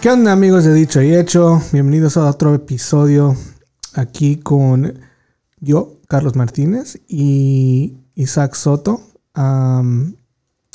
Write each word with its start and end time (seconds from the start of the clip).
¿Qué 0.00 0.08
onda 0.10 0.32
amigos 0.32 0.64
de 0.64 0.72
Dicho 0.72 1.02
y 1.02 1.14
Hecho? 1.14 1.60
Bienvenidos 1.72 2.16
a 2.16 2.24
otro 2.26 2.54
episodio 2.54 3.36
aquí 3.94 4.36
con 4.36 4.98
yo, 5.60 5.98
Carlos 6.08 6.36
Martínez 6.36 7.00
y 7.06 7.98
Isaac 8.14 8.54
Soto. 8.54 9.02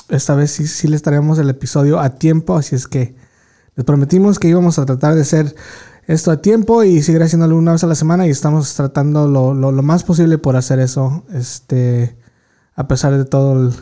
Esta 0.10 0.36
vez 0.36 0.52
sí, 0.52 0.68
sí 0.68 0.88
les 0.88 1.02
traemos 1.02 1.40
el 1.40 1.50
episodio 1.50 2.00
a 2.00 2.12
tiempo, 2.12 2.56
así 2.56 2.76
es 2.76 2.88
que 2.88 3.16
les 3.76 3.84
prometimos 3.86 4.38
que 4.38 4.48
íbamos 4.48 4.78
a 4.78 4.86
tratar 4.86 5.16
de 5.16 5.22
hacer 5.22 5.56
esto 6.06 6.30
a 6.30 6.42
tiempo 6.42 6.84
y 6.84 7.02
seguir 7.02 7.24
haciéndolo 7.24 7.58
una 7.58 7.72
vez 7.72 7.84
a 7.84 7.88
la 7.88 7.96
semana 7.96 8.28
y 8.28 8.30
estamos 8.30 8.76
tratando 8.76 9.28
lo, 9.28 9.56
lo- 9.56 9.72
más 9.82 10.04
posible 10.04 10.38
por 10.38 10.56
hacer 10.56 10.80
eso, 10.80 11.24
este, 11.34 12.16
a 12.76 12.88
pesar 12.88 13.18
de 13.18 13.26
todo 13.26 13.54
el, 13.60 13.74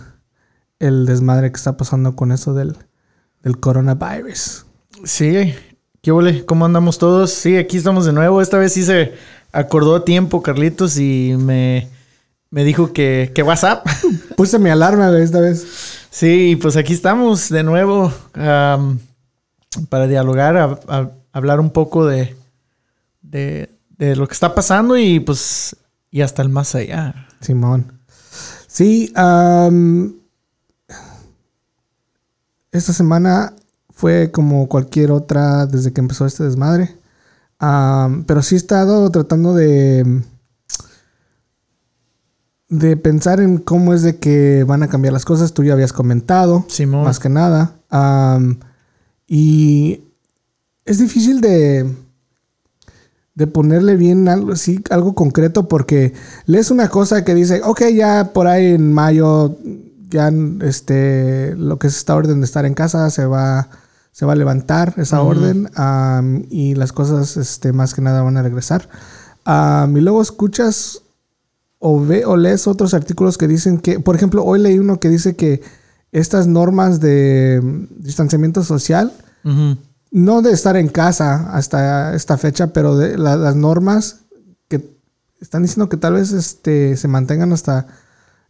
el 0.79 1.05
desmadre 1.05 1.51
que 1.51 1.57
está 1.57 1.75
pasando 1.75 2.15
con 2.15 2.31
eso 2.31 2.53
del, 2.53 2.77
del 3.41 3.59
coronavirus. 3.59 4.67
Sí, 5.03 5.53
¿qué 6.01 6.11
huele? 6.11 6.45
¿Cómo 6.45 6.65
andamos 6.65 6.97
todos? 6.97 7.31
Sí, 7.31 7.57
aquí 7.57 7.77
estamos 7.77 8.05
de 8.05 8.13
nuevo. 8.13 8.41
Esta 8.41 8.57
vez 8.57 8.73
sí 8.73 8.83
se 8.83 9.13
acordó 9.51 9.95
a 9.95 10.05
tiempo, 10.05 10.41
Carlitos, 10.41 10.97
y 10.97 11.35
me, 11.37 11.89
me 12.49 12.63
dijo 12.63 12.93
que, 12.93 13.31
que 13.35 13.43
WhatsApp. 13.43 13.85
Puse 14.37 14.59
mi 14.59 14.69
alarma 14.69 15.15
esta 15.19 15.39
vez. 15.39 15.65
Sí, 16.09 16.57
pues 16.61 16.77
aquí 16.77 16.93
estamos 16.93 17.49
de 17.49 17.63
nuevo 17.63 18.13
para 19.89 20.07
dialogar, 20.07 20.57
a- 20.57 20.79
a- 20.87 21.11
hablar 21.33 21.59
un 21.59 21.71
poco 21.71 22.05
de, 22.05 22.35
de, 23.21 23.69
de 23.97 24.15
lo 24.15 24.27
que 24.27 24.33
está 24.33 24.53
pasando 24.53 24.97
y 24.97 25.19
pues 25.19 25.75
y 26.11 26.21
hasta 26.21 26.43
el 26.43 26.49
más 26.49 26.75
allá. 26.75 27.27
Simón. 27.41 27.99
Sí, 28.67 29.11
esta 32.71 32.93
semana 32.93 33.53
fue 34.03 34.31
como 34.31 34.67
cualquier 34.67 35.11
otra 35.11 35.65
desde 35.65 35.93
que 35.93 36.01
empezó 36.01 36.25
este 36.25 36.43
desmadre. 36.43 36.93
Pero 37.57 38.41
sí 38.41 38.55
he 38.55 38.57
estado 38.57 39.09
tratando 39.11 39.53
de 39.53 40.21
de 42.67 42.97
pensar 42.97 43.39
en 43.39 43.59
cómo 43.59 43.93
es 43.93 44.01
de 44.01 44.17
que 44.17 44.65
van 44.65 44.83
a 44.83 44.89
cambiar 44.89 45.13
las 45.13 45.23
cosas. 45.23 45.53
Tú 45.53 45.63
ya 45.63 45.71
habías 45.71 45.93
comentado, 45.93 46.65
Simón. 46.67 47.05
más 47.05 47.17
que 47.17 47.29
nada. 47.29 47.75
Y 49.25 50.01
es 50.83 50.99
difícil 50.99 51.39
de 51.39 51.89
de 53.35 53.47
ponerle 53.47 53.95
bien 53.95 54.27
algo 54.27 54.51
así, 54.51 54.83
algo 54.89 55.15
concreto, 55.15 55.69
porque 55.69 56.11
lees 56.45 56.71
una 56.71 56.89
cosa 56.89 57.23
que 57.23 57.33
dice, 57.33 57.61
ok, 57.63 57.83
ya 57.95 58.33
por 58.33 58.47
ahí 58.47 58.73
en 58.73 58.91
mayo, 58.91 59.55
ya 60.09 60.29
este, 60.59 61.55
lo 61.55 61.79
que 61.79 61.87
es 61.87 61.95
esta 61.95 62.17
orden 62.17 62.41
de 62.41 62.45
estar 62.45 62.65
en 62.65 62.73
casa 62.73 63.09
se 63.09 63.25
va, 63.25 63.69
se 64.13 64.25
va 64.25 64.31
a 64.31 64.35
levantar 64.37 64.93
esa 64.97 65.21
Ujú. 65.21 65.31
orden 65.31 65.69
am, 65.75 66.45
y 66.49 66.75
las 66.75 66.93
cosas 66.93 67.35
este, 67.35 67.73
más 67.73 67.93
que 67.93 68.01
nada 68.01 68.21
van 68.21 68.37
a 68.37 68.41
regresar. 68.43 68.87
Am, 69.43 69.97
y 69.97 69.99
luego 70.01 70.21
escuchas 70.21 71.01
o, 71.79 71.99
ve, 71.99 72.23
o 72.25 72.37
lees 72.37 72.65
otros 72.67 72.93
artículos 72.93 73.37
que 73.37 73.47
dicen 73.49 73.77
que, 73.79 73.99
por 73.99 74.15
ejemplo, 74.15 74.45
hoy 74.45 74.59
leí 74.59 74.79
uno 74.79 75.01
que 75.01 75.09
dice 75.09 75.35
que 75.35 75.61
estas 76.13 76.47
normas 76.47 77.01
de 77.01 77.59
mm, 77.61 78.01
distanciamiento 78.03 78.63
social, 78.63 79.11
Ujú. 79.43 79.77
no 80.11 80.41
de 80.41 80.51
estar 80.53 80.77
en 80.77 80.87
casa 80.87 81.51
hasta 81.53 82.15
esta 82.15 82.37
fecha, 82.37 82.67
pero 82.71 82.95
de 82.95 83.17
la- 83.17 83.35
las 83.35 83.55
normas 83.57 84.19
que 84.69 84.95
están 85.41 85.63
diciendo 85.63 85.89
que 85.89 85.97
tal 85.97 86.13
vez 86.13 86.31
este, 86.31 86.95
se 86.95 87.07
mantengan 87.09 87.51
hasta 87.51 87.87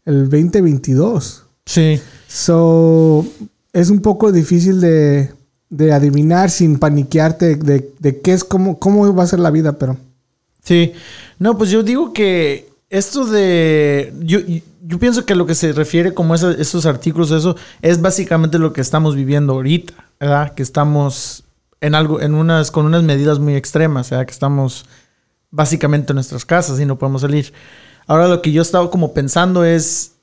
el 0.06 0.29
2022. 0.29 1.46
Sí. 1.66 2.00
So, 2.28 3.25
es 3.72 3.90
un 3.90 4.02
poco 4.02 4.31
difícil 4.34 4.81
de, 4.81 5.31
de 5.75 5.91
adivinar 5.91 6.51
sin 6.51 6.78
paniquearte 6.78 7.56
de, 7.56 7.91
de 8.00 8.22
qué 8.22 8.34
es, 8.34 8.44
cómo, 8.44 8.78
cómo 8.78 9.13
va 9.16 9.23
a 9.23 9.28
ser 9.28 9.39
la 9.39 9.50
vida, 9.51 9.73
pero 9.73 9.97
Sí, 10.63 10.94
no, 11.39 11.57
pues 11.57 11.72
yo 11.72 11.84
digo 11.84 12.13
que 12.13 12.69
esto 12.89 13.25
de. 13.25 14.13
Yo, 14.22 14.39
yo 14.85 14.97
pienso 15.00 15.25
que 15.25 15.35
lo 15.35 15.45
que 15.45 15.56
se 15.56 15.73
refiere 15.73 16.13
como 16.13 16.35
esa- 16.35 16.53
esos 16.53 16.85
artículos, 16.85 17.31
eso 17.31 17.56
es 17.81 18.00
básicamente 18.01 18.59
lo 18.59 18.72
que 18.72 18.79
estamos 18.79 19.16
viviendo 19.16 19.53
ahorita, 19.53 19.94
¿verdad? 20.22 20.53
Que 20.53 20.63
estamos 20.63 21.44
en 21.81 21.95
algo, 21.95 22.22
en 22.22 22.34
unas, 22.34 22.72
con 22.72 22.85
unas 22.85 23.03
medidas 23.03 23.40
muy 23.40 23.55
extremas, 23.55 24.09
¿verdad? 24.09 24.25
Que 24.25 24.31
estamos 24.31 24.85
básicamente 25.51 26.13
en 26.13 26.16
nuestras 26.16 26.45
casas 26.45 26.79
y 26.79 26.85
no 26.85 26.97
podemos 26.97 27.22
salir. 27.23 27.51
Ahora 28.07 28.28
lo 28.29 28.41
que 28.41 28.51
yo 28.53 28.61
he 28.61 28.63
estado 28.63 28.90
como 28.90 29.13
pensando 29.13 29.66
es, 29.66 30.13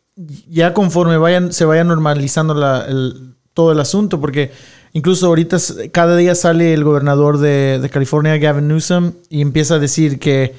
ya 0.49 0.73
conforme 0.73 1.19
vayan, 1.19 1.53
se 1.53 1.65
vaya 1.67 1.85
normalizando 1.85 2.55
la- 2.55 2.87
el- 2.89 3.35
todo 3.53 3.73
el 3.73 3.81
asunto, 3.81 4.21
porque 4.21 4.53
incluso 4.93 5.27
ahorita 5.27 5.57
cada 5.93 6.17
día 6.17 6.35
sale 6.35 6.75
el 6.75 6.85
gobernador 6.85 7.39
de, 7.39 7.79
de 7.81 7.91
California, 7.91 8.37
Gavin 8.39 8.69
Newsom, 8.69 9.13
y 9.29 9.41
empieza 9.41 9.75
a 9.75 9.79
decir 9.79 10.19
que 10.19 10.55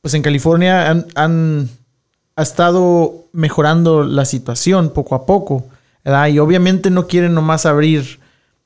pues 0.00 0.14
en 0.14 0.22
California 0.22 0.90
han, 0.90 1.06
han- 1.14 1.68
ha 2.36 2.42
estado 2.42 3.24
mejorando 3.32 4.04
la 4.04 4.24
situación 4.24 4.90
poco 4.90 5.16
a 5.16 5.26
poco, 5.26 5.66
¿verdad? 6.04 6.28
Y 6.28 6.38
obviamente 6.38 6.88
no 6.88 7.08
quieren 7.08 7.34
nomás 7.34 7.66
abrir 7.66 8.20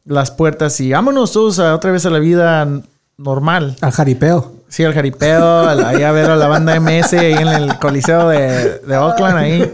las 0.04 0.30
puertas 0.30 0.78
y 0.80 0.92
vámonos 0.92 1.32
todos 1.32 1.58
a, 1.58 1.74
otra 1.74 1.90
vez 1.90 2.04
a 2.04 2.10
la 2.10 2.18
vida 2.18 2.68
normal. 3.16 3.76
al 3.80 3.92
jaripeo. 3.92 4.52
Sí, 4.68 4.84
al 4.84 4.92
jaripeo, 4.92 5.60
al- 5.60 5.84
ahí 5.86 6.02
a 6.02 6.12
ver 6.12 6.30
a 6.30 6.36
la 6.36 6.48
banda 6.48 6.74
MS 6.78 7.14
ahí 7.14 7.32
en 7.32 7.48
el 7.48 7.78
coliseo 7.78 8.28
de, 8.28 8.78
de 8.80 8.96
Oakland 8.98 9.36
ahí. 9.38 9.72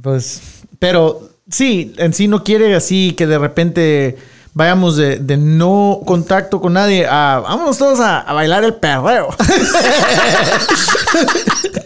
Pues, 0.00 0.40
pero 0.78 1.29
sí, 1.50 1.94
en 1.96 2.12
sí 2.12 2.28
no 2.28 2.44
quiere 2.44 2.74
así 2.74 3.12
que 3.12 3.26
de 3.26 3.38
repente 3.38 4.18
vayamos 4.52 4.96
de, 4.96 5.18
de 5.18 5.36
no 5.36 6.00
contacto 6.04 6.60
con 6.60 6.74
nadie 6.74 7.06
a 7.06 7.40
vámonos 7.42 7.78
todos 7.78 8.00
a, 8.00 8.20
a 8.20 8.32
bailar 8.32 8.64
el 8.64 8.74
perreo. 8.74 9.28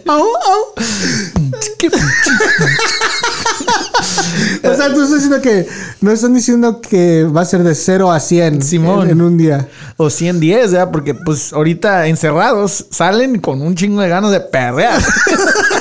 O 4.63 4.73
sea, 4.73 4.93
tú 4.93 5.03
estás 5.03 5.21
diciendo 5.21 5.41
que 5.41 5.67
no 6.01 6.11
están 6.11 6.33
diciendo 6.33 6.81
que 6.81 7.23
va 7.23 7.41
a 7.41 7.45
ser 7.45 7.63
de 7.63 7.75
0 7.75 8.11
a 8.11 8.19
100 8.19 8.61
Simón. 8.61 9.03
En, 9.03 9.11
en 9.11 9.21
un 9.21 9.37
día. 9.37 9.67
o 9.97 10.09
110, 10.09 10.71
¿verdad? 10.71 10.91
Porque 10.91 11.13
pues 11.13 11.53
ahorita 11.53 12.07
encerrados 12.07 12.87
salen 12.91 13.39
con 13.39 13.61
un 13.61 13.75
chingo 13.75 14.01
de 14.01 14.09
ganas 14.09 14.31
de 14.31 14.41
perrear. 14.41 15.01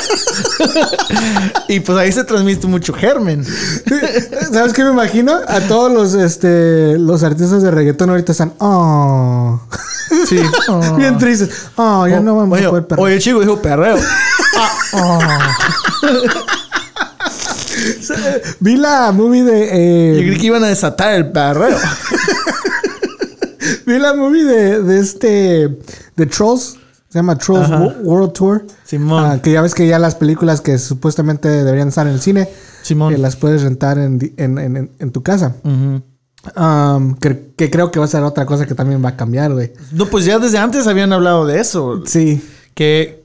y 1.69 1.81
pues 1.81 1.99
ahí 1.99 2.13
se 2.13 2.25
transmite 2.25 2.67
mucho 2.67 2.93
germen. 2.93 3.45
¿Sabes 4.53 4.73
qué 4.73 4.85
me 4.85 4.91
imagino? 4.91 5.39
A 5.47 5.61
todos 5.61 5.93
los, 5.93 6.15
este, 6.15 6.99
los 6.99 7.23
artistas 7.23 7.63
de 7.63 7.71
reggaetón 7.71 8.11
ahorita 8.11 8.33
están, 8.33 8.53
oh. 8.59 9.61
Sí. 10.27 10.41
Bien 10.97 11.19
tristes. 11.19 11.51
Oh, 11.77 12.07
ya 12.07 12.21
no 12.21 12.37
vamos 12.37 12.59
oye, 12.59 12.67
a 12.67 12.71
poder 12.71 12.87
perder. 12.87 13.05
Oye, 13.05 13.19
chico, 13.19 13.41
dijo 13.41 13.61
perreo. 13.61 13.97
Vi 18.61 18.77
la 18.77 19.13
movie 19.13 19.43
de. 19.45 19.61
Yo 19.61 20.23
eh, 20.23 20.27
creí 20.27 20.39
que 20.39 20.47
iban 20.47 20.65
a 20.65 20.69
desatar 20.69 21.15
el 21.15 21.31
perreo. 21.33 21.77
vi 23.87 23.99
la 23.99 24.15
movie 24.15 24.45
de, 24.45 24.83
de 24.83 25.01
este. 25.01 25.79
De 26.17 26.27
Trolls. 26.27 26.77
Se 27.09 27.19
llama 27.21 27.39
Trolls 27.39 27.71
Ajá. 27.71 27.95
World 28.03 28.33
Tour. 28.33 28.67
Simón. 28.85 29.25
Ah, 29.25 29.41
que 29.41 29.53
ya 29.53 29.63
ves 29.63 29.73
que 29.75 29.87
ya 29.87 30.01
las 30.01 30.17
películas 30.17 30.61
que 30.61 30.79
supuestamente 30.79 31.49
deberían 31.49 31.89
estar 31.89 32.07
en 32.09 32.15
el 32.15 32.21
cine. 32.21 32.49
Simón. 32.83 33.13
Que 33.13 33.19
las 33.19 33.37
puedes 33.37 33.63
rentar 33.63 33.99
en, 33.99 34.19
en, 34.37 34.91
en- 34.99 35.13
tu 35.13 35.23
casa. 35.23 35.55
Um, 36.57 37.15
que 37.15 37.71
creo 37.71 37.93
que 37.93 38.01
va 38.01 38.07
a 38.07 38.09
ser 38.09 38.25
otra 38.25 38.45
cosa 38.47 38.67
que 38.67 38.75
también 38.75 39.03
va 39.05 39.11
a 39.11 39.17
cambiar, 39.17 39.53
güey. 39.53 39.73
No, 39.93 40.07
pues 40.07 40.25
ya 40.25 40.41
desde 40.41 40.59
antes 40.59 40.89
habían 40.89 41.13
hablado 41.13 41.47
de 41.47 41.61
eso. 41.61 42.03
Sí. 42.05 42.43
Que. 42.75 43.24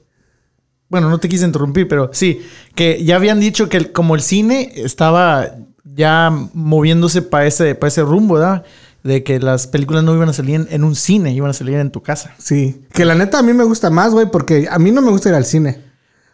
Bueno, 0.89 1.09
no 1.09 1.19
te 1.19 1.29
quise 1.29 1.45
interrumpir, 1.45 1.87
pero 1.87 2.09
sí. 2.13 2.41
Que 2.75 3.03
ya 3.03 3.15
habían 3.15 3.39
dicho 3.39 3.69
que 3.69 3.77
el- 3.77 3.91
como 3.91 4.15
el 4.15 4.21
cine 4.21 4.71
estaba 4.75 5.55
ya 5.95 6.31
moviéndose 6.53 7.21
para 7.21 7.45
ese, 7.45 7.75
para 7.75 7.87
ese 7.89 8.01
rumbo, 8.01 8.35
¿verdad? 8.35 8.63
De 9.03 9.23
que 9.23 9.39
las 9.39 9.67
películas 9.67 10.03
no 10.03 10.13
iban 10.13 10.29
a 10.29 10.33
salir 10.33 10.55
en, 10.55 10.67
en 10.71 10.83
un 10.83 10.95
cine, 10.95 11.31
iban 11.33 11.49
a 11.51 11.53
salir 11.53 11.75
en 11.75 11.91
tu 11.91 12.01
casa. 12.01 12.33
Sí. 12.37 12.81
Que 12.91 13.05
la 13.05 13.15
neta 13.15 13.39
a 13.39 13.43
mí 13.43 13.53
me 13.53 13.63
gusta 13.63 13.89
más, 13.89 14.11
güey, 14.11 14.29
porque 14.31 14.67
a 14.69 14.77
mí 14.79 14.91
no 14.91 15.01
me 15.01 15.11
gusta 15.11 15.29
ir 15.29 15.35
al 15.35 15.45
cine. 15.45 15.81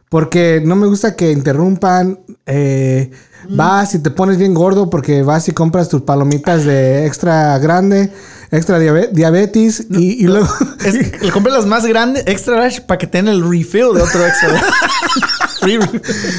Porque 0.10 0.62
no 0.63 0.75
me 0.75 0.88
gusta 0.88 1.16
que 1.16 1.31
interrumpan. 1.31 2.19
eh, 2.46 3.12
Vas 3.48 3.94
y 3.94 4.00
te 4.00 4.10
pones 4.10 4.40
bien 4.40 4.56
gordo 4.56 4.90
porque 4.90 5.22
vas 5.22 5.48
y 5.48 5.52
compras 5.52 5.88
tus 5.88 6.02
palomitas 6.02 6.66
de 6.66 7.06
extra 7.06 7.60
grande, 7.60 8.12
extra 8.56 8.80
diabe- 8.80 9.10
diabetes 9.12 9.86
y, 9.90 10.24
y 10.24 10.28
luego... 10.28 10.48
Es, 10.84 11.22
le 11.22 11.31
compré 11.31 11.52
las 11.52 11.66
más 11.66 11.86
grandes, 11.86 12.24
extra 12.28 12.57
large, 12.57 12.81
para 12.81 12.98
que 12.98 13.07
tengan 13.07 13.34
el 13.36 13.42
refill 13.50 13.94
de 13.94 14.02
otro 14.02 14.25
extra. 14.25 14.62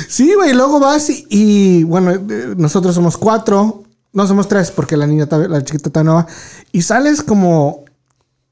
Sí, 0.08 0.34
güey, 0.34 0.50
y 0.50 0.54
luego 0.54 0.78
vas 0.78 1.10
y, 1.10 1.26
y, 1.28 1.82
bueno, 1.84 2.12
eh, 2.12 2.54
nosotros 2.56 2.94
somos 2.94 3.16
cuatro, 3.16 3.82
no 4.12 4.26
somos 4.26 4.46
tres 4.46 4.70
porque 4.70 4.96
la 4.96 5.06
niña, 5.06 5.26
la 5.48 5.64
chiquita 5.64 5.88
está 5.88 6.04
nueva, 6.04 6.26
y 6.70 6.82
sales 6.82 7.22
como, 7.22 7.84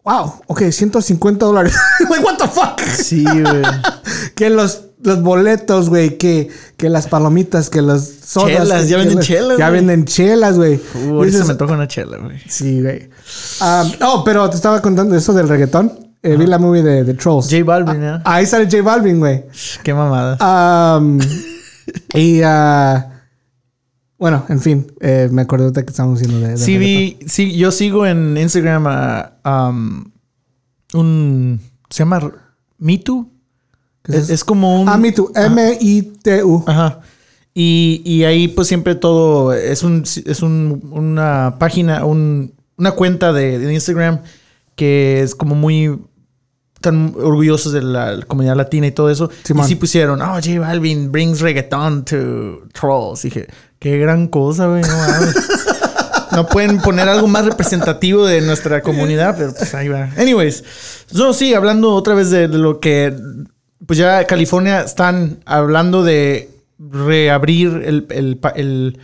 wow, 0.03 0.35
ok, 0.49 0.63
150 0.71 1.47
dólares. 1.47 1.75
like, 2.11 2.25
what 2.25 2.37
the 2.39 2.49
fuck? 2.49 2.81
Sí, 2.81 3.25
güey. 3.25 3.63
que 4.35 4.51
los 4.51 4.83
los 5.05 5.23
boletos, 5.23 5.89
güey, 5.89 6.19
que, 6.19 6.49
que 6.77 6.89
las 6.89 7.06
palomitas, 7.06 7.71
que 7.71 7.83
las 7.83 8.05
sodas. 8.25 8.51
Chelas, 8.62 8.83
que- 8.83 8.89
ya 8.89 8.97
que 8.97 9.01
venden 9.03 9.17
las- 9.17 9.27
chelas, 9.27 9.59
Ya 9.59 9.71
venden 9.71 10.05
chelas, 10.05 10.56
güey. 10.56 10.81
Uh, 11.09 11.23
Dices, 11.25 11.41
se 11.41 11.47
me 11.47 11.53
antoja 11.53 11.75
una 11.75 11.87
chela, 11.89 12.19
güey. 12.19 12.39
Sí, 12.49 12.81
güey. 12.83 13.09
Um, 13.61 13.93
oh, 14.06 14.23
pero 14.25 14.49
te 14.51 14.56
estaba 14.56 14.81
contando 14.83 15.15
eso 15.17 15.33
del 15.33 15.49
reggaetón. 15.49 15.93
Eh, 16.23 16.37
vi 16.37 16.47
la 16.47 16.59
movie 16.59 16.83
de, 16.83 17.05
de 17.05 17.15
Trolls. 17.15 17.51
J 17.51 17.62
Balvin, 17.65 18.03
¿eh? 18.03 18.21
Ahí 18.25 18.47
sale 18.47 18.65
J 18.65 18.83
Balvin, 18.83 19.19
güey. 19.19 19.45
Qué 19.83 19.93
mamada. 19.93 20.97
Um, 20.97 21.21
y 22.15 22.41
ah, 22.43 23.11
bueno, 24.17 24.47
en 24.49 24.59
fin, 24.61 24.87
eh, 25.01 25.29
me 25.31 25.43
acordé 25.43 25.71
de 25.71 25.85
que 25.85 25.91
estábamos 25.91 26.19
haciendo 26.21 26.41
de, 26.47 26.53
de 26.53 26.56
Sí, 26.56 26.79
vi, 26.79 27.19
sí, 27.27 27.55
yo 27.59 27.71
sigo 27.71 28.06
en 28.06 28.39
Instagram 28.39 28.87
a 28.87 29.69
um, 29.69 30.05
un. 30.95 31.61
Se 31.91 31.99
llama 31.99 32.33
Me 32.79 32.97
Too. 32.99 33.31
¿Qué 34.05 34.17
es 34.17 34.45
como 34.45 34.81
un. 34.81 34.89
Ah, 34.89 34.97
Me 34.97 35.12
Too. 35.12 35.33
M-I-T-U. 35.35 36.65
Ajá. 36.67 37.01
Y, 37.55 38.03
y 38.05 38.25
ahí 38.25 38.49
pues 38.49 38.69
siempre 38.69 38.97
todo 38.97 39.53
es 39.53 39.83
un 39.83 40.03
es 40.03 40.43
un, 40.43 40.89
una 40.91 41.56
página, 41.59 42.05
un, 42.05 42.53
una 42.77 42.93
cuenta 42.93 43.33
de, 43.33 43.59
de 43.59 43.73
Instagram 43.73 44.21
que 44.75 45.23
es 45.23 45.35
como 45.35 45.55
muy 45.55 45.99
tan 46.81 47.15
orgullosos 47.17 47.73
de 47.73 47.81
la 47.81 48.21
comunidad 48.27 48.56
latina 48.56 48.87
y 48.89 48.93
todo 48.93 49.09
eso. 49.09 49.31
Simón. 49.45 49.65
Y 49.65 49.69
sí 49.69 49.75
pusieron, 49.77 50.21
oh, 50.21 50.35
J 50.35 50.59
Balvin 50.59 51.11
brings 51.11 51.41
reggaeton 51.41 52.05
to 52.05 52.67
trolls. 52.73 53.23
dije, 53.23 53.47
qué 53.79 53.99
gran 53.99 54.29
cosa, 54.29 54.67
güey. 54.67 54.83
No, 54.83 54.97
mames. 54.97 55.35
No 56.33 56.47
pueden 56.49 56.81
poner 56.81 57.09
algo 57.09 57.29
más 57.29 57.45
representativo 57.45 58.27
de 58.27 58.41
nuestra 58.41 58.83
comunidad, 58.83 59.37
pero 59.39 59.55
pues 59.55 59.73
ahí 59.75 59.87
va. 59.87 60.11
Anyways, 60.19 60.65
no, 61.12 61.33
sí, 61.33 61.55
hablando 61.55 61.95
otra 61.95 62.15
vez 62.15 62.31
de, 62.31 62.49
de 62.49 62.59
lo 62.59 62.81
que, 62.81 63.15
pues 63.87 63.99
ya 63.99 64.27
California 64.27 64.81
están 64.83 65.39
hablando 65.47 66.03
de 66.03 66.51
reabrir 66.79 67.83
el, 67.85 68.07
el, 68.57 68.99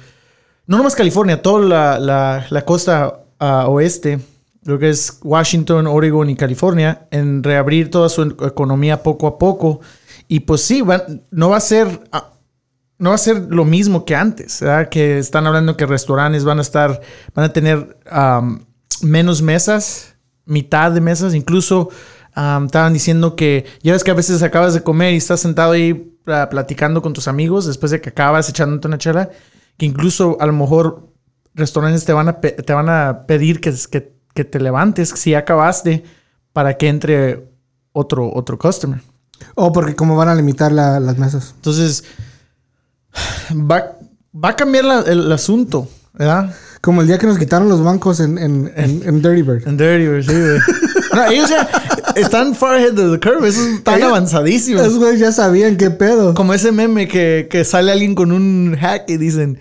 no 0.67 0.77
nomás 0.79 0.95
California, 0.95 1.43
toda 1.43 1.99
la, 1.99 2.47
la- 2.51 2.65
costa 2.65 3.21
ah, 3.39 3.67
oeste, 3.69 4.21
lo 4.65 4.79
que 4.79 4.91
es 4.91 5.19
Washington, 5.23 5.87
Oregon 5.87 6.29
y 6.31 6.37
California, 6.37 7.07
en 7.11 7.43
reabrir 7.43 7.91
toda 7.91 8.09
su 8.09 8.23
economía 8.23 9.03
poco 9.03 9.27
a 9.27 9.39
poco. 9.39 9.81
Y 10.29 10.41
pues 10.41 10.61
sí, 10.63 10.83
van- 10.83 11.23
no 11.31 11.51
va 11.51 11.57
a 11.57 11.61
ser... 11.61 12.05
ah, 12.13 12.27
no 12.99 13.09
va 13.11 13.15
a 13.15 13.19
ser 13.19 13.47
lo 13.49 13.65
mismo 13.65 14.05
que 14.05 14.15
antes. 14.15 14.63
Que 14.91 15.19
están 15.19 15.47
hablando 15.47 15.75
que 15.77 15.87
restaurantes 15.87 16.45
van 16.45 16.59
a 16.59 16.63
estar, 16.63 17.01
van 17.35 17.47
a 17.47 17.53
tener 17.53 17.99
am, 18.11 18.67
menos 19.01 19.41
mesas, 19.41 20.15
mitad 20.45 20.93
de 20.93 21.01
mesas, 21.01 21.35
incluso 21.35 21.89
estaban 22.67 22.93
diciendo 22.93 23.37
que 23.37 23.67
ya 23.83 23.93
ves 23.93 24.05
que 24.05 24.11
a 24.11 24.15
veces 24.15 24.43
acabas 24.43 24.75
de 24.75 24.83
comer 24.83 25.15
y 25.15 25.17
estás 25.17 25.41
sentado 25.41 25.73
ahí 25.73 26.17
ah, 26.27 26.49
platicando 26.51 27.03
con 27.03 27.13
tus 27.13 27.29
amigos 27.29 27.67
después 27.67 27.91
de 27.93 28.01
que 28.01 28.11
acabas 28.11 28.49
echándote 28.49 28.87
una 28.89 28.99
chela, 28.99 29.31
que 29.77 29.87
incluso 29.87 30.37
a 30.41 30.47
lo 30.47 30.53
mejor 30.53 31.09
restaurantes 31.55 32.05
te 32.05 32.13
van 32.13 32.29
a, 32.29 32.41
te 32.41 32.73
van 32.73 32.89
a 32.89 33.27
pedir 33.27 33.61
que, 33.61 33.75
que, 33.91 34.15
que 34.35 34.45
te 34.45 34.61
levantes 34.61 35.09
si 35.11 35.35
acabaste 35.35 36.05
para 36.53 36.77
que 36.77 36.89
entre 36.89 37.49
otro, 37.93 38.31
otro 38.33 38.59
customer. 38.59 39.01
Oh, 39.55 39.73
porque 39.73 39.95
como 39.97 40.17
van 40.17 40.29
a 40.29 40.35
limitar 40.35 40.71
la- 40.71 41.01
las 41.01 41.17
mesas. 41.19 41.53
Entonces, 41.57 42.05
va, 43.51 43.97
va 44.33 44.51
a 44.51 44.57
cambiar 44.57 44.85
la- 44.85 45.01
el, 45.01 45.21
el 45.21 45.33
asunto, 45.33 45.89
¿verdad? 46.13 46.55
Como 46.81 47.01
el 47.03 47.07
día 47.07 47.19
que 47.19 47.27
nos 47.27 47.39
quitaron 47.39 47.69
los 47.69 47.83
bancos 47.83 48.21
en, 48.21 48.39
en, 48.39 48.73
en, 48.77 49.03
en 49.07 49.23
Dirty 49.23 49.43
Bird. 49.43 49.67
En 49.69 49.77
Dirty, 49.77 50.07
güey, 50.07 50.23
sí, 50.23 50.33
güey. 50.33 50.61
No, 51.13 51.25
ellos 51.31 51.51
ya 51.51 51.69
están 52.17 52.55
far 52.55 52.75
ahead 52.77 52.99
of 52.99 53.13
the 53.13 53.21
curve, 53.21 53.49
esos 53.49 53.67
están 53.67 53.97
Ellos- 53.99 54.09
avanzadísimos. 54.09 54.83
Esos 54.83 54.99
güeyes 54.99 55.21
ya 55.21 55.33
sabían 55.33 55.77
qué 55.77 55.91
pedo. 55.91 56.35
Como 56.35 56.55
ese 56.55 56.73
meme 56.73 57.09
que, 57.09 57.49
que 57.51 57.65
sale 57.65 57.93
alguien 57.93 58.15
con 58.15 58.33
un 58.33 58.77
hack 58.81 59.09
y 59.11 59.17
dicen, 59.17 59.59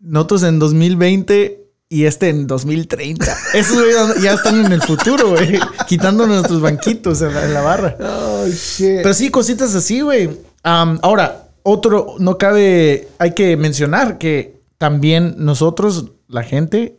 nosotros 0.00 0.42
en 0.44 0.58
2020 0.58 1.62
y 1.88 2.04
este 2.04 2.28
en 2.30 2.46
2030. 2.46 3.36
Esos 3.54 3.74
güeyes 3.76 4.22
ya 4.22 4.32
están 4.34 4.64
en 4.64 4.72
el 4.72 4.82
futuro, 4.82 5.30
güey. 5.30 5.58
Quitando 5.86 6.26
nuestros 6.26 6.60
banquitos 6.60 7.22
en 7.22 7.34
la, 7.34 7.44
en 7.44 7.54
la 7.54 7.60
barra. 7.60 7.96
Oh, 8.00 8.46
shit. 8.48 9.02
Pero 9.02 9.14
sí, 9.14 9.30
cositas 9.30 9.74
así, 9.74 10.00
güey. 10.00 10.30
Am, 10.62 10.98
ahora, 11.02 11.48
otro, 11.62 12.14
no 12.18 12.38
cabe, 12.38 13.08
hay 13.18 13.32
que 13.34 13.56
mencionar 13.56 14.18
que 14.18 14.60
también 14.78 15.34
nosotros, 15.38 16.06
la 16.28 16.42
gente, 16.42 16.98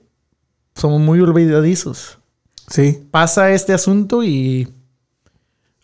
somos 0.76 1.02
muy 1.02 1.20
olvidadizos. 1.22 2.17
Sí. 2.68 3.08
Pasa 3.12 3.52
este 3.52 3.74
asunto 3.74 4.24
y 4.24 4.74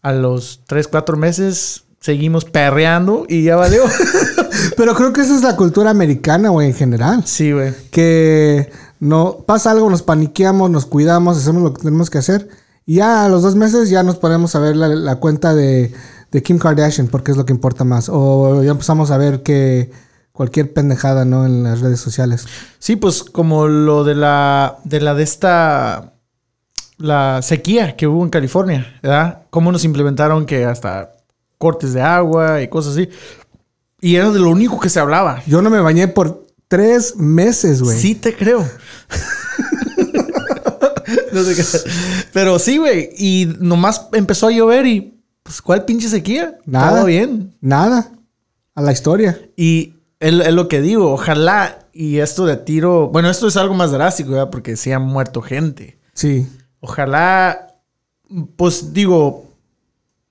a 0.02 0.12
los 0.12 0.62
3, 0.68 0.88
4 0.88 1.18
meses 1.18 1.84
seguimos 2.00 2.46
perreando 2.46 3.26
y 3.30 3.44
ya 3.44 3.56
valió. 3.56 3.84
Pero 4.78 4.94
creo 4.94 5.14
que 5.14 5.22
esa 5.22 5.36
es 5.36 5.42
la 5.42 5.56
cultura 5.56 5.90
americana, 5.90 6.50
güey, 6.50 6.68
en 6.68 6.76
general. 6.76 7.24
sí, 7.26 7.52
güey. 7.52 7.74
Que 7.92 8.72
no 9.00 9.44
pasa 9.46 9.72
algo, 9.72 9.90
nos 9.90 10.04
paniqueamos, 10.04 10.70
nos 10.70 10.86
cuidamos, 10.86 11.38
hacemos 11.38 11.64
lo 11.64 11.74
que 11.74 11.82
tenemos 11.82 12.10
que 12.10 12.18
hacer. 12.18 12.50
Y 12.86 12.96
ya 12.96 13.26
a 13.26 13.30
los 13.30 13.42
dos 13.44 13.56
meses 13.56 13.90
ya 13.90 14.04
nos 14.04 14.18
ponemos 14.18 14.56
a 14.56 14.60
ver 14.60 14.76
la, 14.76 14.90
la 14.90 15.16
cuenta 15.16 15.54
de, 15.54 15.94
de 16.32 16.44
Kim 16.44 16.58
Kardashian, 16.58 17.08
porque 17.08 17.32
es 17.32 17.38
lo 17.38 17.46
que 17.46 17.54
importa 17.54 17.86
más. 17.86 18.10
O 18.12 18.62
ya 18.64 18.72
empezamos 18.72 19.10
a 19.12 19.18
ver 19.18 19.42
que 19.42 19.92
cualquier 20.34 20.74
pendejada, 20.74 21.24
¿no? 21.24 21.46
En 21.46 21.64
las 21.64 21.80
redes 21.80 22.02
sociales. 22.02 22.46
Sí, 22.80 22.98
pues 22.98 23.24
como 23.24 23.68
lo 23.68 24.04
de 24.04 24.16
la 24.16 24.80
de 24.84 25.00
la 25.00 25.14
de 25.14 25.24
esta 25.24 26.14
la 27.04 27.42
sequía 27.42 27.98
que 27.98 28.08
hubo 28.08 28.24
en 28.24 28.30
California, 28.30 28.98
¿verdad? 29.04 29.44
Cómo 29.50 29.74
nos 29.74 29.84
implementaron 29.84 30.46
que 30.46 30.64
hasta 30.64 31.12
cortes 31.58 31.94
de 31.94 32.02
agua 32.02 32.62
y 32.62 32.70
cosas 32.70 32.94
así. 32.94 33.10
Y 34.00 34.16
era 34.16 34.30
de 34.32 34.40
lo 34.40 34.50
único 34.50 34.80
que 34.80 34.88
se 34.88 35.02
hablaba. 35.02 35.44
Yo 35.46 35.62
no 35.62 35.70
me 35.70 35.82
bañé 35.82 36.08
por 36.08 36.48
tres 36.70 37.18
meses, 37.18 37.82
güey. 37.82 37.98
Sí 38.00 38.16
te 38.16 38.34
creo. 38.34 38.66
No 41.34 41.44
sé 41.44 41.56
qué. 41.56 41.64
Pero 42.32 42.60
sí, 42.60 42.78
güey. 42.78 43.10
Y 43.18 43.56
nomás 43.60 44.08
empezó 44.14 44.48
a 44.48 44.52
llover 44.52 44.86
y 44.86 45.20
pues 45.42 45.64
¿cuál 45.64 45.84
pinche 45.84 46.08
sequía? 46.08 46.60
Nada. 46.66 46.92
Todo 46.92 47.06
bien. 47.06 47.56
Nada. 47.60 48.12
A 48.76 48.82
la 48.84 48.92
historia. 48.92 49.42
Y 49.58 49.96
es, 50.20 50.32
es 50.32 50.54
lo 50.54 50.68
que 50.68 50.80
digo, 50.80 51.12
ojalá 51.12 51.80
y 51.92 52.20
esto 52.20 52.46
de 52.46 52.56
tiro, 52.58 53.10
bueno, 53.10 53.32
esto 53.32 53.48
es 53.48 53.58
algo 53.58 53.74
más 53.74 53.92
drástico, 53.92 54.32
¿verdad? 54.32 54.52
Porque 54.52 54.78
sí 54.78 54.92
han 54.92 55.02
muerto 55.02 55.42
gente. 55.42 55.98
Sí. 56.14 56.48
Ojalá, 56.86 57.76
pues 58.58 58.94
digo, 58.94 59.50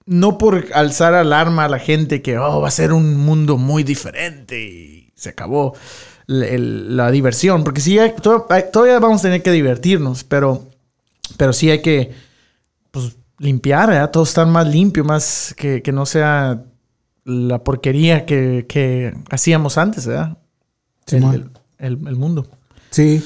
no 0.05 0.37
por 0.37 0.67
alzar 0.75 1.15
alarma 1.15 1.65
a 1.65 1.69
la 1.71 1.79
gente 1.79 2.21
que 2.21 2.37
oh, 2.37 2.61
va 2.61 2.69
a 2.69 2.71
ser 2.71 2.93
un 2.93 3.17
mundo 3.17 3.57
muy 3.57 3.85
diferente 3.85 4.61
y 4.63 5.13
se 5.17 5.31
acabó 5.31 5.75
el- 6.29 6.95
la 6.95 7.11
diversión, 7.11 7.65
porque 7.65 7.81
sí, 7.81 7.99
hay- 7.99 8.15
to- 8.21 8.47
hay- 8.51 8.65
todavía 8.71 8.99
vamos 8.99 9.21
a 9.21 9.23
tener 9.23 9.43
que 9.43 9.51
divertirnos, 9.51 10.25
pero, 10.25 10.67
pero 11.39 11.55
sí 11.55 11.71
hay 11.71 11.81
que 11.81 12.13
pues, 12.91 13.17
limpiar, 13.39 13.89
¿verdad? 13.89 14.11
Todo 14.11 14.25
estar 14.25 14.47
más 14.47 14.67
limpio, 14.69 15.05
más 15.05 15.55
que, 15.57 15.81
que 15.81 15.91
no 15.93 16.05
sea 16.05 16.63
la 17.25 17.65
porquería 17.65 18.27
que, 18.27 18.67
que 18.69 19.15
hacíamos 19.31 19.79
antes, 19.79 20.07
¿verdad? 20.07 20.37
El- 21.33 21.51
el- 21.79 22.07
el 22.09 22.17
mundo. 22.17 22.47
Sí. 22.91 23.25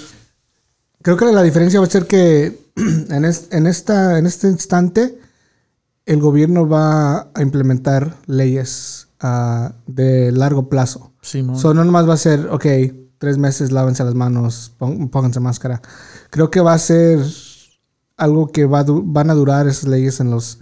Creo 1.03 1.17
que 1.17 1.25
la 1.25 1.43
diferencia 1.43 1.81
va 1.81 1.87
a 1.87 1.91
ser 1.91 2.07
que 2.07 2.66
en, 3.11 3.25
es- 3.25 3.49
en 3.51 3.67
esta, 3.67 4.19
en 4.19 4.27
este 4.27 4.49
instante 4.49 5.19
el 6.05 6.21
gobierno 6.21 6.69
va 6.69 7.31
a 7.35 7.43
implementar 7.43 8.17
leyes 8.27 9.09
ah, 9.21 9.73
de 9.87 10.31
largo 10.33 10.69
plazo. 10.69 11.13
Simón. 11.21 11.59
So, 11.59 11.75
no 11.75 11.85
nomás 11.85 12.09
va 12.09 12.15
a 12.15 12.19
ser, 12.19 12.47
ok, 12.51 12.67
tres 13.19 13.39
meses 13.39 13.73
lávense 13.73 14.05
las 14.05 14.15
manos, 14.15 14.73
pónganse 14.79 15.41
máscara. 15.41 15.83
Creo 16.31 16.51
que 16.51 16.61
va 16.61 16.75
a 16.75 16.79
ser 16.79 17.19
algo 18.17 18.49
que 18.53 18.67
va 18.67 18.85
van 18.87 19.31
a 19.31 19.35
durar 19.35 19.67
esas 19.67 19.89
leyes 19.89 20.21
en 20.21 20.31
los... 20.31 20.59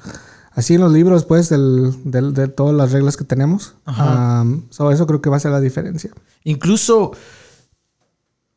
Así 0.52 0.75
en 0.76 0.80
los 0.83 0.92
libros, 0.92 1.25
pues, 1.25 1.49
del, 1.49 1.94
del- 2.04 2.33
de 2.33 2.47
todas 2.47 2.75
las 2.76 2.92
reglas 2.92 3.16
que 3.16 3.25
tenemos. 3.25 3.75
Ajá. 3.85 4.42
Um, 4.42 4.62
so, 4.71 4.90
eso 4.92 5.04
creo 5.06 5.21
que 5.21 5.28
va 5.28 5.37
a 5.37 5.40
ser 5.40 5.50
la 5.50 5.61
diferencia. 5.61 6.11
Incluso 6.44 7.11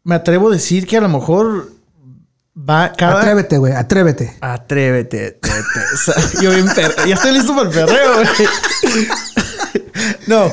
me 0.04 0.16
atrevo 0.16 0.48
a 0.50 0.52
decir 0.52 0.86
que 0.88 0.96
a 0.98 1.02
lo 1.02 1.10
mejor 1.10 1.72
va 2.58 2.94
cada. 2.94 3.20
Atrévete, 3.22 3.58
güey, 3.58 3.74
atrévete. 3.74 4.38
Atrévete. 4.42 5.32
te- 5.32 5.50
te- 5.50 6.42
yo 6.44 6.52
bien 6.52 6.68
per- 6.74 6.96
Ya 7.08 7.16
estoy 7.16 7.34
listo 7.34 7.56
para 7.56 7.70
el 7.70 7.76
perreo, 7.76 8.14
güey. 8.16 9.08
No. 10.28 10.52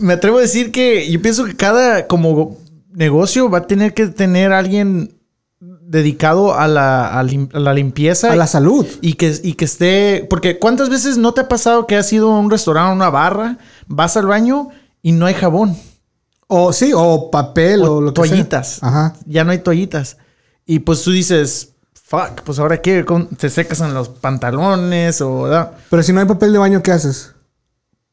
Me 0.00 0.14
atrevo 0.14 0.38
a 0.38 0.42
decir 0.42 0.72
que 0.72 1.10
yo 1.10 1.20
pienso 1.22 1.44
que 1.44 1.56
cada 1.56 2.06
como 2.06 2.56
negocio 2.92 3.48
va 3.50 3.58
a 3.58 3.66
tener 3.66 3.94
que 3.94 4.06
tener 4.08 4.52
alguien 4.52 5.14
dedicado 5.60 6.54
a 6.58 6.66
la, 6.66 7.06
a 7.18 7.22
lim- 7.22 7.48
a 7.54 7.60
la 7.60 7.72
limpieza. 7.74 8.32
A 8.32 8.36
la 8.36 8.46
salud. 8.46 8.86
Y 9.00 9.14
que, 9.14 9.34
y 9.42 9.54
que 9.54 9.64
esté. 9.64 10.26
Porque 10.28 10.58
¿cuántas 10.58 10.88
veces 10.90 11.16
no 11.18 11.32
te 11.34 11.42
ha 11.42 11.48
pasado 11.48 11.86
que 11.86 11.96
has 11.96 12.12
ido 12.12 12.32
a 12.32 12.38
un 12.38 12.50
restaurante, 12.50 12.90
a 12.90 12.94
una 12.94 13.10
barra, 13.10 13.58
vas 13.86 14.16
al 14.16 14.26
baño 14.26 14.68
y 15.02 15.12
no 15.12 15.26
hay 15.26 15.34
jabón? 15.34 15.76
O 16.48 16.72
sí, 16.72 16.92
o 16.94 17.30
papel 17.30 17.82
o, 17.82 17.96
O 17.96 18.00
lo 18.00 18.12
que 18.14 18.22
sea. 18.22 18.28
toallitas. 18.30 18.82
Ajá. 18.82 19.14
Ya 19.26 19.44
no 19.44 19.52
hay 19.52 19.58
toallitas. 19.58 20.16
Y 20.66 20.80
pues 20.80 21.02
tú 21.02 21.12
dices, 21.12 21.70
fuck, 21.94 22.42
pues 22.44 22.58
ahora 22.58 22.82
qué, 22.82 23.04
¿Cómo 23.04 23.26
te 23.26 23.48
secas 23.48 23.80
en 23.80 23.94
los 23.94 24.08
pantalones 24.08 25.20
o. 25.20 25.42
¿verdad? 25.42 25.72
Pero 25.88 26.02
si 26.02 26.12
no 26.12 26.20
hay 26.20 26.26
papel 26.26 26.52
de 26.52 26.58
baño, 26.58 26.82
¿qué 26.82 26.92
haces? 26.92 27.32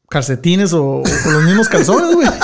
calcetines 0.08 0.72
o, 0.72 1.02
o 1.02 1.30
los 1.30 1.42
mismos 1.42 1.68
calzones, 1.68 2.14
güey. 2.14 2.28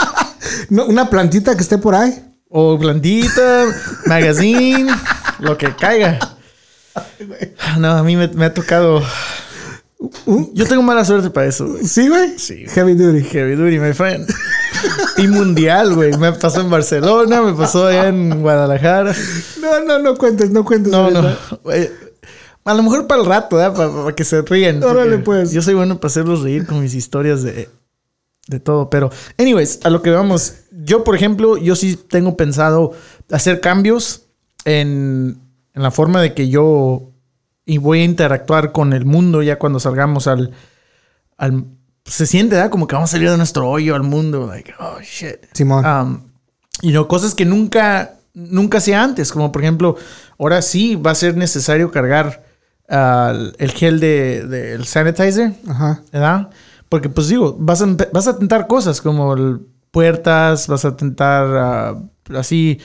No, 0.69 0.87
una 0.87 1.11
plantita 1.11 1.55
que 1.55 1.63
esté 1.63 1.79
por 1.79 1.95
ahí. 1.95 2.25
O 2.49 2.79
plantita, 2.79 3.67
magazine, 4.07 4.93
lo 5.39 5.57
que 5.57 5.75
caiga. 5.75 6.19
No, 7.79 7.93
a 7.93 8.03
mí 8.03 8.17
me, 8.17 8.27
me 8.29 8.47
ha 8.47 8.53
tocado. 8.55 9.01
Yo 10.55 10.67
tengo 10.67 10.83
mala 10.83 11.05
suerte 11.05 11.29
para 11.29 11.47
eso, 11.47 11.69
güey. 11.69 11.85
¿Sí, 11.85 12.09
güey? 12.09 12.39
Sí. 12.39 12.65
Heavy 12.69 12.95
duty. 12.95 13.23
Heavy 13.23 13.55
duty, 13.55 13.79
my 13.79 13.93
friend. 13.93 14.27
Y 15.19 15.29
mundial, 15.29 15.95
güey. 15.95 16.17
Me 16.17 16.33
pasó 16.33 16.63
en 16.63 16.71
Barcelona, 16.71 17.43
me 17.43 17.53
pasó 17.53 17.89
allá 17.89 18.09
en 18.09 18.41
Guadalajara. 18.41 19.15
No, 19.61 19.81
no, 19.85 19.99
no 19.99 20.17
cuentes, 20.17 20.51
no 20.51 20.65
cuentes. 20.65 20.91
No, 20.91 21.11
no. 21.11 21.37
A 22.65 22.75
lo 22.75 22.83
mejor 22.83 23.07
para 23.07 23.21
el 23.21 23.27
rato, 23.27 23.57
¿verdad? 23.57 23.77
Para, 23.77 24.05
para 24.05 24.15
que 24.15 24.25
se 24.25 24.41
ríen. 24.41 24.83
Órale, 24.83 25.19
pues. 25.19 25.53
Yo 25.53 25.61
soy 25.61 25.75
bueno 25.75 26.01
para 26.01 26.07
hacerlos 26.07 26.41
reír 26.41 26.67
con 26.67 26.81
mis 26.81 26.95
historias 26.95 27.43
de, 27.43 27.69
de 28.47 28.61
todo. 28.61 28.89
Pero, 28.89 29.11
anyways, 29.37 29.81
a 29.85 29.91
lo 29.91 30.01
que 30.01 30.11
vamos. 30.11 30.55
Yo, 30.71 31.05
por 31.05 31.15
ejemplo, 31.15 31.59
yo 31.59 31.77
sí 31.77 31.97
tengo 31.97 32.39
pensado 32.39 32.93
hacer 33.31 33.61
cambios 33.61 34.29
en, 34.65 35.39
en 35.75 35.83
la 35.83 35.91
forma 35.91 36.23
de 36.23 36.33
que 36.33 36.49
yo 36.49 37.11
y 37.73 37.79
voy 37.79 38.01
a 38.01 38.05
interactuar 38.05 38.73
con 38.73 38.93
el 38.93 39.05
mundo 39.05 39.43
ya 39.43 39.59
cuando 39.59 39.79
salgamos 39.79 40.27
al... 40.27 40.51
al 41.37 41.65
se 42.05 42.27
siente, 42.27 42.57
¿verdad? 42.57 42.71
Como 42.71 42.87
que 42.87 42.97
vamos 42.97 43.11
a 43.11 43.13
salir 43.13 43.31
de 43.31 43.37
nuestro 43.37 43.69
hoyo 43.71 43.95
al 43.95 44.03
mundo. 44.03 44.47
Like, 44.47 44.73
oh, 44.81 44.99
shit. 45.01 45.47
Simón. 45.53 45.85
Um, 45.85 46.21
y 46.83 46.91
no, 46.93 47.07
cosas 47.07 47.35
que 47.35 47.45
nunca, 47.45 48.15
nunca 48.35 48.79
hacía 48.79 49.05
antes, 49.05 49.31
como 49.31 49.53
por 49.53 49.63
ejemplo, 49.63 49.97
ahora 50.39 50.63
sí 50.63 50.97
va 50.97 51.13
a 51.13 51.15
ser 51.15 51.37
necesario 51.37 51.93
cargar 51.93 52.43
ah, 52.89 53.33
el 53.59 53.71
gel 53.71 54.01
de, 54.01 54.47
del 54.47 54.87
sanitizer, 54.87 55.53
Ajá. 55.69 56.01
¿verdad? 56.13 56.51
Porque 56.89 57.09
pues 57.09 57.29
digo, 57.29 57.57
vas 57.61 57.83
a, 57.83 57.87
vas 58.13 58.27
a 58.27 58.37
tentar 58.37 58.67
cosas 58.67 59.01
como 59.01 59.35
el- 59.35 59.61
puertas, 59.93 60.67
vas 60.67 60.85
a 60.85 60.97
tentar 60.97 61.47
ah, 61.57 62.03
así, 62.37 62.81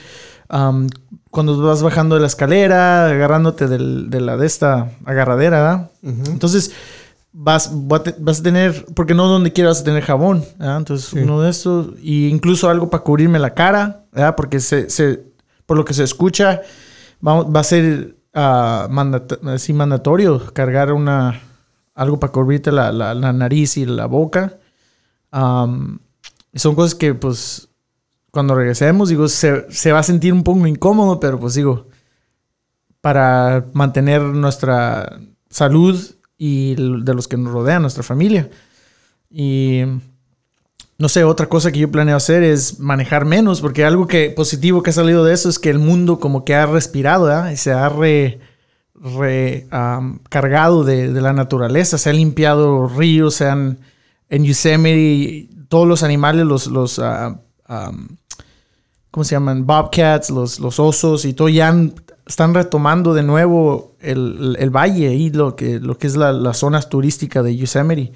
um, 0.50 0.86
cuando 1.36 1.60
vas 1.62 1.82
bajando 1.82 2.14
de 2.16 2.22
la 2.22 2.26
escalera, 2.26 3.06
agarrándote 3.10 3.68
del- 3.68 4.08
de 4.10 4.20
la 4.20 4.36
de 4.36 4.46
esta 4.46 4.90
agarradera, 5.04 5.60
¿verdad? 5.60 5.90
Entonces, 6.32 6.72
vas, 7.32 7.70
vas 8.18 8.40
a 8.40 8.42
tener, 8.42 8.86
porque 8.94 9.14
no 9.14 9.26
donde 9.28 9.52
quiera 9.52 9.68
vas 9.68 9.82
a 9.82 9.84
tener 9.84 10.02
jabón, 10.02 10.42
¿verdad? 10.58 10.78
Entonces, 10.78 11.06
Sí. 11.10 11.18
uno 11.18 11.42
de 11.42 11.50
estos, 11.50 11.88
y 12.02 12.28
incluso 12.28 12.70
algo 12.70 12.88
para 12.88 13.04
cubrirme 13.04 13.38
la 13.38 13.52
cara, 13.54 14.06
¿verdad? 14.12 14.34
Porque 14.34 14.58
se, 14.60 14.88
se- 14.88 15.24
por 15.66 15.76
lo 15.76 15.84
que 15.84 15.92
se 15.94 16.04
escucha, 16.04 16.62
va, 17.26 17.42
va 17.42 17.60
a 17.60 17.64
ser 17.64 18.16
ah, 18.38 18.88
así 19.46 19.72
mandatorio 19.72 20.42
cargar 20.52 20.92
una, 20.92 21.40
algo 21.94 22.18
para 22.20 22.32
cubrirte 22.32 22.72
la, 22.72 22.92
la- 22.92 23.14
la 23.14 23.32
nariz 23.32 23.76
y 23.76 23.84
la 23.86 24.06
boca. 24.06 24.58
Son 25.32 26.74
cosas 26.74 26.94
que, 26.94 27.14
pues, 27.14 27.68
cuando 28.36 28.54
regresemos, 28.54 29.08
digo, 29.08 29.28
se, 29.28 29.64
se 29.70 29.92
va 29.92 30.00
a 30.00 30.02
sentir 30.02 30.30
un 30.34 30.44
poco 30.44 30.66
incómodo, 30.66 31.18
pero 31.18 31.40
pues 31.40 31.54
digo, 31.54 31.86
para 33.00 33.64
mantener 33.72 34.20
nuestra 34.20 35.18
salud 35.48 35.98
y 36.36 36.74
de 36.74 37.14
los 37.14 37.28
que 37.28 37.38
nos 37.38 37.50
rodean, 37.50 37.80
nuestra 37.80 38.02
familia. 38.02 38.50
Y 39.30 39.84
no 40.98 41.08
sé, 41.08 41.24
otra 41.24 41.48
cosa 41.48 41.72
que 41.72 41.78
yo 41.78 41.90
planeo 41.90 42.14
hacer 42.14 42.42
es 42.42 42.78
manejar 42.78 43.24
menos, 43.24 43.62
porque 43.62 43.86
algo 43.86 44.06
que 44.06 44.28
positivo 44.28 44.82
que 44.82 44.90
ha 44.90 44.92
salido 44.92 45.24
de 45.24 45.32
eso 45.32 45.48
es 45.48 45.58
que 45.58 45.70
el 45.70 45.78
mundo 45.78 46.20
como 46.20 46.44
que 46.44 46.54
ha 46.54 46.66
respirado 46.66 47.24
¿verdad? 47.24 47.50
y 47.52 47.56
se 47.56 47.72
ha 47.72 47.88
re, 47.88 48.38
re, 48.94 49.66
am, 49.70 50.18
cargado 50.28 50.84
de, 50.84 51.10
de 51.10 51.20
la 51.22 51.32
naturaleza, 51.32 51.96
se 51.96 52.10
han 52.10 52.16
limpiado 52.16 52.86
ríos, 52.86 53.36
se 53.36 53.46
han 53.46 53.78
en 54.28 54.44
Yosemite 54.44 55.48
todos 55.70 55.88
los 55.88 56.02
animales, 56.02 56.44
los, 56.44 56.66
los 56.66 56.98
ah, 56.98 57.40
¿cómo 59.10 59.24
se 59.24 59.34
llaman? 59.34 59.66
Bobcats, 59.66 60.30
los, 60.30 60.60
los 60.60 60.78
osos 60.78 61.24
y 61.24 61.32
todo 61.32 61.48
ya 61.48 61.74
están 62.26 62.54
retomando 62.54 63.14
de 63.14 63.22
nuevo 63.22 63.94
el, 64.00 64.56
el- 64.58 64.70
valle 64.70 65.14
y 65.14 65.30
lo 65.30 65.54
que, 65.56 65.78
lo 65.80 65.96
que 65.96 66.06
es 66.06 66.16
la, 66.16 66.32
las 66.32 66.58
zonas 66.58 66.88
turísticas 66.88 67.44
de 67.44 67.56
Yosemite. 67.56 68.12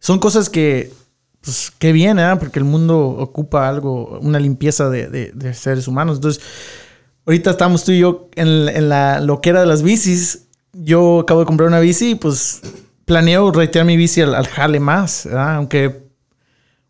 Son 0.00 0.18
cosas 0.18 0.50
que, 0.50 0.92
pues, 1.40 1.72
qué 1.78 1.92
bien, 1.92 2.18
¿eh? 2.18 2.36
Porque 2.38 2.58
el 2.58 2.64
mundo 2.66 2.98
ocupa 3.00 3.68
algo, 3.68 4.18
una 4.20 4.38
limpieza 4.38 4.90
de, 4.90 5.08
de- 5.08 5.32
de 5.32 5.54
seres 5.54 5.88
humanos. 5.88 6.16
Entonces, 6.16 6.42
ahorita 7.26 7.50
estamos 7.52 7.84
tú 7.84 7.92
y 7.92 8.00
yo 8.00 8.28
en, 8.34 8.68
en 8.68 8.88
la 8.90 9.20
loquera 9.20 9.60
de 9.60 9.66
las 9.66 9.82
bicis. 9.82 10.42
Yo 10.74 11.20
acabo 11.20 11.40
de 11.40 11.46
comprar 11.46 11.68
una 11.68 11.80
bici 11.80 12.10
y 12.10 12.14
pues 12.16 12.60
planeo 13.06 13.50
reitear 13.50 13.84
mi 13.86 13.96
bici 13.96 14.20
al, 14.20 14.34
al 14.34 14.46
jale 14.46 14.78
más, 14.80 15.22
¿verdad? 15.24 15.56
Aunque 15.56 16.04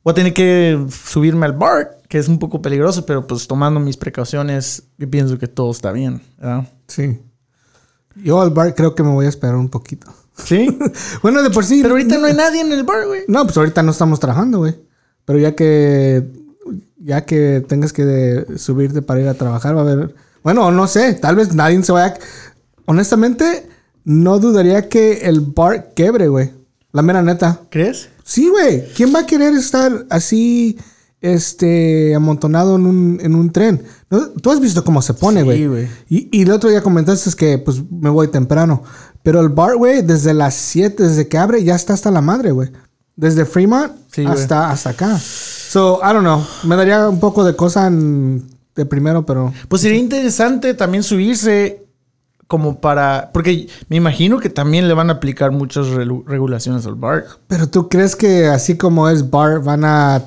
voy 0.02 0.10
a 0.10 0.14
tener 0.14 0.34
que 0.34 0.86
subirme 0.90 1.46
al 1.46 1.52
BART, 1.52 1.92
que 2.14 2.20
es 2.20 2.28
un 2.28 2.38
poco 2.38 2.62
peligroso, 2.62 3.04
pero 3.06 3.26
pues 3.26 3.48
tomando 3.48 3.80
mis 3.80 3.96
precauciones, 3.96 4.84
yo 4.98 5.10
pienso 5.10 5.36
que 5.36 5.48
todo 5.48 5.72
está 5.72 5.90
bien, 5.90 6.22
¿verdad? 6.38 6.68
Sí. 6.86 7.18
Yo 8.14 8.40
al 8.40 8.50
bar 8.50 8.72
creo 8.76 8.94
que 8.94 9.02
me 9.02 9.10
voy 9.10 9.26
a 9.26 9.28
esperar 9.28 9.56
un 9.56 9.68
poquito. 9.68 10.14
Sí. 10.36 10.78
Bueno, 11.22 11.42
de 11.42 11.50
por 11.50 11.64
sí. 11.64 11.80
pero 11.82 11.94
ahorita 11.94 12.16
no 12.18 12.26
hay 12.26 12.34
nadie 12.34 12.60
en 12.60 12.70
el 12.70 12.84
bar, 12.84 13.04
güey. 13.08 13.22
No, 13.26 13.42
pues 13.44 13.56
ahorita 13.56 13.82
no 13.82 13.90
estamos 13.90 14.20
trabajando, 14.20 14.58
güey. 14.58 14.76
Pero 15.24 15.40
ya 15.40 15.56
que. 15.56 16.22
Ya 16.98 17.24
que 17.26 17.64
tengas 17.68 17.92
que 17.92 18.04
de- 18.04 18.58
subirte 18.58 19.02
para 19.02 19.20
ir 19.20 19.26
a 19.26 19.34
trabajar, 19.34 19.74
va 19.76 19.80
a 19.80 19.82
haber. 19.92 20.14
Bueno, 20.44 20.70
no 20.70 20.86
sé. 20.86 21.14
Tal 21.14 21.34
vez 21.34 21.52
nadie 21.52 21.82
se 21.82 21.90
vaya. 21.90 22.14
Honestamente, 22.86 23.68
no 24.04 24.38
dudaría 24.38 24.88
que 24.88 25.22
el 25.26 25.40
bar 25.40 25.94
quebre, 25.94 26.28
güey. 26.28 26.52
La 26.92 27.02
mera 27.02 27.22
neta. 27.22 27.62
¿Crees? 27.70 28.08
Sí, 28.22 28.48
güey. 28.50 28.84
¿Quién 28.94 29.12
va 29.12 29.20
a 29.22 29.26
querer 29.26 29.52
estar 29.54 30.06
así, 30.10 30.78
este, 31.24 32.14
amontonado 32.14 32.76
en 32.76 32.86
un, 32.86 33.18
en 33.22 33.34
un 33.34 33.50
tren? 33.50 33.82
¿No? 34.10 34.28
Tú 34.30 34.50
has 34.50 34.60
visto 34.60 34.84
cómo 34.84 35.00
se 35.02 35.14
pone, 35.14 35.40
Sí, 35.40 35.44
güey. 35.44 35.66
güey. 35.66 35.88
y, 36.08 36.28
y 36.38 36.42
el 36.42 36.50
otro 36.50 36.68
día 36.70 36.82
comentaste 36.82 37.30
que, 37.36 37.58
pues, 37.58 37.82
me 37.90 38.10
voy 38.10 38.28
temprano. 38.28 38.82
Pero 39.22 39.40
el 39.40 39.48
bar, 39.48 39.76
güey, 39.76 40.02
desde 40.02 40.34
las 40.34 40.54
7, 40.54 41.02
desde 41.02 41.28
que 41.28 41.38
abre, 41.38 41.64
ya 41.64 41.74
está 41.74 41.94
hasta 41.94 42.10
la 42.10 42.20
madre, 42.20 42.50
güey. 42.50 42.70
Desde 43.16 43.44
Fremont 43.44 43.92
Sí, 44.12 44.24
hasta, 44.26 44.70
hasta 44.70 44.90
acá. 44.90 45.18
So, 45.18 45.98
I 46.02 46.12
don't 46.12 46.20
know. 46.20 46.42
Me 46.64 46.76
daría 46.76 47.08
un 47.08 47.20
poco 47.20 47.42
de 47.44 47.56
cosa 47.56 47.86
en- 47.86 48.44
de 48.76 48.84
primero, 48.86 49.24
pero... 49.24 49.52
Pues 49.68 49.82
sería 49.82 49.98
interesante 49.98 50.74
también 50.74 51.02
subirse 51.04 51.83
como 52.46 52.80
para... 52.80 53.30
Porque 53.32 53.68
me 53.88 53.96
imagino 53.96 54.38
que 54.38 54.50
también 54.50 54.88
le 54.88 54.94
van 54.94 55.10
a 55.10 55.14
aplicar 55.14 55.50
muchas 55.50 55.88
regulaciones 55.88 56.86
al 56.86 56.94
bar. 56.94 57.24
Pero 57.48 57.68
tú 57.68 57.88
crees 57.88 58.16
que 58.16 58.46
así 58.46 58.76
como 58.76 59.08
es 59.08 59.30
bar, 59.30 59.62
van 59.62 59.84
a 59.84 60.22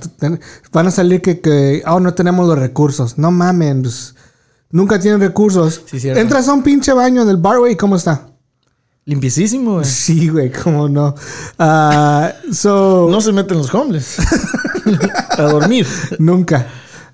van 0.71 0.88
a 0.88 0.91
salir 0.91 1.21
que, 1.21 1.39
que 1.41 1.83
oh, 1.86 2.00
no 2.00 2.13
tenemos 2.13 2.47
los 2.47 2.57
recursos. 2.57 3.17
No 3.17 3.31
mamen, 3.31 3.83
pues, 3.83 4.15
nunca 4.71 5.00
tienen 5.00 5.19
recursos. 5.19 5.81
Sí. 5.86 6.09
Entras 6.09 6.47
a 6.47 6.53
un 6.53 6.63
pinche 6.63 6.93
baño 6.93 7.25
del 7.25 7.38
bar, 7.38 7.59
güey, 7.59 7.75
¿cómo 7.75 7.95
está? 7.95 8.27
Limpiecísimo, 9.05 9.75
güey. 9.75 9.86
Sí, 9.86 10.27
güey, 10.27 10.51
cómo 10.51 10.89
no. 10.89 11.15
Ah, 11.57 12.33
so, 12.51 13.07
No 13.12 13.21
se 13.21 13.31
meten 13.31 13.57
los 13.57 13.74
homeless. 13.74 14.17
a 15.38 15.43
dormir. 15.43 15.88
nunca. 16.19 16.67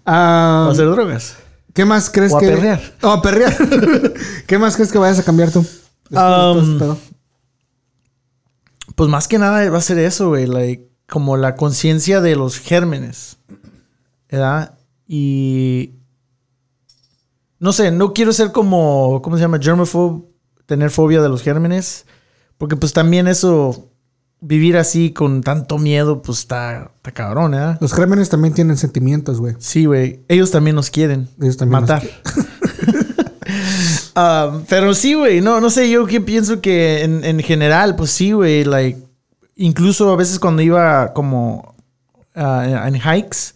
Ah, 0.03 0.65
a 0.69 0.71
hacer 0.71 0.89
drogas. 0.89 1.35
¿Qué 1.73 1.85
más 1.85 2.09
crees 2.09 2.31
o 2.31 2.37
a 2.37 2.39
que 2.39 2.47
perrear. 2.47 2.81
Oh, 3.01 3.09
a 3.09 3.21
perrear. 3.21 3.55
¿Qué 4.47 4.57
más 4.59 4.75
crees 4.75 4.91
que 4.91 4.99
vayas 4.99 5.19
a 5.19 5.23
cambiar 5.23 5.51
tú? 5.51 5.61
De 6.09 6.17
este 6.17 6.85
Um? 6.85 6.97
Pues 8.95 9.09
más 9.09 9.27
que 9.27 9.39
nada 9.39 9.67
va 9.69 9.77
a 9.79 9.81
ser 9.81 9.97
eso, 9.97 10.29
güey. 10.29 10.45
like, 10.45 10.89
como 11.09 11.35
la 11.35 11.55
conciencia 11.55 12.21
de 12.21 12.35
los 12.35 12.59
gérmenes. 12.59 13.37
¿Verdad? 14.29 14.77
Y. 15.07 15.93
No 17.59 17.73
sé, 17.73 17.91
no 17.91 18.13
quiero 18.13 18.33
ser 18.33 18.51
como. 18.51 19.21
¿Cómo 19.23 19.37
se 19.37 19.41
llama? 19.41 19.59
Germaphobe. 19.59 20.25
Tener 20.67 20.91
fobia 20.91 21.21
de 21.21 21.29
los 21.29 21.41
gérmenes. 21.41 22.05
Porque 22.57 22.75
pues 22.75 22.93
también 22.93 23.27
eso. 23.27 23.89
Vivir 24.45 24.75
así 24.75 25.11
con 25.13 25.41
tanto 25.41 25.77
miedo, 25.77 26.21
pues 26.21 26.39
está, 26.39 26.91
está 26.97 27.11
cabrón, 27.11 27.51
¿verdad? 27.51 27.77
Los 27.79 27.93
gérmenes 27.93 28.29
también 28.29 28.53
tienen 28.53 28.75
sentimientos, 28.75 29.39
güey. 29.39 29.55
Sí, 29.59 29.85
güey. 29.85 30.19
Ellos 30.27 30.51
también 30.51 30.75
nos 30.75 30.89
quieren. 30.89 31.29
Ellos 31.41 31.55
también 31.55 31.81
nos 31.81 31.89
matar. 31.89 32.09
Ah, 34.15 34.59
pero 34.69 34.93
sí, 34.93 35.13
güey. 35.13 35.39
No, 35.39 35.61
no 35.61 35.69
sé. 35.69 35.89
Yo 35.89 36.05
que 36.05 36.19
pienso 36.19 36.59
que 36.59 37.03
en, 37.03 37.23
en 37.23 37.39
general, 37.39 37.95
pues 37.95 38.11
sí, 38.11 38.33
güey. 38.33 38.65
Like, 38.65 38.99
incluso 39.55 40.11
a 40.11 40.17
veces 40.17 40.39
cuando 40.39 40.61
iba 40.61 41.13
como 41.13 41.75
ah, 42.35 42.85
en 42.85 42.95
hikes, 42.95 43.55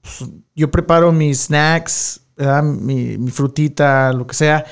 pues, 0.00 0.30
yo 0.54 0.70
preparo 0.70 1.12
mis 1.12 1.42
snacks, 1.42 2.20
mi 2.62 3.30
frutita, 3.30 4.12
lo 4.12 4.26
que 4.26 4.34
sea. 4.34 4.64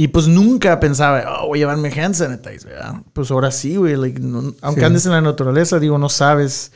Y 0.00 0.06
pues 0.08 0.28
nunca 0.28 0.78
pensaba, 0.78 1.24
oh, 1.42 1.48
voy 1.48 1.58
a 1.58 1.62
llevarme 1.62 1.88
hand 1.90 2.14
sanitizer, 2.14 2.66
¿verdad? 2.70 3.02
Pues 3.12 3.32
ahora 3.32 3.50
sí, 3.50 3.74
güey. 3.74 3.96
like, 3.96 4.20
no- 4.20 4.54
aunque 4.62 4.82
Sí. 4.82 4.86
andes 4.86 5.04
en 5.06 5.10
la 5.12 5.20
naturaleza, 5.20 5.80
digo, 5.80 5.98
no 5.98 6.08
sabes 6.08 6.70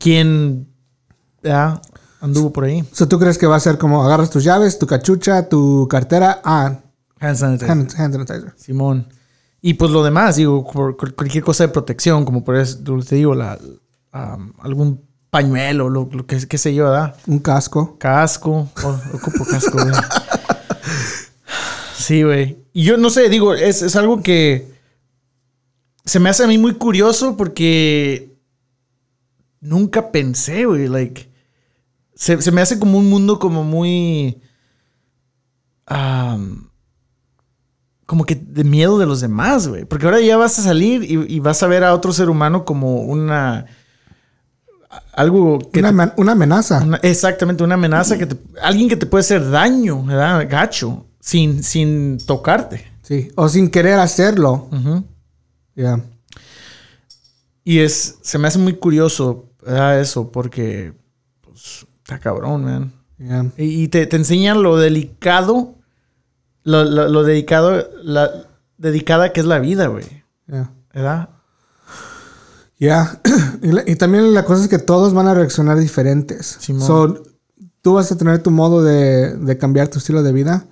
quién 0.00 0.66
¿verdad? 1.42 1.80
anduvo 2.20 2.52
por 2.52 2.64
ahí. 2.64 2.80
O 2.80 2.94
sea, 2.94 3.08
¿tú 3.08 3.18
crees 3.20 3.38
que 3.38 3.46
va 3.46 3.54
a 3.56 3.60
ser 3.60 3.78
como 3.78 4.02
agarras 4.04 4.30
tus 4.30 4.42
llaves, 4.42 4.78
tu 4.80 4.86
cachucha, 4.88 5.48
tu 5.48 5.86
cartera? 5.88 6.40
Ah, 6.44 6.80
Hand 7.20 7.36
sanitizer. 7.36 7.70
hand, 7.70 7.94
hand 7.96 8.14
sanitizer. 8.14 8.52
Simón. 8.56 9.06
Y 9.62 9.74
pues 9.74 9.90
lo 9.92 10.02
demás, 10.02 10.36
digo, 10.36 10.66
por 10.68 10.96
cu- 10.96 11.14
cualquier 11.14 11.44
cosa 11.44 11.64
de 11.64 11.68
protección, 11.68 12.24
como 12.24 12.42
por 12.42 12.56
eso 12.56 12.78
te 13.06 13.14
digo, 13.14 13.34
la, 13.34 13.58
am, 14.10 14.54
algún 14.58 15.02
pañuelo, 15.30 15.88
lo, 15.88 16.08
lo 16.10 16.26
que 16.26 16.44
qué 16.48 16.58
sé 16.58 16.74
yo, 16.74 16.84
¿verdad? 16.90 17.14
Un 17.28 17.38
casco. 17.38 17.96
Casco. 17.98 18.68
Oh, 18.82 19.00
ocupo 19.14 19.44
casco, 19.48 19.78
güey. 19.80 19.94
Sí, 22.10 22.24
güey. 22.24 22.58
Y 22.72 22.82
yo 22.82 22.96
no 22.96 23.08
sé, 23.08 23.28
digo, 23.28 23.54
es, 23.54 23.82
es 23.82 23.94
algo 23.94 24.20
que 24.20 24.66
se 26.04 26.18
me 26.18 26.28
hace 26.28 26.42
a 26.42 26.48
mí 26.48 26.58
muy 26.58 26.74
curioso 26.74 27.36
porque 27.36 28.34
nunca 29.60 30.10
pensé, 30.10 30.64
güey, 30.64 30.88
like... 30.88 31.30
Se, 32.16 32.42
se 32.42 32.50
me 32.50 32.62
hace 32.62 32.80
como 32.80 32.98
un 32.98 33.08
mundo 33.08 33.38
como 33.38 33.62
muy... 33.62 34.40
como 38.06 38.24
que 38.26 38.34
de 38.34 38.64
miedo 38.64 38.98
de 38.98 39.06
los 39.06 39.20
demás, 39.20 39.68
güey. 39.68 39.84
Porque 39.84 40.06
ahora 40.06 40.18
ya 40.20 40.36
vas 40.36 40.58
a 40.58 40.62
salir 40.62 41.04
y, 41.04 41.32
y 41.32 41.38
vas 41.38 41.62
a 41.62 41.68
ver 41.68 41.84
a 41.84 41.94
otro 41.94 42.12
ser 42.12 42.28
humano 42.28 42.64
como 42.64 43.02
una... 43.02 43.66
Algo 45.12 45.60
que 45.72 45.78
Una, 45.78 46.12
te- 46.12 46.20
una 46.20 46.32
amenaza. 46.32 46.82
una- 46.82 46.96
exactamente, 47.04 47.62
una 47.62 47.74
amenaza 47.76 48.18
que 48.18 48.26
te, 48.26 48.36
alguien 48.60 48.88
que 48.88 48.96
te 48.96 49.06
puede 49.06 49.20
hacer 49.20 49.48
daño, 49.48 50.02
¿verdad? 50.02 50.44
Gacho, 50.50 51.06
sin, 51.20 51.62
sin 51.62 52.18
tocarte. 52.18 52.84
Sí. 53.02 53.30
O 53.36 53.48
sin 53.48 53.70
querer 53.70 53.98
hacerlo. 53.98 54.68
Ya. 55.74 56.00
Y 57.64 57.78
es, 57.78 58.18
se 58.22 58.38
me 58.38 58.48
hace 58.48 58.58
muy 58.58 58.74
curioso, 58.74 59.50
¿verdad? 59.62 60.00
Eso, 60.00 60.32
porque, 60.32 60.94
pues, 61.42 61.86
está 61.98 62.18
cabrón, 62.18 62.64
man. 62.64 62.92
Y, 63.56 63.82
y 63.82 63.88
te, 63.88 64.06
te 64.06 64.16
enseñan 64.16 64.62
lo 64.62 64.76
delicado, 64.78 65.74
lo, 66.64 66.84
lo, 66.84 67.08
lo 67.08 67.22
dedicado, 67.22 67.86
la 68.02 68.30
dedicada 68.78 69.32
que 69.32 69.40
es 69.40 69.46
la 69.46 69.58
vida, 69.58 69.88
güey. 69.88 70.06
Ya. 70.46 70.72
¿Verdad? 70.92 71.28
Ya. 72.78 73.20
y, 73.86 73.94
también 73.96 74.32
la 74.32 74.44
cosa 74.44 74.62
es 74.62 74.68
que 74.68 74.78
todos 74.78 75.12
van 75.12 75.28
a 75.28 75.34
reaccionar 75.34 75.78
diferentes. 75.78 76.56
Simón. 76.60 76.86
So, 76.86 77.22
tú 77.82 77.94
vas 77.94 78.10
a 78.10 78.16
tener 78.16 78.42
tu 78.42 78.50
modo 78.50 78.82
de, 78.82 79.36
de 79.36 79.58
cambiar 79.58 79.88
tu 79.88 79.98
estilo 79.98 80.22
de 80.22 80.32
vida, 80.32 80.66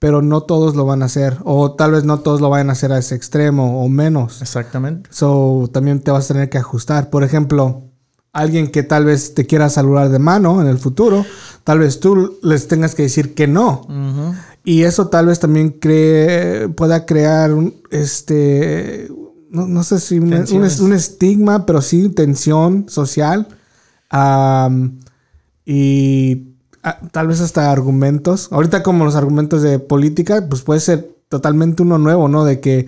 pero 0.00 0.22
no 0.22 0.40
todos 0.40 0.74
lo 0.74 0.86
van 0.86 1.02
a 1.02 1.04
hacer. 1.04 1.36
O 1.44 1.72
tal 1.72 1.92
vez 1.92 2.04
no 2.04 2.20
todos 2.20 2.40
lo 2.40 2.48
vayan 2.48 2.70
a 2.70 2.72
hacer 2.72 2.90
a 2.90 2.98
ese 2.98 3.14
extremo 3.14 3.84
o 3.84 3.88
menos. 3.88 4.40
Exactamente. 4.42 5.10
So, 5.12 5.68
también 5.72 6.00
te 6.00 6.10
vas 6.10 6.24
a 6.24 6.34
tener 6.34 6.48
que 6.48 6.58
ajustar. 6.58 7.10
Por 7.10 7.22
ejemplo, 7.22 7.84
alguien 8.32 8.72
que 8.72 8.82
tal 8.82 9.04
vez 9.04 9.34
te 9.34 9.46
quiera 9.46 9.68
saludar 9.68 10.08
de 10.08 10.18
mano 10.18 10.62
en 10.62 10.68
el 10.68 10.78
futuro, 10.78 11.26
tal 11.64 11.80
vez 11.80 12.00
tú 12.00 12.38
les 12.42 12.66
tengas 12.66 12.94
que 12.94 13.02
decir 13.02 13.34
que 13.34 13.46
no. 13.46 13.82
Ujú. 13.82 14.34
Y 14.64 14.82
eso 14.82 15.08
tal 15.08 15.26
vez 15.26 15.38
también 15.38 15.68
cree, 15.68 16.70
pueda 16.70 17.04
crear 17.04 17.52
un, 17.52 17.74
este, 17.90 19.06
no, 19.50 19.66
no 19.66 19.84
sé 19.84 20.00
si 20.00 20.18
un, 20.18 20.32
un, 20.32 20.80
un 20.80 20.92
estigma, 20.94 21.66
pero 21.66 21.82
sí 21.82 22.08
tensión 22.08 22.86
social. 22.88 23.48
Am, 24.08 24.98
y 25.66 26.49
tal 27.12 27.26
vez 27.28 27.40
hasta 27.40 27.70
argumentos. 27.70 28.48
Ahorita 28.52 28.82
como 28.82 29.04
los 29.04 29.16
argumentos 29.16 29.62
de 29.62 29.78
política, 29.78 30.46
pues 30.48 30.62
puede 30.62 30.80
ser 30.80 31.10
totalmente 31.28 31.82
uno 31.82 31.98
nuevo, 31.98 32.28
¿no? 32.28 32.44
De 32.44 32.60
que, 32.60 32.86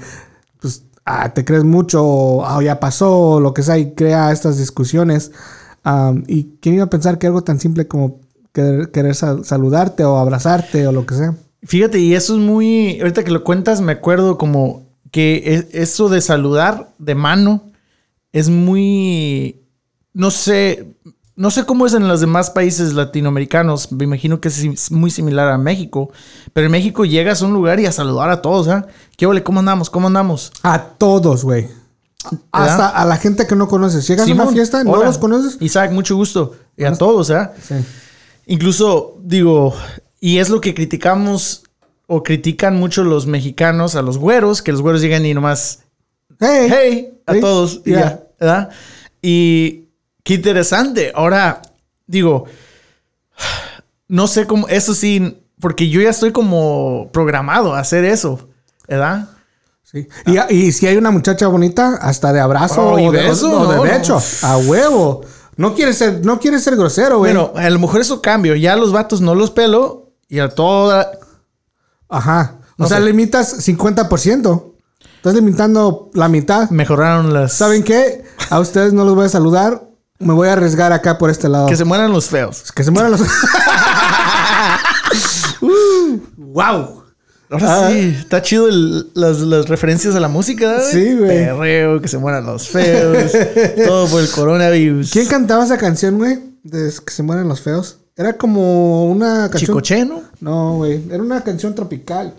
pues, 0.60 0.84
ah, 1.04 1.32
te 1.34 1.44
crees 1.44 1.64
mucho, 1.64 2.04
o 2.04 2.44
ah, 2.46 2.62
ya 2.62 2.80
pasó, 2.80 3.16
o 3.18 3.40
lo 3.40 3.54
que 3.54 3.62
sea, 3.62 3.78
y 3.78 3.92
crea 3.94 4.32
estas 4.32 4.58
discusiones. 4.58 5.32
Y 6.26 6.44
quién 6.60 6.76
iba 6.76 6.84
a 6.84 6.90
pensar 6.90 7.18
que 7.18 7.26
algo 7.26 7.42
tan 7.42 7.58
simple 7.60 7.86
como 7.88 8.20
querer, 8.52 8.90
querer 8.90 9.14
sal- 9.14 9.44
saludarte 9.44 10.04
o 10.04 10.16
abrazarte 10.18 10.86
o 10.86 10.92
lo 10.92 11.06
que 11.06 11.14
sea. 11.14 11.34
Fíjate, 11.64 11.98
y 12.00 12.14
eso 12.14 12.34
es 12.34 12.40
muy. 12.40 13.00
Ahorita 13.00 13.24
que 13.24 13.30
lo 13.30 13.44
cuentas, 13.44 13.80
me 13.80 13.92
acuerdo 13.92 14.38
como 14.38 14.82
que 15.10 15.36
e- 15.44 15.68
eso 15.82 16.08
de 16.08 16.20
saludar 16.20 16.90
de 16.98 17.14
mano 17.14 17.62
es 18.32 18.48
muy. 18.48 19.56
No 20.12 20.30
sé. 20.30 20.86
No 21.34 21.50
sé 21.50 21.64
cómo 21.64 21.86
es 21.86 21.94
en 21.94 22.06
los 22.08 22.20
demás 22.20 22.50
países 22.50 22.92
latinoamericanos. 22.92 23.90
Me 23.90 24.04
imagino 24.04 24.40
que 24.40 24.48
es 24.48 24.90
muy 24.90 25.10
similar 25.10 25.48
a 25.48 25.56
México. 25.58 26.10
Pero 26.52 26.66
en 26.66 26.72
México 26.72 27.04
llegas 27.04 27.42
a 27.42 27.46
un 27.46 27.54
lugar 27.54 27.80
y 27.80 27.86
a 27.86 27.92
saludar 27.92 28.28
a 28.30 28.42
todos, 28.42 28.68
¿ah? 28.68 28.86
¿Qué 29.16 29.26
ole? 29.26 29.42
¿Cómo 29.42 29.60
andamos? 29.60 29.88
¿Cómo 29.88 30.08
andamos? 30.08 30.52
A 30.62 30.78
todos, 30.82 31.42
güey. 31.44 31.68
Hasta 32.52 32.88
a 32.88 33.04
la 33.04 33.16
gente 33.16 33.46
que 33.46 33.56
no 33.56 33.66
conoces. 33.66 34.06
Llegas 34.06 34.28
a 34.28 34.32
una 34.32 34.46
fiesta, 34.48 34.84
no 34.84 34.92
hola. 34.92 35.06
los 35.06 35.18
conoces. 35.18 35.56
Isaac, 35.60 35.90
mucho 35.90 36.16
gusto. 36.16 36.54
Y 36.76 36.84
a 36.84 36.92
todos, 36.92 37.30
¿ah? 37.30 37.52
Sí. 37.60 37.74
Incluso, 38.46 39.16
digo, 39.22 39.74
y 40.20 40.38
es 40.38 40.50
lo 40.50 40.60
que 40.60 40.74
criticamos 40.74 41.64
o 42.06 42.22
critican 42.22 42.76
mucho 42.76 43.04
los 43.04 43.26
mexicanos 43.26 43.94
a 43.96 44.02
los 44.02 44.18
güeros, 44.18 44.60
que 44.62 44.72
los 44.72 44.82
güeros 44.82 45.00
llegan 45.00 45.24
y 45.24 45.32
nomás 45.34 45.80
Hey. 46.38 46.68
hey 46.70 47.18
a 47.26 47.32
Hey, 47.34 47.40
todos 47.40 47.80
y 47.84 47.92
ya, 47.92 48.22
¿verdad? 48.38 48.70
Y 49.22 49.81
qué 50.22 50.34
interesante. 50.34 51.12
Ahora, 51.14 51.62
digo, 52.06 52.44
no 54.08 54.26
sé 54.26 54.46
cómo, 54.46 54.68
eso 54.68 54.94
sí, 54.94 55.42
porque 55.60 55.88
yo 55.88 56.00
ya 56.00 56.10
estoy 56.10 56.32
como 56.32 57.10
programado 57.12 57.74
a 57.74 57.80
hacer 57.80 58.04
eso, 58.04 58.48
¿verdad? 58.88 59.28
Sí. 59.82 60.06
Y, 60.26 60.54
y 60.54 60.72
si 60.72 60.86
hay 60.86 60.96
una 60.96 61.10
muchacha 61.10 61.46
bonita, 61.48 61.96
hasta 62.00 62.32
de 62.32 62.40
abrazo 62.40 62.92
Oh, 62.92 62.98
y 62.98 63.06
o 63.08 63.12
de, 63.12 63.22
beso, 63.22 63.60
o 63.60 63.70
de 63.70 63.76
no, 63.76 63.82
becho. 63.82 64.14
no. 64.42 64.48
A 64.48 64.56
huevo. 64.58 65.22
No 65.56 65.74
quieres 65.74 65.98
ser, 65.98 66.24
no 66.24 66.40
quieres 66.40 66.64
ser 66.64 66.76
grosero, 66.76 67.18
güey. 67.18 67.34
Bueno, 67.34 67.52
a 67.54 67.68
lo 67.68 67.78
mejor 67.78 68.00
eso 68.00 68.22
cambio. 68.22 68.54
Ya 68.54 68.74
los 68.74 68.90
vatos 68.90 69.20
no 69.20 69.34
los 69.34 69.50
pelo 69.50 70.12
y 70.28 70.38
a 70.38 70.48
toda. 70.48 71.10
Ajá. 72.08 72.58
O 72.78 72.86
sea, 72.86 72.98
sé. 72.98 73.04
limitas 73.04 73.68
50%. 73.68 74.72
Estás 75.16 75.34
limitando 75.34 76.10
la 76.14 76.28
mitad. 76.28 76.70
Mejoraron 76.70 77.34
las. 77.34 77.52
¿Saben 77.52 77.84
qué? 77.84 78.24
A 78.48 78.60
ustedes 78.60 78.94
no 78.94 79.04
los 79.04 79.14
voy 79.14 79.26
a 79.26 79.28
saludar. 79.28 79.82
Me 80.22 80.32
voy 80.32 80.48
a 80.48 80.52
arriesgar 80.54 80.92
acá 80.92 81.18
por 81.18 81.30
este 81.30 81.48
lado. 81.48 81.66
Que 81.68 81.76
se 81.76 81.84
mueran 81.84 82.12
los 82.12 82.26
feos. 82.26 82.72
Que 82.72 82.84
se 82.84 82.90
mueran 82.90 83.12
los. 83.12 83.20
¡Wow! 86.36 87.02
Ahora 87.50 87.90
sí, 87.90 88.16
está 88.18 88.40
chido 88.40 88.66
el- 88.68 89.10
las, 89.14 89.40
las 89.40 89.68
referencias 89.68 90.14
a 90.14 90.20
la 90.20 90.28
música, 90.28 90.74
güey. 90.78 90.90
Sí, 90.90 91.14
güey. 91.14 91.28
Perreo, 91.44 92.00
que 92.00 92.08
se 92.08 92.16
mueran 92.16 92.46
los 92.46 92.68
feos. 92.68 93.32
todo 93.86 94.08
por 94.08 94.22
el 94.22 94.30
coronavirus. 94.30 95.10
¿Quién 95.10 95.26
cantaba 95.26 95.64
esa 95.64 95.76
canción, 95.76 96.16
güey? 96.18 96.38
De 96.62 96.90
que 97.04 97.12
se 97.12 97.22
mueren 97.22 97.48
los 97.48 97.60
feos. 97.60 97.98
Era 98.16 98.38
como 98.38 99.04
una 99.10 99.50
canción. 99.50 99.66
Chicoche, 99.66 100.04
¿no? 100.06 100.22
No, 100.40 100.76
güey. 100.76 101.02
Era 101.10 101.22
una 101.22 101.42
canción 101.44 101.74
tropical. 101.74 102.34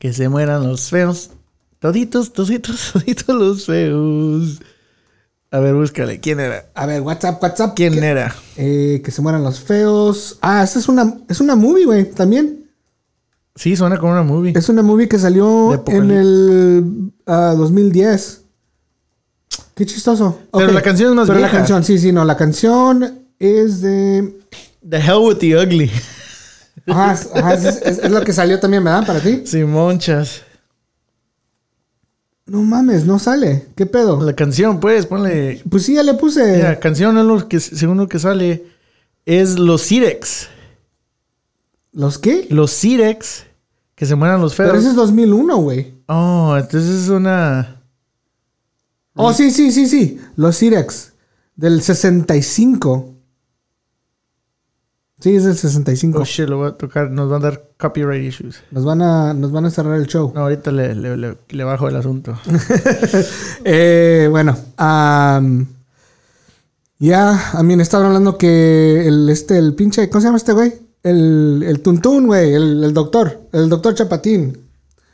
Que 0.00 0.12
se 0.12 0.28
mueran 0.28 0.66
los 0.66 0.90
feos. 0.90 1.30
Toditos, 1.78 2.32
toditos, 2.32 2.90
toditos 2.92 3.34
los 3.36 3.66
feos. 3.66 4.60
A 5.50 5.60
ver, 5.60 5.74
búscale. 5.74 6.20
¿Quién 6.20 6.40
era? 6.40 6.66
A 6.74 6.86
ver, 6.86 7.00
WhatsApp, 7.02 7.42
WhatsApp. 7.42 7.74
¿Quién 7.76 7.94
que, 7.94 8.04
era? 8.04 8.34
eh, 8.56 9.00
que 9.04 9.10
se 9.10 9.22
mueran 9.22 9.42
los 9.44 9.60
feos. 9.60 10.38
Ah, 10.42 10.62
esa 10.64 10.78
es 10.78 10.88
una, 10.88 11.18
es 11.28 11.40
una 11.40 11.54
movie, 11.56 11.84
güey, 11.86 12.10
también. 12.10 12.64
Sí, 13.54 13.74
suena 13.76 13.96
como 13.98 14.12
una 14.12 14.22
movie. 14.22 14.52
Es 14.56 14.68
una 14.68 14.82
movie 14.82 15.08
que 15.08 15.18
salió 15.18 15.82
en 15.86 16.10
el 16.10 17.12
ah, 17.26 17.54
2010. 17.56 18.42
Qué 19.74 19.86
chistoso. 19.86 20.40
Pero 20.52 20.72
la 20.72 20.82
canción 20.82 21.10
es 21.10 21.16
más 21.16 21.26
Pero 21.28 21.38
la 21.40 21.50
canción, 21.50 21.84
sí, 21.84 21.98
sí, 21.98 22.12
no. 22.12 22.24
La 22.24 22.36
canción 22.36 23.26
es 23.38 23.80
de. 23.80 24.38
The 24.88 24.96
Hell 24.98 25.18
with 25.22 25.36
the 25.38 25.56
Ugly. 25.56 25.90
Ajá, 26.86 27.12
es, 27.14 27.28
ajá, 27.34 27.54
es- 27.54 27.64
es- 27.82 27.98
es 27.98 28.10
lo 28.10 28.20
que 28.22 28.32
salió 28.32 28.60
también, 28.60 28.84
¿verdad? 28.84 29.06
Para 29.06 29.20
ti. 29.20 29.42
Simonchas. 29.46 30.42
No 32.46 32.62
mames, 32.62 33.04
no 33.04 33.18
sale. 33.18 33.66
¿Qué 33.74 33.86
pedo? 33.86 34.22
La 34.22 34.34
canción, 34.34 34.78
pues, 34.78 35.06
ponle. 35.06 35.62
Pues 35.68 35.84
sí, 35.84 35.94
ya 35.94 36.04
le 36.04 36.14
puse. 36.14 36.62
La 36.62 36.78
canción 36.78 37.18
es 37.18 37.24
lo 37.24 37.48
que, 37.48 37.58
según 37.58 37.98
lo 37.98 38.08
que 38.08 38.20
sale, 38.20 38.66
es 39.24 39.58
los 39.58 39.82
Cirex. 39.82 40.48
¿Los 41.92 42.18
qué? 42.18 42.46
Los 42.50 42.70
Cirex. 42.70 43.46
Que 43.96 44.06
se 44.06 44.14
mueran 44.14 44.40
los 44.40 44.54
feos. 44.54 44.68
Pero 44.68 44.78
ese 44.78 44.90
es 44.90 44.94
2001, 44.94 45.56
güey. 45.56 45.94
Oh, 46.06 46.54
entonces 46.56 47.04
es 47.04 47.08
una. 47.08 47.82
Oh, 49.14 49.32
sí, 49.32 49.50
sí, 49.50 49.72
sí, 49.72 49.86
sí. 49.86 50.20
Los 50.36 50.58
Cirex. 50.58 51.14
Del 51.56 51.82
65. 51.82 53.15
Sí, 55.18 55.34
es 55.34 55.44
del 55.44 55.56
65. 55.56 56.18
Oh 56.18 56.24
shit, 56.24 56.46
lo 56.48 56.58
voy 56.58 56.68
a 56.68 56.72
tocar. 56.72 57.10
Nos 57.10 57.30
van 57.30 57.40
a 57.42 57.50
dar 57.50 57.62
copyright 57.78 58.22
issues. 58.22 58.56
Nos 58.70 58.84
van 58.84 59.00
a, 59.00 59.32
nos 59.32 59.50
van 59.50 59.64
a 59.64 59.70
cerrar 59.70 59.96
el 59.98 60.06
show. 60.06 60.30
No, 60.34 60.42
ahorita 60.42 60.70
le, 60.72 60.94
le, 60.94 61.16
le- 61.16 61.38
le 61.48 61.64
bajo 61.64 61.88
el 61.88 61.96
asunto. 61.96 62.38
Eh, 63.64 64.28
bueno, 64.30 64.56
ya, 66.98 67.50
a 67.52 67.62
mí 67.62 67.76
me 67.76 67.82
estaban 67.82 68.06
hablando 68.06 68.38
que 68.38 69.06
el, 69.06 69.28
este, 69.28 69.58
el 69.58 69.74
pinche, 69.74 70.08
¿cómo 70.08 70.20
se 70.20 70.26
llama 70.28 70.38
este 70.38 70.52
güey? 70.52 70.72
El, 71.02 71.62
el 71.66 71.80
tuntún, 71.80 72.26
güey, 72.26 72.54
el, 72.54 72.84
el 72.84 72.94
doctor, 72.94 73.40
el 73.52 73.68
doctor 73.68 73.94
Chapatín. 73.94 74.58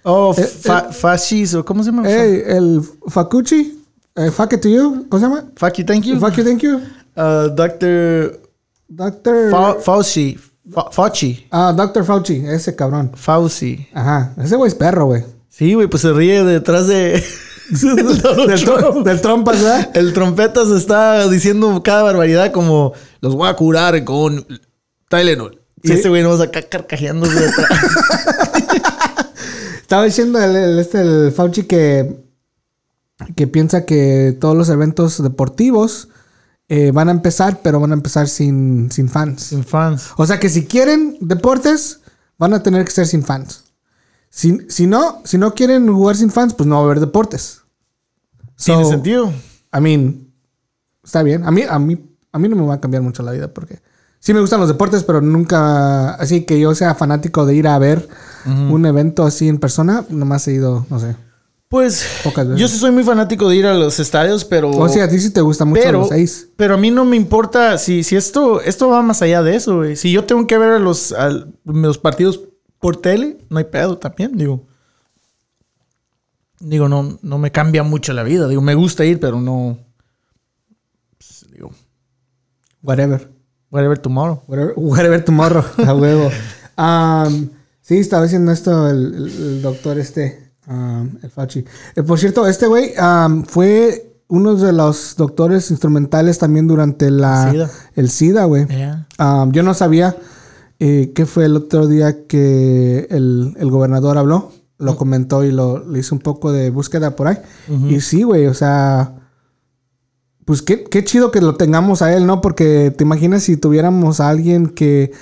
Oh, 0.04 0.34
Eh, 0.36 0.42
fa 0.44 0.92
Fashis, 0.92 1.54
o 1.54 1.64
¿cómo 1.64 1.82
se 1.84 1.90
llama? 1.90 2.08
El 2.08 2.82
Facuchi, 3.08 3.84
eh, 4.16 4.30
fuck 4.30 4.52
it 4.54 4.60
to 4.60 4.68
you, 4.68 5.06
¿cómo 5.08 5.20
se 5.20 5.26
llama? 5.28 5.44
Fuck 5.56 5.74
you, 5.74 5.84
thank 5.84 6.04
you. 6.04 6.18
Fuck 6.18 6.34
you, 6.36 6.44
thank 6.44 6.60
you. 6.60 6.80
Uh, 7.16 7.48
Doctor 7.54 8.40
Doctor. 8.94 9.50
Fa 9.50 9.74
Fauci. 9.80 10.38
Fa 10.70 10.90
Fauci. 10.90 11.46
ah, 11.50 11.72
Doctor 11.76 12.04
Fauci, 12.04 12.44
ese 12.46 12.74
cabrón. 12.76 13.10
Fauci. 13.14 13.88
Ajá, 13.94 14.34
ese 14.42 14.56
güey 14.56 14.68
es 14.68 14.74
perro, 14.74 15.06
güey. 15.06 15.24
Sí, 15.48 15.74
güey, 15.74 15.86
pues 15.88 16.02
se 16.02 16.12
ríe 16.12 16.44
detrás 16.44 16.86
de. 16.86 17.22
del, 17.70 19.04
del 19.04 19.20
trompas, 19.22 19.62
¿verdad? 19.62 19.90
El 19.96 20.12
trompeta 20.12 20.66
se 20.66 20.76
está 20.76 21.26
diciendo 21.28 21.82
cada 21.82 22.02
barbaridad 22.02 22.52
como 22.52 22.92
los 23.20 23.34
voy 23.34 23.48
a 23.48 23.54
curar 23.54 24.04
con 24.04 24.44
Tylenol. 25.08 25.58
Y 25.82 25.88
Sí. 25.88 25.94
ese 25.94 26.08
güey 26.10 26.22
nos 26.22 26.40
acá 26.40 26.62
carcajeándose 26.62 27.34
detrás. 27.40 27.68
Estaba 29.80 30.04
diciendo 30.04 30.38
el, 30.42 30.54
el- 30.56 30.78
este, 30.78 31.00
el 31.00 31.32
Fauci 31.32 31.64
que, 31.64 32.16
que 33.36 33.46
piensa 33.46 33.84
que 33.84 34.36
todos 34.40 34.56
los 34.56 34.68
eventos 34.68 35.22
deportivos 35.22 36.08
eh, 36.68 36.90
van 36.92 37.08
a 37.08 37.12
empezar, 37.12 37.60
pero 37.62 37.80
van 37.80 37.90
a 37.90 37.94
empezar 37.94 38.28
sin, 38.28 38.90
sin 38.90 39.08
fans. 39.08 39.42
Sin 39.42 39.64
fans. 39.64 40.10
O 40.16 40.26
sea 40.26 40.40
que 40.40 40.48
si 40.48 40.66
quieren 40.66 41.16
deportes, 41.20 42.00
van 42.38 42.54
a 42.54 42.62
tener 42.62 42.84
que 42.84 42.90
ser 42.90 43.06
sin 43.06 43.22
fans. 43.22 43.64
Si, 44.30 44.58
si 44.68 44.86
no, 44.86 45.20
si 45.24 45.36
no 45.36 45.54
quieren 45.54 45.92
jugar 45.92 46.16
sin 46.16 46.30
fans, 46.30 46.54
pues 46.54 46.66
no 46.66 46.76
va 46.76 46.82
a 46.82 46.84
haber 46.84 47.00
deportes. 47.00 47.60
Tiene 48.56 48.84
So, 48.84 48.90
sentido. 48.90 49.32
I 49.76 49.80
mean, 49.80 50.32
está 51.04 51.22
bien. 51.22 51.44
A 51.44 51.50
mí, 51.50 51.62
a 51.68 51.78
mí, 51.78 52.16
a 52.32 52.38
mí 52.38 52.48
no 52.48 52.56
me 52.56 52.66
va 52.66 52.74
a 52.74 52.80
cambiar 52.80 53.02
mucho 53.02 53.22
la 53.22 53.32
vida 53.32 53.52
porque 53.52 53.80
sí 54.20 54.32
me 54.32 54.40
gustan 54.40 54.60
los 54.60 54.68
deportes, 54.68 55.04
pero 55.04 55.20
nunca, 55.20 56.14
así 56.14 56.44
que 56.44 56.58
yo 56.58 56.74
sea 56.74 56.94
fanático 56.94 57.44
de 57.44 57.54
ir 57.54 57.68
a 57.68 57.78
ver 57.78 58.08
un 58.46 58.86
evento 58.86 59.24
así 59.24 59.48
en 59.48 59.58
persona, 59.58 60.04
nomás 60.08 60.48
he 60.48 60.52
ido, 60.54 60.86
no 60.88 60.98
sé. 60.98 61.16
Pues 61.72 62.06
yo 62.54 62.68
sí 62.68 62.76
soy 62.76 62.90
muy 62.90 63.02
fanático 63.02 63.48
de 63.48 63.56
ir 63.56 63.64
a 63.64 63.72
los 63.72 63.98
estadios, 63.98 64.44
pero... 64.44 64.68
O 64.68 64.90
sea, 64.90 65.04
a 65.04 65.08
ti 65.08 65.18
sí 65.18 65.30
te 65.30 65.40
gusta 65.40 65.64
mucho 65.64 65.80
pero, 65.82 66.00
los 66.00 66.10
seis. 66.10 66.50
pero 66.54 66.74
a 66.74 66.76
mí 66.76 66.90
no 66.90 67.06
me 67.06 67.16
importa 67.16 67.78
si, 67.78 68.04
si 68.04 68.14
esto, 68.14 68.60
esto 68.60 68.90
va 68.90 69.00
más 69.00 69.22
allá 69.22 69.42
de 69.42 69.56
eso, 69.56 69.78
güey. 69.78 69.96
Si 69.96 70.12
yo 70.12 70.24
tengo 70.24 70.46
que 70.46 70.58
ver 70.58 70.68
a 70.72 70.78
los, 70.78 71.12
a 71.12 71.46
los 71.64 71.96
partidos 71.96 72.42
por 72.78 72.98
tele, 72.98 73.38
no 73.48 73.56
hay 73.56 73.64
pedo 73.64 73.96
también, 73.96 74.36
digo. 74.36 74.66
Digo, 76.60 76.90
no, 76.90 77.18
no 77.22 77.38
me 77.38 77.50
cambia 77.50 77.82
mucho 77.82 78.12
la 78.12 78.22
vida. 78.22 78.48
Digo, 78.48 78.60
me 78.60 78.74
gusta 78.74 79.06
ir, 79.06 79.18
pero 79.18 79.40
no... 79.40 79.78
pues, 81.16 81.46
digo, 81.50 81.70
Whatever. 82.82 83.30
whatever 83.70 83.96
tomorrow. 83.96 84.42
Whatever, 84.46 84.74
whatever 84.76 85.24
tomorrow. 85.24 85.64
A 85.86 85.94
huevo. 85.94 86.30
Um, 86.74 87.50
sí, 87.82 87.98
estaba 87.98 88.22
diciendo 88.22 88.50
esto 88.50 88.88
el 88.88 89.60
doctor 89.60 89.98
este, 89.98 90.41
um, 90.68 91.10
el 91.22 91.30
Fauci. 91.30 91.64
Eh, 91.96 92.02
por 92.02 92.18
cierto, 92.18 92.46
este 92.46 92.66
güey 92.66 92.92
um, 92.98 93.44
fue 93.44 94.12
uno 94.28 94.54
de 94.54 94.72
los 94.72 95.14
doctores 95.16 95.70
instrumentales 95.70 96.38
también 96.38 96.66
durante 96.66 97.10
la, 97.10 97.50
SIDA. 97.50 97.70
el 97.94 98.10
SIDA, 98.10 98.44
güey. 98.44 98.66
Yeah. 98.66 99.06
Um, 99.18 99.52
yo 99.52 99.62
no 99.62 99.74
sabía 99.74 100.16
eh, 100.78 101.12
qué 101.14 101.26
fue 101.26 101.44
el 101.44 101.56
otro 101.56 101.86
día 101.86 102.26
que 102.26 103.06
el, 103.10 103.54
el 103.58 103.70
gobernador 103.70 104.18
habló. 104.18 104.52
Lo 104.78 104.96
comentó 104.96 105.44
y 105.44 105.52
lo, 105.52 105.86
le 105.86 106.00
hizo 106.00 106.14
un 106.14 106.20
poco 106.20 106.50
de 106.50 106.70
búsqueda 106.70 107.14
por 107.14 107.28
ahí. 107.28 107.36
Y 107.88 108.00
sí, 108.00 108.22
güey, 108.24 108.46
o 108.46 108.54
sea... 108.54 109.14
Pues 110.44 110.60
qué, 110.60 110.82
qué 110.82 111.04
chido 111.04 111.30
que 111.30 111.40
lo 111.40 111.54
tengamos 111.54 112.02
a 112.02 112.12
él, 112.12 112.26
¿no? 112.26 112.40
Porque 112.40 112.92
te 112.96 113.04
imaginas 113.04 113.44
si 113.44 113.56
tuviéramos 113.56 114.18
a 114.18 114.28
alguien 114.28 114.66
que... 114.66 115.12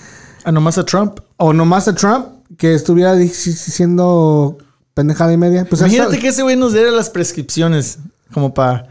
Ah, 0.45 0.53
nomás 0.53 0.79
a 0.79 0.87
Trump. 0.87 1.19
O 1.37 1.53
nomás 1.53 1.89
a 1.89 1.95
Trump, 1.95 2.27
que 2.57 2.75
estuviera 2.75 3.15
diciendo 3.15 4.57
pendejada 4.95 5.33
y 5.33 5.37
media. 5.37 5.65
Pues 5.69 5.81
Imagínate 5.81 6.11
hasta- 6.11 6.21
que 6.21 6.29
ese 6.29 6.43
güey 6.43 6.57
nos 6.57 6.73
diera 6.73 6.91
las 6.91 7.11
prescripciones 7.11 7.99
como 8.33 8.53
para... 8.55 8.87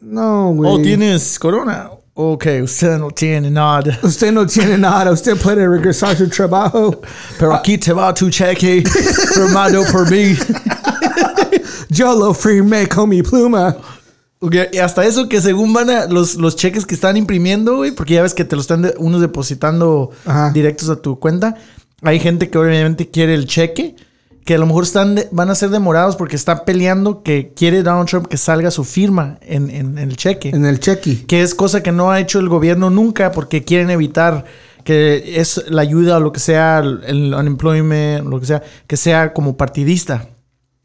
No, 0.00 0.52
güey. 0.54 0.70
Oh, 0.70 0.82
¿tienes 0.82 1.38
corona? 1.38 1.90
Ok, 2.14 2.46
usted 2.62 2.98
no 2.98 3.10
tiene 3.10 3.50
nada. 3.50 3.98
Usted 4.02 4.32
no 4.32 4.46
tiene 4.46 4.76
nada. 4.76 5.12
Usted 5.12 5.36
puede 5.36 5.66
regresar 5.66 6.10
a 6.10 6.16
su 6.16 6.28
trabajo. 6.28 7.00
Pero 7.38 7.54
aquí 7.54 7.78
te 7.78 7.92
va 7.92 8.12
tu 8.12 8.28
cheque 8.28 8.82
firmado 9.34 9.82
por 9.90 10.10
mí. 10.10 10.36
Yo 11.88 12.14
lo 12.18 12.34
firmé 12.34 12.88
con 12.88 13.08
mi 13.08 13.22
pluma. 13.22 13.76
Ok, 14.40 14.54
Y 14.72 14.78
hasta 14.78 15.04
eso 15.04 15.28
que 15.28 15.40
según 15.40 15.72
van 15.72 15.88
a 15.90 16.06
los, 16.06 16.34
los 16.34 16.56
cheques 16.56 16.84
que 16.84 16.94
están 16.94 17.16
imprimiendo, 17.16 17.76
güey, 17.76 17.92
porque 17.92 18.14
ya 18.14 18.22
ves 18.22 18.34
que 18.34 18.44
te 18.44 18.56
los 18.56 18.64
están 18.64 18.82
de- 18.82 18.94
unos 18.98 19.20
depositando 19.20 20.10
Ajá. 20.26 20.50
directos 20.50 20.88
a 20.90 20.96
tu 20.96 21.18
cuenta. 21.20 21.54
Hay 22.02 22.18
gente 22.18 22.50
que 22.50 22.58
obviamente 22.58 23.08
quiere 23.08 23.34
el 23.34 23.46
cheque, 23.46 23.94
que 24.44 24.54
a 24.54 24.58
lo 24.58 24.66
mejor 24.66 24.84
están 24.84 25.14
de- 25.14 25.28
van 25.32 25.50
a 25.50 25.54
ser 25.54 25.70
demorados 25.70 26.16
porque 26.16 26.36
está 26.36 26.64
peleando 26.64 27.22
que 27.22 27.52
quiere 27.54 27.82
Donald 27.82 28.08
Trump 28.08 28.26
que 28.26 28.36
salga 28.36 28.70
su 28.70 28.84
firma 28.84 29.38
en, 29.42 29.70
en- 29.70 29.98
en 29.98 30.10
el 30.10 30.16
cheque. 30.16 30.48
En 30.50 30.64
el 30.66 30.80
chequi. 30.80 31.16
que 31.26 31.42
es 31.42 31.54
cosa 31.54 31.82
que 31.82 31.92
no 31.92 32.10
ha 32.10 32.18
hecho 32.20 32.38
el 32.40 32.48
gobierno 32.48 32.90
nunca 32.90 33.30
porque 33.32 33.64
quieren 33.64 33.90
evitar 33.90 34.44
que 34.84 35.40
es 35.40 35.62
la 35.68 35.82
ayuda 35.82 36.16
o 36.16 36.20
lo 36.20 36.32
que 36.32 36.40
sea, 36.40 36.80
el 36.80 37.32
unemployment, 37.34 38.26
lo 38.26 38.40
que 38.40 38.46
sea, 38.46 38.62
que 38.88 38.96
sea 38.96 39.32
como 39.32 39.56
partidista. 39.56 40.28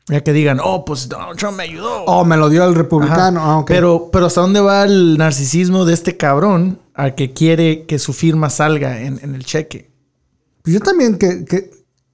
Ya 0.10 0.22
que 0.24 0.32
digan, 0.32 0.60
oh, 0.64 0.86
pues 0.86 1.10
Donald 1.10 1.38
Trump 1.38 1.58
me 1.58 1.64
ayudó. 1.64 2.04
Oh, 2.06 2.24
me 2.24 2.38
lo 2.38 2.48
dio 2.50 2.64
el 2.64 2.76
republicano. 2.76 3.42
Ah, 3.44 3.64
pero, 3.68 4.10
pero 4.12 4.28
¿hasta 4.28 4.40
dónde 4.40 4.62
va 4.62 4.84
el 4.86 5.18
narcisismo 5.18 5.84
de 5.84 5.94
este 5.96 6.16
cabrón 6.16 6.80
al 6.94 7.14
que 7.16 7.34
quiere 7.34 7.86
que 7.86 8.00
su 8.00 8.14
firma 8.14 8.50
salga 8.50 9.02
en, 9.02 9.20
en 9.22 9.36
el 9.36 9.44
cheque? 9.44 9.92
Pues 10.62 10.76
yo 10.76 10.80
también 10.80 11.18
que, 11.18 11.44
que- 11.44 11.72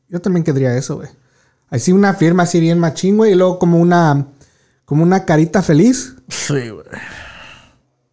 yo 0.09 0.21
también 0.21 0.43
querría 0.43 0.75
eso, 0.75 0.95
güey. 0.95 1.09
Así 1.73 1.91
una 1.91 2.13
firma 2.13 2.43
así 2.43 2.59
bien 2.59 2.77
machín, 2.79 3.17
güey, 3.17 3.31
y 3.31 3.35
luego 3.35 3.57
como 3.59 3.79
una 3.79 4.27
como 4.85 5.01
una 5.03 5.25
carita 5.25 5.61
feliz, 5.63 6.13
Sí, 6.29 6.69
güey. 6.69 6.85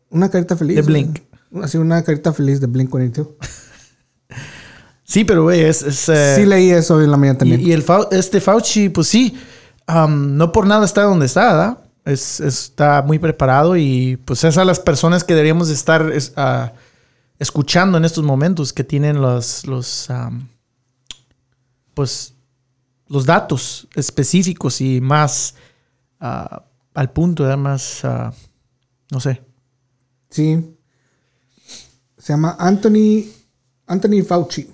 una 0.09 0.31
carita 0.31 0.57
feliz. 0.57 0.77
De 0.77 0.83
güey. 0.83 1.05
Blink. 1.05 1.18
Así 1.62 1.77
una 1.79 2.03
carita 2.03 2.33
feliz 2.33 2.61
de 2.61 2.66
Blink 2.66 2.90
182. 2.90 3.29
Sí, 5.05 5.25
pero 5.25 5.42
güey, 5.42 5.62
es... 5.62 5.83
es, 5.83 6.09
eh, 6.09 6.35
sí 6.37 6.46
leí 6.46 6.70
eso 6.70 6.94
hoy 6.94 7.05
en 7.05 7.11
la 7.11 7.16
mañana 7.16 7.38
también. 7.40 7.61
Y, 7.61 7.64
y 7.70 7.73
el 7.73 7.85
Fau- 7.85 8.07
este 8.12 8.40
Fauci, 8.40 8.88
pues 8.90 9.09
sí, 9.09 9.37
no 10.09 10.53
por 10.53 10.68
nada 10.68 10.85
está 10.85 11.03
donde 11.03 11.27
está, 11.27 11.49
¿verdad? 11.53 11.79
Es, 12.05 12.38
está 12.38 13.03
muy 13.03 13.18
preparado 13.18 13.77
y 13.77 14.18
pues 14.25 14.38
esas 14.38 14.55
son 14.55 14.68
las 14.68 14.79
personas 14.79 15.25
que 15.25 15.35
deberíamos 15.35 15.66
de 15.66 15.75
estar 15.75 16.12
es- 16.12 16.33
ah, 16.37 16.73
escuchando 17.40 17.99
en 17.99 18.05
estos 18.05 18.23
momentos 18.23 18.73
que 18.73 18.85
tienen 18.85 19.20
los, 19.20 19.66
los 19.66 20.09
pues 21.94 22.35
los 23.11 23.27
datos 23.27 23.88
específicos 23.94 24.81
y 24.81 25.01
más 25.01 25.55
ah, 26.20 26.64
al 26.94 27.12
punto, 27.12 27.42
¿verdad? 27.42 27.59
Más, 27.59 28.05
ah, 28.05 28.33
no 29.11 29.20
sé. 29.20 29.42
Sí. 30.31 30.77
Se 32.16 32.33
llama 32.33 32.57
Anthony 32.59 33.25
Anthony 33.87 34.23
Fauci. 34.27 34.70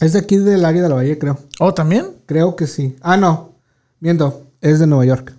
Es 0.00 0.12
de 0.12 0.20
aquí 0.20 0.36
del 0.36 0.64
área 0.64 0.82
de 0.82 0.88
la 0.88 0.94
Bahía, 0.94 1.18
creo. 1.18 1.38
Oh, 1.58 1.74
también. 1.74 2.06
Creo 2.26 2.54
que 2.54 2.68
sí. 2.68 2.96
Ah, 3.00 3.16
no. 3.16 3.56
Viendo. 3.98 4.46
Es 4.60 4.78
de 4.78 4.86
Nueva 4.86 5.04
York. 5.04 5.34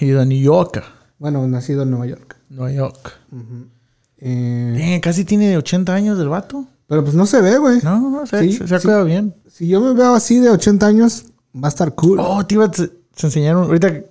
Y 0.00 0.06
de 0.06 0.24
New 0.24 0.40
York. 0.40 0.82
Bueno, 1.18 1.46
nacido 1.46 1.82
en 1.82 1.90
Nueva 1.90 2.06
York. 2.06 2.36
Nueva 2.48 2.72
York. 2.72 3.18
Eh, 4.18 4.94
Eh, 4.96 5.00
casi 5.02 5.26
tiene 5.26 5.54
80 5.58 5.92
años 5.92 6.16
del 6.16 6.30
vato. 6.30 6.66
Pero 6.90 7.04
pues 7.04 7.14
no 7.14 7.24
se 7.24 7.40
ve, 7.40 7.56
güey. 7.58 7.78
No, 7.84 8.10
no, 8.10 8.26
se, 8.26 8.40
Sí, 8.42 8.52
se, 8.54 8.66
se 8.66 8.74
ha 8.74 8.80
sí. 8.80 8.86
cuidado 8.88 9.04
bien. 9.04 9.32
Si 9.48 9.68
yo 9.68 9.80
me 9.80 9.94
veo 9.94 10.12
así 10.14 10.40
de 10.40 10.50
80 10.50 10.84
años, 10.86 11.26
va 11.54 11.68
a 11.68 11.70
estar 11.70 11.94
cool. 11.94 12.18
Oh, 12.20 12.44
te 12.44 12.56
iba 12.56 12.64
a 12.64 12.70
te- 12.72 12.88
te 12.88 13.26
enseñar 13.26 13.56
un, 13.56 13.64
ahorita 13.64 13.88
te 13.92 14.10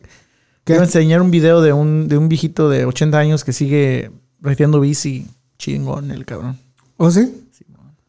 ¿Qué? 0.64 0.74
iba 0.74 0.82
a 0.82 0.86
enseñar 0.86 1.22
un 1.22 1.30
video 1.30 1.60
de 1.62 1.74
un, 1.74 2.08
de 2.08 2.18
un 2.18 2.30
viejito 2.30 2.70
de 2.70 2.86
80 2.86 3.18
años 3.18 3.44
que 3.44 3.52
sigue 3.52 4.12
retiendo 4.40 4.80
bici 4.80 5.28
chingón 5.58 6.10
el 6.12 6.26
cabrón. 6.26 6.58
¿Oh, 6.98 7.12
sí? 7.12 7.46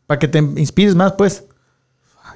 Para 0.06 0.18
que 0.20 0.28
te 0.28 0.38
inspires 0.38 0.94
más, 0.94 1.12
pues. 1.14 1.44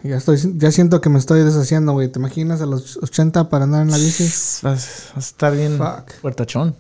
Ya, 0.02 0.16
estoy, 0.16 0.38
ya 0.58 0.70
siento 0.72 1.00
que 1.00 1.08
me 1.08 1.18
estoy 1.18 1.42
deshaciendo, 1.42 1.92
güey. 1.92 2.08
¿Te 2.08 2.18
imaginas 2.18 2.60
a 2.60 2.66
los 2.66 2.96
80 2.98 3.48
para 3.48 3.64
andar 3.64 3.82
en 3.82 3.90
la 3.90 3.96
bici? 3.96 4.24
Vas, 4.24 4.62
vas 4.62 5.16
a 5.16 5.18
estar 5.20 5.56
bien 5.56 5.78
Fuck. 5.78 6.12
fuertachón. 6.20 6.74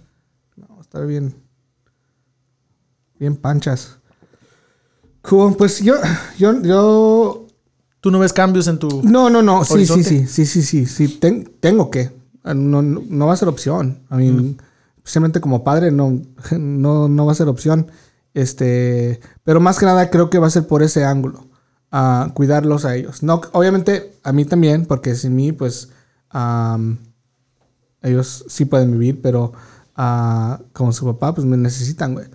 No, 0.56 0.66
va 0.70 0.78
a 0.78 0.80
estar 0.82 1.06
bien. 1.06 1.34
Bien 3.18 3.36
panchas. 3.36 3.98
Cool. 5.28 5.56
Pues 5.56 5.80
yo, 5.80 5.94
yo, 6.38 6.60
yo. 6.62 7.46
¿Tú 8.00 8.10
no 8.10 8.18
ves 8.18 8.32
cambios 8.34 8.66
en 8.68 8.78
tu...? 8.78 9.00
No, 9.02 9.30
no, 9.30 9.40
no. 9.42 9.64
Sí, 9.64 9.68
sí, 9.68 9.74
Horizonte. 9.92 10.04
sí. 10.04 10.26
Sí, 10.26 10.44
sí, 10.46 10.62
sí. 10.62 10.86
sí. 10.86 11.08
ten- 11.08 11.50
tengo 11.60 11.90
que. 11.90 12.10
Ah, 12.42 12.52
No, 12.54 12.82
no, 12.82 13.02
no 13.08 13.26
va 13.26 13.32
a 13.32 13.36
ser 13.36 13.48
opción. 13.48 14.00
I 14.10 14.14
mean, 14.16 14.58
especialmente 14.98 15.40
como 15.40 15.64
padre, 15.64 15.90
no, 15.90 16.20
no, 16.58 17.08
no 17.08 17.26
va 17.26 17.32
a 17.32 17.36
ser 17.36 17.48
opción. 17.48 17.90
Este. 18.34 19.20
Pero 19.44 19.60
más 19.60 19.78
que 19.78 19.86
nada 19.86 20.10
creo 20.10 20.28
que 20.28 20.38
va 20.38 20.46
a 20.48 20.50
ser 20.50 20.66
por 20.66 20.82
ese 20.82 21.04
ángulo. 21.04 21.46
a 21.90 22.30
cuidarlos 22.34 22.84
a 22.84 22.94
ellos. 22.96 23.22
No, 23.22 23.40
obviamente 23.52 24.12
a 24.24 24.32
mí 24.32 24.44
también, 24.44 24.84
porque 24.84 25.14
sin 25.14 25.34
mí, 25.36 25.52
pues. 25.52 25.88
ellos 28.02 28.44
sí 28.48 28.64
pueden 28.66 28.92
vivir, 28.92 29.20
pero 29.22 29.52
ah, 29.96 30.60
como 30.72 30.92
su 30.92 31.06
papá, 31.06 31.34
pues 31.34 31.46
me 31.46 31.56
necesitan, 31.56 32.14
güey. 32.14 32.26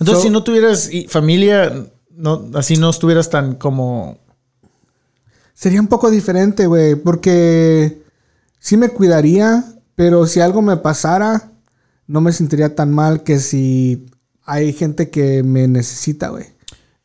Entonces, 0.00 0.16
So- 0.18 0.22
si 0.22 0.30
no 0.30 0.42
tuvieras 0.44 0.90
familia, 1.08 1.86
no, 2.18 2.50
así 2.54 2.76
no 2.76 2.90
estuvieras 2.90 3.30
tan 3.30 3.54
como... 3.54 4.18
Sería 5.54 5.80
un 5.80 5.88
poco 5.88 6.10
diferente, 6.10 6.66
güey, 6.66 6.94
porque 6.94 8.02
sí 8.60 8.76
me 8.76 8.90
cuidaría, 8.90 9.64
pero 9.96 10.26
si 10.26 10.40
algo 10.40 10.62
me 10.62 10.76
pasara, 10.76 11.50
no 12.06 12.20
me 12.20 12.32
sentiría 12.32 12.74
tan 12.76 12.92
mal 12.92 13.22
que 13.24 13.38
si 13.40 14.06
hay 14.44 14.72
gente 14.72 15.10
que 15.10 15.42
me 15.42 15.66
necesita, 15.66 16.28
güey. 16.28 16.44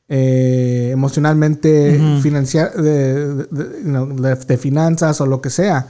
Eh, 0.07 0.89
emocionalmente, 0.91 1.99
financiar, 2.21 2.73
de, 2.75 3.33
de- 3.45 4.35
de- 4.35 4.57
finanzas 4.57 5.19
o 5.21 5.25
lo 5.25 5.41
que 5.41 5.49
sea. 5.49 5.87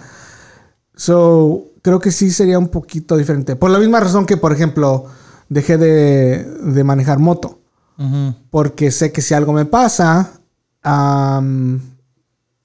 So, 0.96 1.72
creo 1.82 2.00
que 2.00 2.12
sí 2.12 2.32
sería 2.32 2.58
un 2.60 2.70
poquito 2.70 3.18
diferente. 3.18 3.56
Por 3.58 3.72
la 3.72 3.80
misma 3.80 4.00
razón 4.00 4.26
que, 4.26 4.38
por 4.38 4.54
ejemplo, 4.54 5.06
dejé 5.50 5.78
de, 5.78 6.46
de 6.46 6.84
manejar 6.86 7.20
moto. 7.20 7.60
Porque 8.50 8.92
sé 8.92 9.12
que 9.12 9.22
si 9.22 9.34
algo 9.34 9.54
me 9.54 9.66
pasa, 9.66 10.32
am, 10.82 11.80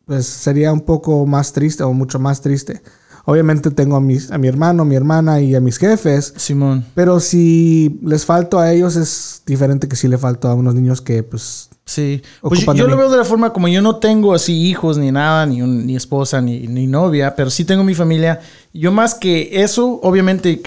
pues 0.05 0.27
sería 0.27 0.73
un 0.73 0.81
poco 0.81 1.27
más 1.27 1.53
triste 1.53 1.83
o 1.83 1.93
mucho 1.93 2.19
más 2.19 2.41
triste. 2.41 2.83
Obviamente 3.25 3.71
tengo 3.71 3.95
a, 3.97 4.01
mis, 4.01 4.31
a 4.31 4.39
mi 4.39 4.49
hermano, 4.49 4.87
mi 4.87 4.95
hermana 4.95 5.39
y 5.43 5.55
a 5.55 5.61
mis 5.61 5.77
jefes. 5.77 6.33
Simón. 6.37 6.87
Pero 6.95 7.21
si 7.21 8.01
les 8.03 8.25
falto 8.25 8.59
a 8.59 8.73
ellos 8.73 8.97
es 8.97 9.43
diferente 9.45 9.87
que 9.87 9.97
si 9.97 10.09
le 10.09 10.17
falto 10.17 10.49
a 10.49 10.55
unos 10.55 10.75
niños 10.75 11.03
que 11.03 11.23
pues... 11.23 11.69
Sí. 11.85 12.23
Pues 12.41 12.65
yo, 12.65 12.73
yo 12.75 12.87
lo 12.87 12.97
veo 12.97 13.11
de 13.11 13.19
la 13.19 13.25
forma 13.25 13.53
como 13.53 13.69
yo 13.69 13.83
no 13.83 13.97
tengo 13.97 14.33
así 14.35 14.55
hijos 14.69 14.97
ni 14.99 15.13
nada, 15.13 15.45
ni, 15.45 15.61
un- 15.61 15.87
ni 15.87 15.95
esposa, 15.97 16.41
ni, 16.41 16.67
ni 16.69 16.87
novia, 16.87 17.35
pero 17.37 17.51
sí 17.51 17.65
tengo 17.67 17.85
mi 17.85 17.95
familia. 17.95 18.41
Yo 18.73 18.93
más 18.93 19.15
que 19.15 19.63
eso, 19.63 20.01
obviamente, 20.03 20.63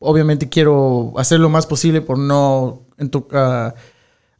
obviamente 0.00 0.48
quiero 0.48 1.12
hacer 1.16 1.38
lo 1.38 1.48
más 1.48 1.66
posible 1.66 2.00
por 2.02 2.18
no 2.18 2.82
entu- 2.98 3.26
ah, 3.32 3.74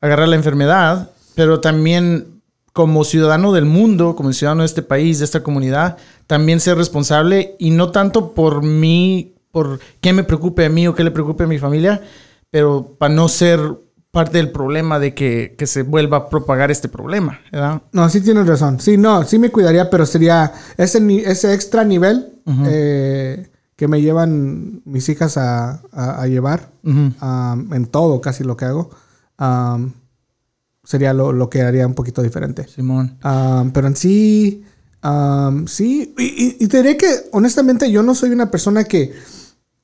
agarrar 0.00 0.28
la 0.28 0.36
enfermedad, 0.36 1.10
pero 1.34 1.60
también 1.60 2.40
como 2.72 3.02
ciudadano 3.04 3.52
del 3.52 3.64
mundo, 3.64 4.14
como 4.14 4.32
ciudadano 4.32 4.62
de 4.62 4.66
este 4.66 4.82
país, 4.82 5.18
de 5.18 5.24
esta 5.24 5.42
comunidad, 5.42 5.96
también 6.26 6.60
ser 6.60 6.76
responsable 6.76 7.56
y 7.58 7.70
no 7.70 7.90
tanto 7.90 8.34
por 8.34 8.62
mí, 8.62 9.34
por 9.50 9.80
qué 10.00 10.12
me 10.12 10.22
preocupe 10.22 10.64
a 10.66 10.68
mí 10.68 10.86
o 10.86 10.94
qué 10.94 11.02
le 11.02 11.10
preocupe 11.10 11.44
a 11.44 11.46
mi 11.48 11.58
familia, 11.58 12.02
pero 12.50 12.94
para 12.98 13.12
no 13.12 13.28
ser 13.28 13.60
parte 14.12 14.38
del 14.38 14.50
problema 14.52 14.98
de 14.98 15.12
que, 15.14 15.54
que 15.58 15.66
se 15.66 15.82
vuelva 15.82 16.16
a 16.18 16.28
propagar 16.28 16.70
este 16.70 16.88
problema, 16.88 17.40
¿verdad? 17.52 17.82
No, 17.92 18.08
sí 18.08 18.20
tienes 18.20 18.46
razón. 18.46 18.80
Sí, 18.80 18.96
no, 18.96 19.24
sí 19.24 19.38
me 19.38 19.50
cuidaría, 19.50 19.90
pero 19.90 20.06
sería 20.06 20.52
ese, 20.76 21.00
ese 21.26 21.52
extra 21.52 21.82
nivel 21.84 22.28
eh, 22.66 23.48
que 23.78 23.86
me 23.88 24.02
llevan 24.02 24.82
mis 24.84 25.08
hijas 25.08 25.36
a, 25.38 25.80
a- 25.92 26.20
a 26.22 26.26
llevar 26.26 26.72
am, 27.20 27.72
en 27.72 27.86
todo, 27.86 28.20
casi 28.20 28.42
lo 28.44 28.56
que 28.56 28.64
hago. 28.66 28.90
am, 29.38 29.92
sería 30.82 31.12
lo, 31.14 31.32
lo 31.32 31.48
que 31.48 31.62
haría 31.62 31.86
un 31.86 31.94
poquito 31.94 32.20
diferente. 32.22 32.66
Simón. 32.66 33.16
Am, 33.22 33.70
pero 33.72 33.86
en 33.86 33.94
sí, 33.96 34.64
am, 35.00 35.66
sí. 35.68 36.12
Y, 36.18 36.24
y- 36.24 36.56
y 36.60 36.66
te 36.66 36.78
diré 36.78 36.96
que, 36.96 37.06
honestamente, 37.32 37.90
yo 37.92 38.02
no 38.02 38.14
soy 38.16 38.30
una 38.30 38.50
persona 38.50 38.82
que, 38.84 39.12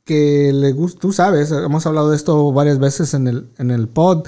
que 0.04 0.50
le 0.52 0.72
gusta, 0.72 0.98
tú 1.00 1.12
sabes, 1.12 1.52
hemos 1.52 1.86
hablado 1.86 2.10
de 2.10 2.16
esto 2.16 2.52
varias 2.52 2.78
veces 2.80 3.14
en 3.14 3.28
el, 3.28 3.48
en 3.58 3.70
el 3.70 3.86
pod. 3.88 4.26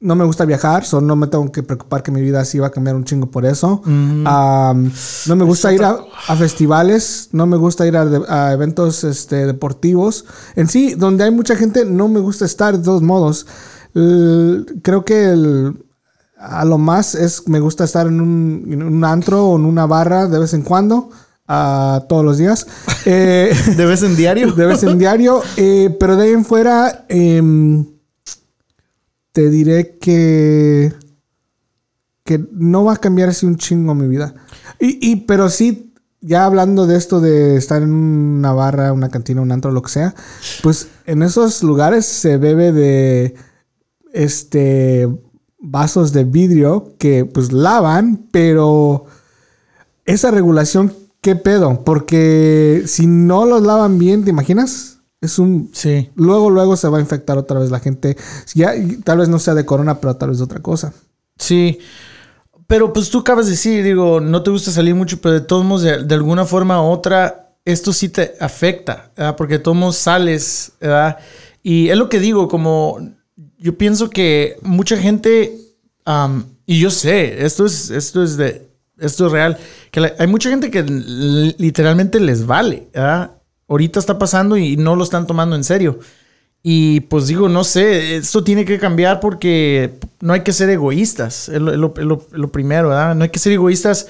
No 0.00 0.14
me 0.14 0.24
gusta 0.24 0.44
viajar, 0.44 0.84
so 0.84 1.00
no 1.00 1.16
me 1.16 1.26
tengo 1.26 1.50
que 1.50 1.64
preocupar 1.64 2.04
que 2.04 2.12
mi 2.12 2.20
vida 2.20 2.44
sí 2.44 2.60
va 2.60 2.68
a 2.68 2.70
cambiar 2.70 2.94
un 2.94 3.04
chingo 3.04 3.32
por 3.32 3.44
eso. 3.44 3.82
Am, 3.84 4.92
no 5.26 5.36
me 5.36 5.44
gusta 5.44 5.72
ir 5.72 5.82
a, 5.82 5.98
a 6.28 6.36
festivales, 6.36 7.30
no 7.32 7.46
me 7.46 7.56
gusta 7.56 7.84
ir 7.84 7.96
a, 7.96 8.52
eventos 8.52 9.02
este, 9.02 9.46
deportivos. 9.46 10.24
En 10.54 10.68
sí, 10.68 10.94
donde 10.94 11.24
hay 11.24 11.32
mucha 11.32 11.56
gente, 11.56 11.84
no 11.84 12.06
me 12.06 12.20
gusta 12.20 12.44
estar 12.44 12.78
de 12.78 12.84
todos 12.84 13.02
modos. 13.02 13.46
Creo 13.92 15.04
que 15.04 15.30
el, 15.30 15.74
a 16.38 16.64
lo 16.64 16.78
más 16.78 17.14
es 17.14 17.48
me 17.48 17.60
gusta 17.60 17.84
estar 17.84 18.06
en 18.06 18.20
un, 18.20 18.64
en 18.70 18.82
un 18.82 19.04
antro 19.04 19.46
o 19.46 19.56
en 19.56 19.64
una 19.64 19.86
barra 19.86 20.26
de 20.26 20.38
vez 20.38 20.54
en 20.54 20.62
cuando, 20.62 21.10
ah, 21.46 22.04
todos 22.08 22.24
los 22.24 22.38
días, 22.38 22.66
eh, 23.04 23.52
¿De 23.76 23.86
vez 23.86 24.02
en 24.02 24.16
diario? 24.16 24.52
de 24.56 24.66
vez 24.66 24.82
en 24.82 24.98
diario, 24.98 25.42
eh, 25.56 25.94
pero 25.98 26.16
de 26.16 26.24
ahí 26.24 26.32
en 26.32 26.44
fuera 26.44 27.04
em, 27.08 27.84
te 29.38 29.50
diré 29.50 29.98
que 29.98 30.92
que 32.24 32.44
no 32.50 32.82
va 32.82 32.94
a 32.94 32.96
cambiar 32.96 33.28
así 33.28 33.46
un 33.46 33.56
chingo 33.56 33.94
mi 33.94 34.08
vida. 34.08 34.34
Y, 34.80 34.98
y- 35.12 35.16
pero 35.26 35.48
sí, 35.48 35.92
ya 36.20 36.44
hablando 36.44 36.88
de 36.88 36.96
esto 36.96 37.20
de 37.20 37.54
estar 37.56 37.80
en 37.82 37.92
una 37.92 38.52
barra, 38.52 38.92
una 38.92 39.10
cantina, 39.10 39.40
un 39.40 39.52
antro, 39.52 39.70
lo 39.70 39.80
que 39.82 39.90
sea, 39.90 40.12
pues 40.64 40.88
en 41.06 41.22
esos 41.22 41.62
lugares 41.62 42.04
se 42.04 42.36
bebe 42.36 42.72
de 42.72 43.36
este 44.12 45.08
vasos 45.60 46.12
de 46.12 46.24
vidrio 46.24 46.94
que 46.98 47.24
pues 47.24 47.52
lavan, 47.52 48.26
pero 48.32 49.04
esa 50.04 50.32
regulación, 50.32 50.92
¿qué 51.20 51.36
pedo? 51.36 51.84
Porque 51.84 52.82
si 52.86 53.06
no 53.06 53.46
los 53.46 53.62
lavan 53.62 54.00
bien, 54.00 54.24
¿te 54.24 54.30
imaginas? 54.30 54.97
Es 55.20 55.38
un... 55.38 55.70
Sí. 55.72 56.10
Luego, 56.14 56.50
luego 56.50 56.76
se 56.76 56.88
va 56.88 56.98
a 56.98 57.00
infectar 57.00 57.38
otra 57.38 57.58
vez 57.60 57.70
la 57.70 57.80
gente. 57.80 58.16
Ya, 58.54 58.72
tal 59.04 59.18
vez 59.18 59.28
no 59.28 59.38
sea 59.38 59.54
de 59.54 59.64
corona, 59.66 60.00
pero 60.00 60.16
tal 60.16 60.28
vez 60.30 60.38
de 60.38 60.44
otra 60.44 60.60
cosa. 60.60 60.92
Sí. 61.38 61.78
Pero 62.66 62.92
pues 62.92 63.08
tú 63.10 63.20
acabas 63.20 63.46
de 63.46 63.52
decir, 63.52 63.82
digo, 63.82 64.20
no 64.20 64.42
te 64.42 64.50
gusta 64.50 64.70
salir 64.70 64.94
mucho, 64.94 65.20
pero 65.20 65.34
de 65.34 65.40
todos 65.40 65.64
modos, 65.64 65.82
de, 65.82 66.04
de 66.04 66.14
alguna 66.14 66.44
forma 66.44 66.82
u 66.82 66.86
otra, 66.90 67.54
esto 67.64 67.92
sí 67.92 68.10
te 68.10 68.34
afecta, 68.40 69.10
¿verdad? 69.16 69.36
Porque 69.36 69.54
de 69.54 69.60
todos 69.60 69.76
modos 69.76 69.96
sales, 69.96 70.72
¿verdad? 70.80 71.16
Y 71.62 71.88
es 71.88 71.96
lo 71.96 72.08
que 72.10 72.20
digo, 72.20 72.46
como 72.48 72.98
yo 73.56 73.78
pienso 73.78 74.10
que 74.10 74.56
mucha 74.62 74.98
gente, 74.98 75.56
am, 76.04 76.44
y 76.66 76.78
yo 76.78 76.90
sé, 76.90 77.44
esto 77.44 77.64
es, 77.64 77.90
esto 77.90 78.22
es 78.22 78.36
de, 78.36 78.68
esto 78.98 79.26
es 79.26 79.32
real, 79.32 79.56
que 79.90 80.00
la- 80.00 80.12
hay 80.18 80.26
mucha 80.26 80.50
gente 80.50 80.70
que 80.70 80.82
literalmente 80.82 82.20
les 82.20 82.46
vale, 82.46 82.88
¿verdad? 82.92 83.37
Ahorita 83.68 84.00
está 84.00 84.18
pasando 84.18 84.56
y 84.56 84.76
no 84.76 84.96
lo 84.96 85.04
están 85.04 85.26
tomando 85.26 85.54
en 85.54 85.62
serio. 85.62 85.98
Y 86.62 87.00
pues 87.00 87.26
digo, 87.26 87.48
no 87.48 87.64
sé, 87.64 88.16
esto 88.16 88.42
tiene 88.42 88.64
que 88.64 88.78
cambiar 88.78 89.20
porque 89.20 89.98
no 90.20 90.32
hay 90.32 90.40
que 90.40 90.52
ser 90.52 90.68
egoístas. 90.70 91.48
Es 91.48 91.60
lo, 91.60 91.92
primero, 92.50 92.88
¿verdad? 92.88 93.14
No 93.14 93.24
hay 93.24 93.30
que 93.30 93.38
ser 93.38 93.52
egoístas 93.52 94.08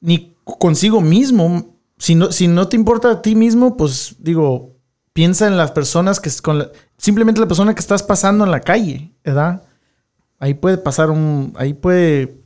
ni 0.00 0.34
consigo 0.44 1.00
mismo. 1.00 1.76
Si 1.98 2.14
no, 2.14 2.32
si 2.32 2.48
no 2.48 2.68
te 2.68 2.76
importa 2.76 3.10
a 3.10 3.22
ti 3.22 3.34
mismo, 3.34 3.76
pues 3.76 4.16
digo, 4.18 4.76
piensa 5.12 5.46
en 5.46 5.56
las 5.56 5.70
personas 5.70 6.20
que... 6.20 6.30
Con 6.42 6.68
simplemente 6.96 7.40
la 7.40 7.48
persona 7.48 7.74
que 7.74 7.80
estás 7.80 8.02
pasando 8.02 8.44
en 8.44 8.50
la 8.50 8.60
calle, 8.60 9.12
¿verdad? 9.24 9.62
Ahí 10.38 10.54
puede 10.54 10.78
pasar 10.78 11.10
un... 11.10 11.52
Ahí 11.56 11.74
puede 11.74 12.37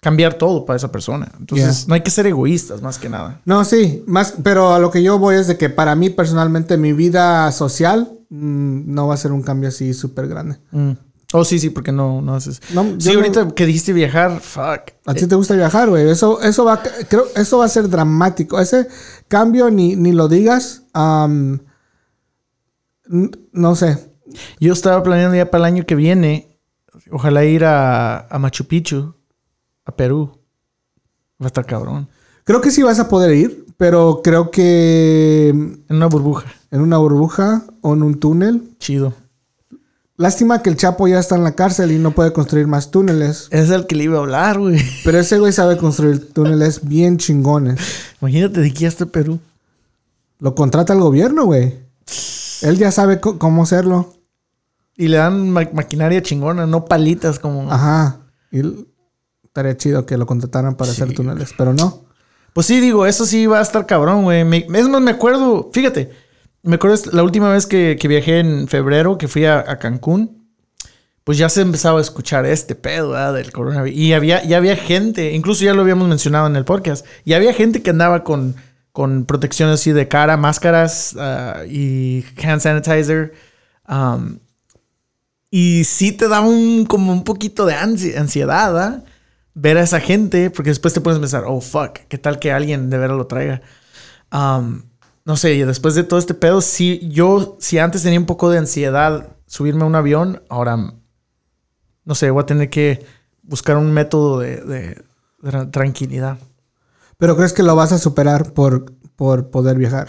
cambiar 0.00 0.34
todo 0.34 0.64
para 0.64 0.76
esa 0.78 0.90
persona. 0.90 1.30
Entonces, 1.38 1.78
Yeah. 1.80 1.88
no 1.88 1.94
hay 1.94 2.00
que 2.02 2.10
ser 2.10 2.26
egoístas 2.26 2.80
más 2.82 2.98
que 2.98 3.08
nada. 3.08 3.40
No, 3.44 3.64
sí, 3.64 4.02
más, 4.06 4.34
pero 4.42 4.72
a 4.74 4.78
lo 4.78 4.90
que 4.90 5.02
yo 5.02 5.18
voy 5.18 5.36
es 5.36 5.46
de 5.46 5.58
que 5.58 5.68
para 5.68 5.94
mí 5.94 6.08
personalmente 6.10 6.76
mi 6.78 6.92
vida 6.94 7.52
social 7.52 8.10
mm, 8.30 8.92
no 8.94 9.06
va 9.08 9.14
a 9.14 9.18
ser 9.18 9.32
un 9.32 9.42
cambio 9.42 9.68
así 9.68 9.92
súper 9.92 10.26
grande. 10.28 10.56
Mm. 10.70 10.92
Oh, 11.32 11.44
sí, 11.44 11.60
sí, 11.60 11.70
porque 11.70 11.92
no, 11.92 12.20
no 12.20 12.34
haces... 12.34 12.60
No, 12.74 12.82
sí, 12.98 13.10
no- 13.12 13.18
ahorita 13.20 13.48
que 13.54 13.64
dijiste 13.66 13.92
viajar, 13.92 14.40
fuck. 14.40 14.90
¿A 15.06 15.14
ti 15.14 15.26
te 15.28 15.36
gusta 15.36 15.54
viajar, 15.54 15.88
güey? 15.88 16.08
Eso, 16.10 16.40
eso 16.42 16.64
va, 16.64 16.82
creo, 17.08 17.26
eso 17.36 17.58
va 17.58 17.66
a 17.66 17.68
ser 17.68 17.88
dramático. 17.88 18.58
Ese 18.58 18.88
cambio 19.28 19.70
ni, 19.70 19.94
ni 19.94 20.10
lo 20.12 20.26
digas. 20.28 20.82
no 23.52 23.74
sé. 23.74 23.98
Yo 24.60 24.72
estaba 24.72 25.02
planeando 25.02 25.36
ya 25.36 25.50
para 25.50 25.68
el 25.68 25.74
año 25.74 25.86
que 25.86 25.94
viene, 25.94 26.58
ojalá 27.10 27.44
ir 27.44 27.64
a, 27.64 28.26
a 28.28 28.38
Machu 28.38 28.64
Picchu, 28.66 29.14
a 29.90 29.96
Perú. 29.96 30.30
Va 31.40 31.46
a 31.46 31.48
estar 31.48 31.66
cabrón. 31.66 32.08
Creo 32.44 32.60
que 32.60 32.70
sí 32.70 32.82
vas 32.82 32.98
a 32.98 33.08
poder 33.08 33.34
ir, 33.34 33.66
pero 33.76 34.20
creo 34.22 34.50
que 34.50 35.48
En 35.50 35.84
una 35.96 36.06
burbuja. 36.06 36.46
en 36.70 36.80
una 36.80 36.98
burbuja 36.98 37.64
o 37.80 37.94
en 37.94 38.02
un 38.02 38.18
túnel. 38.18 38.62
Chido. 38.78 39.14
Lástima 40.16 40.62
que 40.62 40.68
el 40.68 40.76
Chapo 40.76 41.08
ya 41.08 41.18
está 41.18 41.36
en 41.36 41.44
la 41.44 41.54
cárcel 41.54 41.92
y 41.92 41.98
no 41.98 42.10
puede 42.10 42.32
construir 42.34 42.66
más 42.66 42.90
túneles. 42.90 43.48
Es 43.50 43.70
el 43.70 43.86
que 43.86 43.94
le 43.94 44.04
iba 44.04 44.18
a 44.18 44.20
hablar, 44.20 44.58
güey. 44.58 44.78
Pero 45.02 45.18
ese 45.18 45.38
güey 45.38 45.50
sabe 45.52 45.78
construir 45.78 46.32
túneles 46.34 46.86
bien 46.86 47.16
chingones. 47.16 47.80
Imagínate 48.20 48.60
de 48.60 48.68
aquí 48.68 48.84
hasta 48.84 49.06
Perú. 49.06 49.38
Lo 50.38 50.54
contrata 50.54 50.92
el 50.92 51.00
gobierno, 51.00 51.46
güey. 51.46 51.74
Él 52.62 52.76
ya 52.76 52.90
sabe 52.90 53.18
cómo 53.20 53.62
hacerlo. 53.62 54.12
Y 54.94 55.08
le 55.08 55.16
dan 55.16 55.48
ma- 55.50 55.70
maquinaria 55.72 56.20
chingona, 56.22 56.66
no 56.66 56.84
palitas 56.84 57.38
como... 57.38 57.72
Ajá. 57.72 58.18
Y 58.52 58.60
estaría 59.50 59.76
chido 59.76 60.06
que 60.06 60.16
lo 60.16 60.26
contrataran 60.26 60.76
para 60.76 60.92
hacer 60.92 61.12
túneles, 61.12 61.52
pero 61.58 61.74
no. 61.74 62.04
Pues 62.52 62.66
sí, 62.66 62.80
digo, 62.80 63.04
eso 63.04 63.26
sí 63.26 63.46
va 63.46 63.58
a 63.58 63.62
estar 63.62 63.84
cabrón, 63.84 64.22
güey. 64.22 64.40
Es 64.74 64.88
más, 64.88 65.00
me 65.00 65.10
acuerdo, 65.10 65.70
fíjate, 65.72 66.10
me 66.62 66.76
acuerdo 66.76 67.10
la 67.12 67.24
última 67.24 67.52
vez 67.52 67.66
que, 67.66 67.96
que 68.00 68.06
viajé 68.06 68.38
en 68.38 68.68
febrero, 68.68 69.18
que 69.18 69.26
fui 69.28 69.44
a, 69.44 69.58
a 69.58 69.78
Cancún, 69.78 70.46
pues 71.24 71.36
ya 71.36 71.48
se 71.48 71.62
empezaba 71.62 71.98
a 71.98 72.02
escuchar 72.02 72.46
este 72.46 72.74
pedo 72.74 73.10
¿verdad? 73.10 73.34
del 73.34 73.52
coronavirus. 73.52 73.98
Y 73.98 74.12
había, 74.12 74.44
ya 74.44 74.56
había 74.56 74.76
gente, 74.76 75.32
incluso 75.32 75.64
ya 75.64 75.74
lo 75.74 75.82
habíamos 75.82 76.08
mencionado 76.08 76.46
en 76.46 76.56
el 76.56 76.64
podcast, 76.64 77.04
y 77.24 77.32
había 77.32 77.52
gente 77.52 77.82
que 77.82 77.90
andaba 77.90 78.22
con, 78.24 78.54
con 78.92 79.24
protección 79.26 79.70
así 79.70 79.90
de 79.92 80.06
cara, 80.06 80.36
máscaras 80.36 81.16
ah, 81.18 81.62
y 81.68 82.24
hand 82.42 82.60
sanitizer. 82.60 83.32
um, 83.88 84.38
y 85.50 85.82
sí 85.84 86.12
te 86.12 86.28
da 86.28 86.40
un, 86.40 86.84
como 86.86 87.12
un 87.12 87.24
poquito 87.24 87.66
de 87.66 87.74
ansi- 87.74 88.16
ansiedad, 88.16 88.72
¿verdad? 88.72 89.04
Ver 89.54 89.76
a 89.78 89.82
esa 89.82 90.00
gente, 90.00 90.50
porque 90.50 90.70
después 90.70 90.94
te 90.94 91.00
puedes 91.00 91.18
pensar, 91.20 91.44
oh 91.46 91.60
fuck, 91.60 91.98
¿qué 92.08 92.18
tal 92.18 92.38
que 92.38 92.52
alguien 92.52 92.90
de 92.90 92.98
veras 92.98 93.16
lo 93.16 93.26
traiga? 93.26 93.62
Um, 94.32 94.82
no 95.24 95.36
sé, 95.36 95.54
y 95.54 95.62
después 95.62 95.94
de 95.94 96.04
todo 96.04 96.18
este 96.18 96.34
pedo, 96.34 96.60
sí, 96.60 97.08
yo, 97.10 97.56
si 97.60 97.78
antes 97.78 98.02
tenía 98.02 98.18
un 98.18 98.26
poco 98.26 98.50
de 98.50 98.58
ansiedad 98.58 99.36
subirme 99.46 99.82
a 99.82 99.86
un 99.86 99.94
avión, 99.94 100.42
ahora, 100.48 100.76
no 100.76 102.14
sé, 102.14 102.30
voy 102.30 102.42
a 102.42 102.46
tener 102.46 102.70
que 102.70 103.04
buscar 103.42 103.76
un 103.76 103.92
método 103.92 104.38
de, 104.38 104.56
de- 104.62 105.04
de 105.42 105.50
tra- 105.50 105.70
tranquilidad. 105.70 106.38
Pero 107.18 107.36
crees 107.36 107.52
que 107.52 107.62
lo 107.62 107.76
vas 107.76 107.92
a 107.92 107.98
superar 107.98 108.52
por, 108.52 108.92
por 109.16 109.50
poder 109.50 109.76
viajar. 109.76 110.08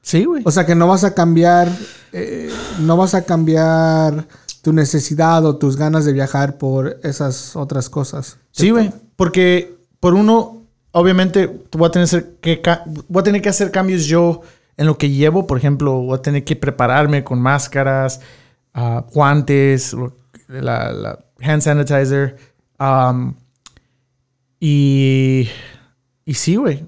Sí, 0.00 0.24
güey. 0.24 0.42
O 0.46 0.50
sea 0.50 0.64
que 0.64 0.74
no 0.74 0.86
vas 0.86 1.04
a 1.04 1.12
cambiar, 1.14 1.68
eh, 2.12 2.50
no 2.80 2.96
vas 2.96 3.14
a 3.14 3.24
cambiar 3.24 4.26
tu 4.62 4.72
necesidad 4.72 5.44
o 5.44 5.56
tus 5.56 5.76
ganas 5.76 6.04
de 6.04 6.12
viajar 6.12 6.58
por 6.58 6.98
esas 7.02 7.56
otras 7.56 7.88
cosas. 7.88 8.38
Sí, 8.50 8.70
güey. 8.70 8.92
Porque 9.16 9.78
por 10.00 10.14
uno, 10.14 10.62
obviamente, 10.92 11.62
voy 11.72 11.88
a, 11.88 11.90
tener 11.90 12.36
que, 12.40 12.62
voy 13.08 13.20
a 13.20 13.24
tener 13.24 13.42
que 13.42 13.48
hacer 13.48 13.70
cambios 13.70 14.06
yo 14.06 14.42
en 14.76 14.86
lo 14.86 14.98
que 14.98 15.10
llevo. 15.10 15.46
Por 15.46 15.58
ejemplo, 15.58 15.92
voy 16.00 16.18
a 16.18 16.22
tener 16.22 16.44
que 16.44 16.56
prepararme 16.56 17.24
con 17.24 17.40
máscaras, 17.40 18.20
ah, 18.74 19.04
guantes, 19.12 19.94
la, 20.48 21.18
hand 21.40 21.62
sanitizer. 21.62 22.36
y, 24.60 25.48
y 26.24 26.34
sí, 26.34 26.56
güey. 26.56 26.84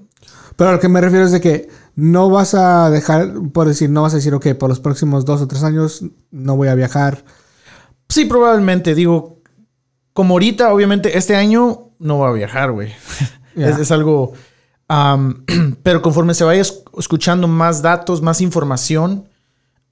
Pero 0.55 0.69
a 0.69 0.73
lo 0.73 0.79
que 0.79 0.89
me 0.89 1.01
refiero 1.01 1.25
es 1.25 1.31
de 1.31 1.41
que 1.41 1.69
no 1.95 2.29
vas 2.29 2.53
a 2.53 2.89
dejar, 2.89 3.33
por 3.53 3.67
decir, 3.67 3.89
no 3.89 4.03
vas 4.03 4.13
a 4.13 4.17
decir, 4.17 4.33
ok, 4.33 4.53
por 4.55 4.69
los 4.69 4.79
próximos 4.79 5.25
dos 5.25 5.41
o 5.41 5.47
tres 5.47 5.63
años 5.63 6.03
no 6.31 6.55
voy 6.55 6.67
a 6.67 6.75
viajar. 6.75 7.23
Sí, 8.11 8.25
probablemente. 8.25 8.93
Digo, 8.93 9.39
como 10.13 10.33
ahorita, 10.33 10.73
obviamente, 10.73 11.17
este 11.17 11.35
año 11.35 11.91
no 11.97 12.17
voy 12.17 12.29
a 12.29 12.33
viajar, 12.33 12.71
güey. 12.71 12.91
es, 13.55 13.91
algo... 13.91 14.33
pero 15.83 16.01
conforme 16.01 16.33
se 16.33 16.43
vaya 16.43 16.61
escuchando 16.61 17.47
más 17.47 17.81
datos, 17.81 18.21
más 18.21 18.41
información, 18.41 19.29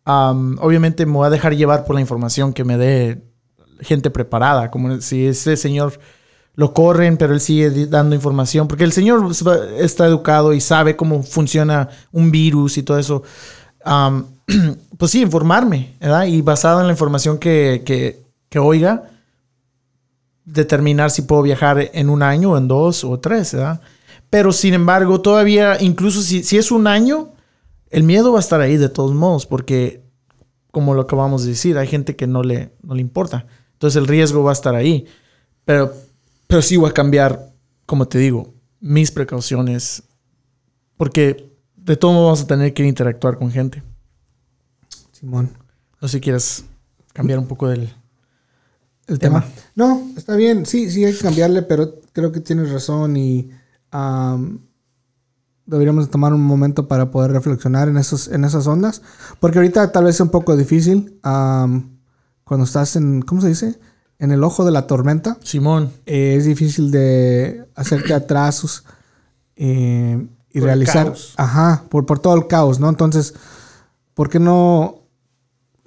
obviamente 0.03 1.05
me 1.05 1.13
voy 1.13 1.27
a 1.27 1.29
dejar 1.29 1.55
llevar 1.55 1.85
por 1.85 1.95
la 1.95 2.01
información 2.01 2.51
que 2.51 2.65
me 2.65 2.77
dé 2.77 3.23
gente 3.79 4.09
preparada. 4.09 4.69
Como 4.69 4.99
si 4.99 5.27
ese 5.27 5.55
señor 5.55 5.97
lo 6.55 6.73
corren, 6.73 7.15
pero 7.15 7.33
él 7.33 7.39
sigue 7.39 7.85
dando 7.85 8.15
información, 8.15 8.67
porque 8.67 8.83
el 8.83 8.91
señor 8.91 9.31
está 9.77 10.05
educado 10.05 10.51
y 10.51 10.59
sabe 10.59 10.97
cómo 10.97 11.23
funciona 11.23 11.87
un 12.11 12.31
virus 12.31 12.77
y 12.77 12.83
todo 12.83 12.99
eso. 12.99 13.23
pues 14.97 15.11
sí, 15.11 15.21
informarme, 15.21 15.95
¿verdad? 15.99 16.25
Y 16.25 16.41
basado 16.41 16.81
en 16.81 16.87
la 16.87 16.93
información 16.93 17.37
que, 17.37 17.83
que, 18.49 18.59
oiga, 18.59 19.09
determinar 20.45 21.11
si 21.11 21.21
puedo 21.21 21.41
viajar 21.41 21.89
en 21.93 22.09
un 22.09 22.23
año, 22.23 22.57
en 22.57 22.67
dos 22.67 23.03
o 23.03 23.19
tres, 23.19 23.53
¿verdad? 23.53 23.81
Pero 24.29 24.51
sin 24.51 24.73
embargo, 24.73 25.21
todavía, 25.21 25.77
incluso 25.81 26.21
si, 26.21 26.43
si 26.43 26.57
es 26.57 26.71
un 26.71 26.87
año, 26.87 27.29
el 27.89 28.03
miedo 28.03 28.31
va 28.31 28.39
a 28.39 28.41
estar 28.41 28.61
ahí 28.61 28.77
de 28.77 28.89
todos 28.89 29.13
modos, 29.13 29.45
porque, 29.45 30.01
como 30.71 30.93
lo 30.93 31.01
acabamos 31.01 31.43
de 31.43 31.49
decir, 31.49 31.77
hay 31.77 31.87
gente 31.87 32.15
que 32.15 32.27
no 32.27 32.43
le, 32.43 32.71
no 32.83 32.95
le 32.95 33.01
importa. 33.01 33.45
Entonces 33.73 33.97
el 33.97 34.07
riesgo 34.07 34.43
va 34.43 34.51
a 34.51 34.53
estar 34.53 34.75
ahí. 34.75 35.05
Pero 35.65 35.93
pero 36.49 36.63
sí 36.63 36.77
voy 36.77 36.89
a 36.89 36.93
cambiar, 36.93 37.53
como 37.85 38.07
te 38.07 38.17
digo, 38.17 38.55
mis 38.79 39.11
precauciones. 39.11 40.01
Porque 40.97 41.47
de 41.75 41.95
todo 41.95 42.11
modo 42.11 42.25
vamos 42.25 42.41
a 42.41 42.47
tener 42.47 42.73
que 42.73 42.83
interactuar 42.83 43.37
con 43.37 43.51
gente. 43.51 43.83
Simón. 45.19 45.49
No 46.01 46.07
sé 46.07 46.17
si 46.17 46.21
quieres 46.21 46.65
cambiar 47.13 47.39
un 47.39 47.47
poco 47.47 47.67
del 47.67 47.93
el 49.07 49.19
tema. 49.19 49.43
No, 49.75 50.07
está 50.15 50.35
bien. 50.35 50.65
Sí, 50.65 50.89
sí 50.91 51.03
hay 51.03 51.13
que 51.13 51.19
cambiarle, 51.19 51.63
pero 51.63 51.95
creo 52.13 52.31
que 52.31 52.39
tienes 52.39 52.71
razón 52.71 53.17
y 53.17 53.49
deberíamos 55.65 56.09
tomar 56.09 56.33
un 56.33 56.43
momento 56.43 56.87
para 56.87 57.09
poder 57.09 57.31
reflexionar 57.31 57.89
en, 57.89 57.97
esos, 57.97 58.27
en 58.27 58.45
esas 58.45 58.67
ondas. 58.67 59.01
Porque 59.39 59.57
ahorita 59.57 59.91
tal 59.91 60.05
vez 60.05 60.15
es 60.15 60.21
un 60.21 60.29
poco 60.29 60.55
difícil 60.55 61.19
cuando 61.21 62.63
estás 62.63 62.95
en, 62.95 63.21
¿cómo 63.23 63.41
se 63.41 63.49
dice? 63.49 63.79
en 64.19 64.31
el 64.31 64.43
ojo 64.43 64.65
de 64.65 64.71
la 64.71 64.85
tormenta. 64.85 65.37
Simón. 65.43 65.91
Eh, 66.05 66.35
es 66.37 66.45
difícil 66.45 66.91
de 66.91 67.65
hacerte 67.73 68.13
atrasos 68.13 68.83
eh, 69.55 70.27
y 70.51 70.59
realizar. 70.59 71.13
Ajá, 71.37 71.85
por, 71.89 72.05
por 72.05 72.19
todo 72.19 72.35
el 72.35 72.47
caos, 72.47 72.79
¿no? 72.79 72.89
Entonces, 72.89 73.33
¿por 74.13 74.29
qué 74.29 74.39
no 74.39 74.99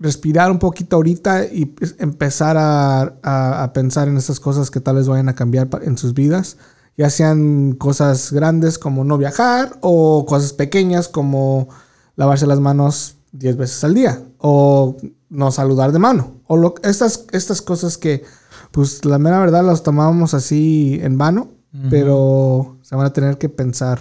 respirar 0.02 0.50
un 0.50 0.58
poquito 0.58 0.96
ahorita 0.96 1.44
y 1.44 1.74
empezar 1.98 2.56
a, 2.58 3.70
pensar 3.72 4.08
en 4.08 4.16
esas 4.16 4.40
cosas 4.40 4.70
que 4.70 4.80
tal 4.80 4.96
vez 4.96 5.06
vayan 5.08 5.28
a 5.28 5.34
cambiar 5.34 5.68
en 5.82 5.96
sus 5.96 6.12
vidas? 6.12 6.58
Ya 6.96 7.08
sean 7.08 7.72
cosas 7.72 8.32
grandes 8.32 8.78
como 8.78 9.04
no 9.04 9.16
viajar 9.16 9.78
o 9.80 10.26
cosas 10.26 10.52
pequeñas 10.52 11.08
como 11.08 11.68
lavarse 12.16 12.46
las 12.46 12.60
manos 12.60 13.16
10 13.32 13.56
veces 13.56 13.82
al 13.84 13.94
día 13.94 14.20
o 14.38 14.96
no 15.30 15.52
saludar 15.52 15.92
de 15.92 15.98
mano. 15.98 16.34
O 16.46 16.74
estas, 16.82 17.24
estas 17.32 17.62
cosas 17.62 17.96
que, 17.96 18.24
pues 18.72 19.04
la 19.04 19.18
mera 19.18 19.38
verdad 19.38 19.64
las 19.64 19.82
tomábamos 19.82 20.34
así 20.34 20.98
en 21.00 21.16
vano, 21.16 21.48
pero 21.88 22.76
se 22.82 22.94
van 22.94 23.06
a 23.06 23.12
tener 23.14 23.38
que 23.38 23.48
pensar 23.48 23.98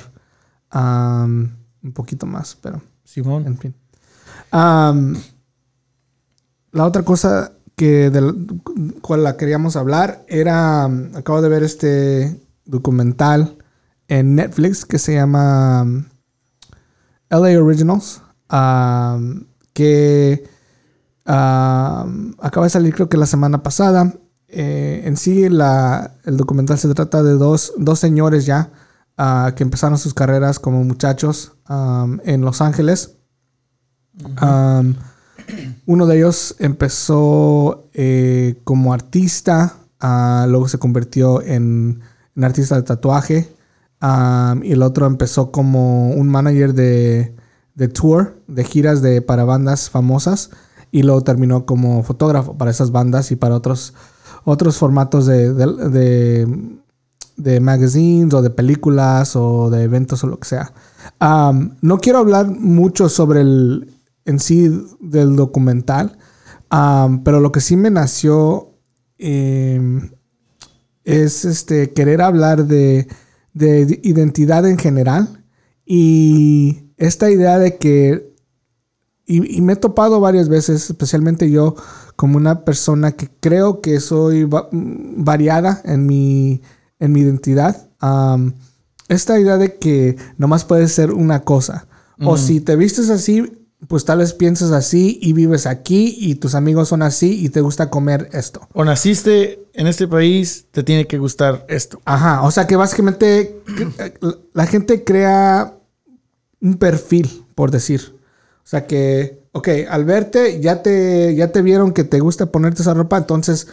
un 0.74 1.94
poquito 1.94 2.26
más, 2.26 2.58
pero... 2.60 2.82
Simón. 3.06 3.46
En 3.46 3.58
fin. 3.58 3.76
La 6.72 6.86
otra 6.86 7.04
cosa 7.04 7.54
que 7.76 8.10
de 8.10 8.34
cual 9.02 9.24
la 9.24 9.38
queríamos 9.38 9.76
hablar 9.76 10.24
era, 10.28 10.86
acabo 11.16 11.42
de 11.42 11.50
ver 11.50 11.64
este 11.64 12.40
documental 12.66 13.58
en 14.08 14.36
Netflix 14.36 14.86
que 14.86 15.00
se 15.00 15.16
llama 15.16 15.86
LA 17.30 17.60
Originals, 17.60 18.22
que 19.74 20.48
acaba 21.26 22.66
de 22.66 22.70
salir 22.70 22.94
creo 22.94 23.10
que 23.10 23.18
la 23.18 23.26
semana 23.26 23.64
pasada. 23.64 24.14
Eh, 24.54 25.04
en 25.06 25.16
sí 25.16 25.48
la, 25.48 26.18
el 26.26 26.36
documental 26.36 26.78
se 26.78 26.94
trata 26.94 27.24
de 27.24 27.36
dos, 27.36 27.72
dos 27.78 28.00
señores 28.00 28.46
ya 28.46 28.70
ah, 29.18 29.54
que 29.56 29.64
empezaron 29.64 29.98
sus 29.98 30.14
carreras 30.14 30.60
como 30.60 30.84
muchachos 30.84 31.54
en 32.26 32.42
Los 32.42 32.62
Ángeles. 32.62 33.16
Uno 35.86 36.06
de 36.06 36.18
ellos 36.18 36.56
empezó 36.60 37.86
eh, 37.94 38.56
como 38.64 38.94
artista, 38.94 39.76
ah, 40.00 40.46
luego 40.48 40.68
se 40.68 40.78
convirtió 40.78 41.42
en, 41.42 42.02
artista 42.42 42.76
de 42.76 42.84
tatuaje 42.84 43.50
y 44.64 44.72
el 44.72 44.82
otro 44.82 45.06
empezó 45.06 45.52
como 45.52 46.10
un 46.10 46.28
manager 46.28 46.74
de, 46.74 47.36
tour, 47.94 48.36
de 48.48 48.64
giras 48.64 49.04
de, 49.04 49.22
para 49.22 49.44
bandas 49.44 49.92
famosas 49.92 50.50
y 50.92 51.04
luego 51.04 51.22
terminó 51.22 51.68
como 51.68 52.02
fotógrafo 52.02 52.58
para 52.58 52.72
esas 52.72 52.92
bandas 52.92 53.32
y 53.32 53.36
para 53.36 53.56
otros, 53.56 53.94
otros 54.44 54.78
formatos 54.78 55.28
de, 55.28 55.54
de, 57.38 57.60
magazines 57.60 58.34
o 58.34 58.42
de 58.42 58.50
películas 58.50 59.36
o 59.36 59.70
de 59.70 59.84
eventos 59.84 60.24
o 60.24 60.28
lo 60.28 60.40
que 60.40 60.48
sea. 60.48 60.74
no 61.20 62.00
quiero 62.00 62.18
hablar 62.20 62.48
mucho 62.48 63.08
sobre 63.08 63.42
el 63.42 64.01
en 64.26 64.40
sí 64.40 64.70
del 65.00 65.36
documental, 65.36 66.18
pero 67.24 67.40
lo 67.40 67.52
que 67.52 67.62
sí 67.62 67.76
me 67.76 67.90
nació 67.90 68.76
em, 69.18 70.12
es 71.04 71.46
este, 71.46 71.92
querer 71.92 72.22
hablar 72.22 72.66
de, 72.66 73.08
de 73.54 74.00
identidad 74.04 74.68
en 74.68 74.78
general 74.78 75.44
y 75.86 76.92
esta 76.98 77.30
idea 77.30 77.60
de 77.60 77.78
que 77.78 78.32
y, 79.32 79.62
me 79.62 79.74
he 79.74 79.76
topado 79.78 80.20
varias 80.20 80.50
veces, 80.50 80.90
especialmente 80.90 81.50
yo, 81.50 81.76
como 82.16 82.38
una 82.38 82.66
persona 82.66 83.14
que 83.14 83.30
creo 83.40 83.82
que 83.82 84.00
soy 84.00 84.48
variada 84.72 85.82
en 85.86 86.06
mi, 86.06 86.62
en 87.00 87.12
mi 87.14 87.22
identidad. 87.22 87.90
esta 89.08 89.40
idea 89.40 89.58
de 89.58 89.78
que 89.78 90.18
nomás 90.38 90.66
puedes 90.66 90.92
ser 90.92 91.12
una 91.12 91.44
cosa. 91.44 91.88
O 92.24 92.38
si 92.38 92.62
te 92.62 92.76
vistes 92.76 93.10
así, 93.10 93.61
pues 93.88 94.06
tal 94.06 94.20
vez 94.20 94.34
piensas 94.34 94.72
así 94.72 95.18
y 95.22 95.34
vives 95.34 95.66
aquí 95.66 96.16
y 96.20 96.36
tus 96.36 96.56
amigos 96.56 96.90
son 96.90 97.02
así 97.02 97.44
y 97.44 97.50
te 97.50 97.62
gusta 97.62 97.90
comer 97.90 98.30
esto. 98.32 98.68
O 98.74 98.86
naciste 98.86 99.66
en 99.74 99.88
este 99.88 100.08
país, 100.08 100.66
te 100.72 100.84
tiene 100.84 101.08
que 101.08 101.18
gustar 101.18 101.66
esto. 101.68 102.00
Ajá, 102.06 102.44
o 102.44 102.52
sea 102.52 102.68
que 102.68 102.76
básicamente 102.76 103.62
la 104.54 104.68
gente 104.68 105.04
crea 105.04 105.74
un 106.62 106.76
perfil, 106.76 107.44
por 107.56 107.72
decir. 107.72 108.16
O 108.64 108.68
sea 108.68 108.86
que, 108.86 109.42
ok, 109.52 109.68
al 109.90 110.06
verte 110.06 110.62
ya 110.62 110.84
te, 110.84 111.34
ya 111.36 111.52
te 111.52 111.62
vieron 111.62 111.92
que 111.92 112.04
te 112.04 112.20
gusta 112.20 112.52
ponerte 112.52 112.84
esa 112.84 112.94
ropa, 112.94 113.18
entonces 113.18 113.68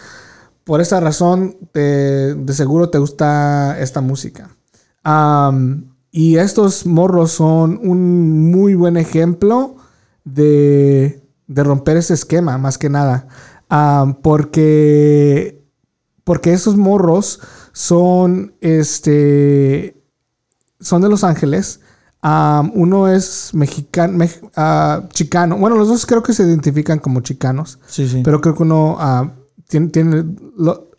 por 0.65 0.81
esa 0.81 1.01
razón 1.01 1.57
de 1.73 2.53
seguro 2.53 2.91
te 2.91 2.99
gusta 2.99 3.79
esta 3.79 4.01
música. 4.01 4.51
y 6.11 6.37
estos 6.37 6.87
morros 6.87 7.33
son 7.33 7.79
un 7.83 8.51
muy 8.51 8.75
buen 8.75 8.97
ejemplo 8.97 9.77
de, 10.35 11.23
de 11.47 11.65
romper 11.65 11.97
ese 11.97 12.15
esquema, 12.15 12.59
más 12.59 12.79
que 12.79 12.89
nada. 12.89 13.29
porque, 14.23 15.65
porque 16.25 16.53
esos 16.53 16.77
morros 16.77 17.41
son, 17.73 18.55
este, 18.61 20.03
son 20.81 21.03
de 21.03 21.09
Los 21.09 21.25
Ángeles 21.25 21.81
uno 22.75 23.09
es 23.09 23.51
mexicano, 23.55 24.25
ah, 24.57 25.09
chicano. 25.11 25.57
Bueno, 25.57 25.77
los 25.77 25.89
dos 25.89 26.07
creo 26.07 26.23
que 26.23 26.33
se 26.33 26.43
identifican 26.43 26.99
como 26.99 27.21
chicanos. 27.21 27.79
Sí, 27.87 28.09
sí. 28.09 28.23
Pero 28.25 28.41
creo 28.41 28.55
que 28.55 28.63
uno 28.63 28.97
ah, 28.99 29.33
tiene, 29.69 30.25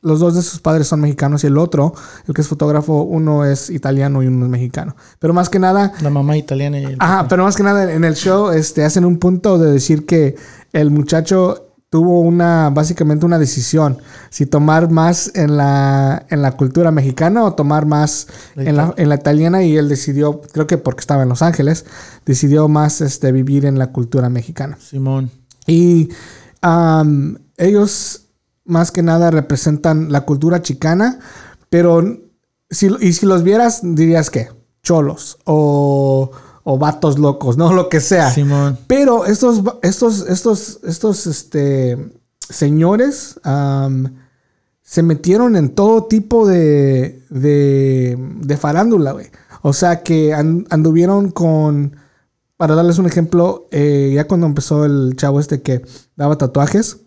los 0.01 0.19
dos 0.19 0.35
de 0.35 0.41
sus 0.41 0.59
padres 0.59 0.87
son 0.87 1.01
mexicanos 1.01 1.43
y 1.43 1.47
el 1.47 1.57
otro, 1.57 1.93
el 2.27 2.33
que 2.33 2.41
es 2.41 2.47
fotógrafo, 2.47 3.03
uno 3.03 3.45
es 3.45 3.69
italiano 3.69 4.23
y 4.23 4.27
uno 4.27 4.45
es 4.45 4.51
mexicano. 4.51 4.95
Pero 5.19 5.33
más 5.33 5.49
que 5.49 5.59
nada... 5.59 5.93
La 6.01 6.09
mamá 6.09 6.37
italiana 6.37 6.79
y 6.79 6.85
el 6.85 6.95
Ajá, 6.99 7.27
pero 7.27 7.43
más 7.43 7.55
que 7.55 7.63
nada 7.63 7.91
en 7.91 8.03
el 8.03 8.15
show 8.15 8.51
este, 8.51 8.85
hacen 8.85 9.05
un 9.05 9.17
punto 9.17 9.57
de 9.57 9.71
decir 9.71 10.05
que 10.05 10.35
el 10.73 10.91
muchacho 10.91 11.69
tuvo 11.89 12.21
una, 12.21 12.69
básicamente 12.69 13.25
una 13.25 13.39
decisión, 13.39 13.97
si 14.29 14.45
tomar 14.45 14.91
más 14.91 15.31
en 15.35 15.57
la, 15.57 16.25
en 16.29 16.41
la 16.41 16.51
cultura 16.51 16.91
mexicana 16.91 17.43
o 17.43 17.53
tomar 17.53 17.87
más 17.87 18.27
en 18.55 18.77
la, 18.77 18.93
en 18.95 19.09
la 19.09 19.15
italiana 19.15 19.63
y 19.63 19.75
él 19.75 19.89
decidió, 19.89 20.41
creo 20.41 20.67
que 20.67 20.77
porque 20.77 21.01
estaba 21.01 21.23
en 21.23 21.29
Los 21.29 21.41
Ángeles, 21.41 21.85
decidió 22.25 22.67
más 22.67 23.01
este, 23.01 23.31
vivir 23.31 23.65
en 23.65 23.79
la 23.79 23.87
cultura 23.87 24.29
mexicana. 24.29 24.77
Simón. 24.79 25.31
Y 25.65 26.09
ellos 27.57 28.28
más 28.69 28.91
que 28.91 29.03
nada 29.03 29.31
representan 29.31 30.11
la 30.11 30.21
cultura 30.21 30.61
chicana, 30.61 31.19
pero 31.69 32.01
si, 32.69 32.87
y 33.01 33.13
si 33.13 33.25
los 33.25 33.43
vieras 33.43 33.81
dirías 33.83 34.29
que 34.29 34.47
cholos 34.83 35.37
o, 35.45 36.31
o 36.63 36.77
vatos 36.77 37.19
locos, 37.19 37.57
¿no? 37.57 37.73
Lo 37.79 37.89
que 37.89 37.99
sea. 37.99 38.31
Simón. 38.31 38.77
Pero 38.87 39.25
estos, 39.25 39.61
estos, 39.81 40.21
estos, 40.29 40.79
estos, 40.83 41.27
este, 41.27 41.97
señores 42.39 43.39
se 44.81 45.03
metieron 45.03 45.55
en 45.55 45.69
todo 45.75 46.05
tipo 46.05 46.47
de, 46.47 47.23
de, 47.29 48.17
de 48.41 48.57
farándula, 48.57 49.11
güey. 49.11 49.27
O 49.61 49.73
sea 49.73 50.01
que 50.03 50.33
an- 50.33 50.65
anduvieron 50.71 51.29
con, 51.31 51.95
para 52.57 52.73
darles 52.75 52.97
un 52.97 53.05
ejemplo, 53.05 53.67
eh, 53.71 54.11
ya 54.15 54.25
cuando 54.27 54.47
empezó 54.47 54.85
el 54.85 55.13
chavo 55.15 55.39
este 55.39 55.61
que 55.61 55.83
daba 56.15 56.37
tatuajes, 56.37 56.97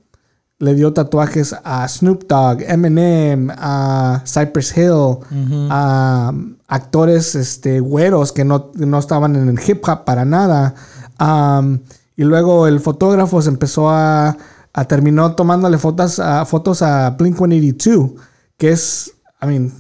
le 0.63 0.77
dio 0.77 0.93
tatuajes 0.93 1.57
a 1.65 1.89
Snoop 1.89 2.29
Dogg, 2.29 2.63
Eminem, 2.63 3.51
a 3.51 4.23
Cypress 4.25 4.77
Hill, 4.77 5.19
a 5.69 6.33
actores 6.69 7.35
este, 7.35 7.81
güeros 7.81 8.31
que 8.31 8.45
no, 8.45 8.71
no 8.75 9.01
estaban 9.01 9.35
en 9.35 9.49
el 9.49 9.59
hip 9.67 9.83
hop 9.89 10.05
para 10.05 10.25
nada. 10.25 10.77
Y 12.15 12.23
luego 12.23 12.69
el 12.69 12.79
fotógrafo 12.79 13.43
se 13.43 13.49
empezó 13.49 13.91
a, 13.91 14.37
a 14.73 14.85
terminó 14.85 15.35
tomándole 15.35 15.79
fotos 15.79 16.21
a, 16.21 16.45
fotos 16.45 16.81
a 16.83 17.11
Blink 17.11 17.39
182, 17.39 18.13
que 18.57 18.71
es, 18.71 19.15
I 19.43 19.47
mean, 19.47 19.73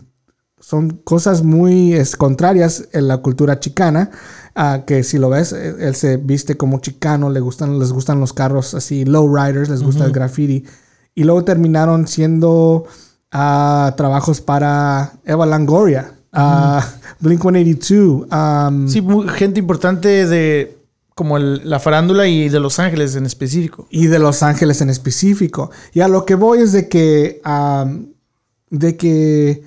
son 0.58 1.00
cosas 1.04 1.44
muy 1.44 1.92
es, 1.92 2.16
contrarias 2.16 2.88
en 2.90 3.06
la 3.06 3.18
cultura 3.18 3.60
chicana. 3.60 4.10
Que 4.86 5.02
si 5.04 5.18
lo 5.18 5.30
ves, 5.30 5.52
eh, 5.52 5.74
él 5.80 5.94
se 5.94 6.16
viste 6.18 6.56
como 6.56 6.80
chicano, 6.80 7.30
le 7.30 7.40
gustan, 7.40 7.78
les 7.78 7.92
gustan 7.92 8.20
los 8.20 8.32
carros 8.32 8.74
así, 8.74 9.04
lowriders, 9.04 9.68
les 9.68 9.82
gusta 9.82 10.04
el 10.04 10.12
graffiti. 10.12 10.64
Y 11.14 11.24
luego 11.24 11.44
terminaron 11.44 12.06
siendo 12.08 12.84
ah, 13.30 13.94
trabajos 13.96 14.40
para 14.40 15.12
Eva 15.24 15.46
Longoria, 15.46 16.12
ah, 16.32 16.86
Blink 17.20 17.40
182. 17.42 18.26
am, 18.30 18.88
Sí, 18.88 19.02
gente 19.34 19.58
importante 19.60 20.26
de 20.26 20.76
como 21.14 21.36
el- 21.36 21.60
la 21.68 21.78
farándula 21.78 22.26
y 22.26 22.48
de 22.48 22.58
Los 22.60 22.78
Ángeles 22.78 23.16
en 23.16 23.26
específico. 23.26 23.86
y 23.90 24.06
de 24.06 24.18
Los 24.18 24.42
Ángeles 24.42 24.80
en 24.80 24.90
específico. 24.90 25.70
Y 25.92 26.00
a 26.00 26.08
lo 26.08 26.24
que 26.24 26.34
voy 26.34 26.58
es 26.60 26.72
de 26.72 26.88
que, 26.88 27.40
am, 27.44 28.08
de 28.70 28.96
que 28.96 29.62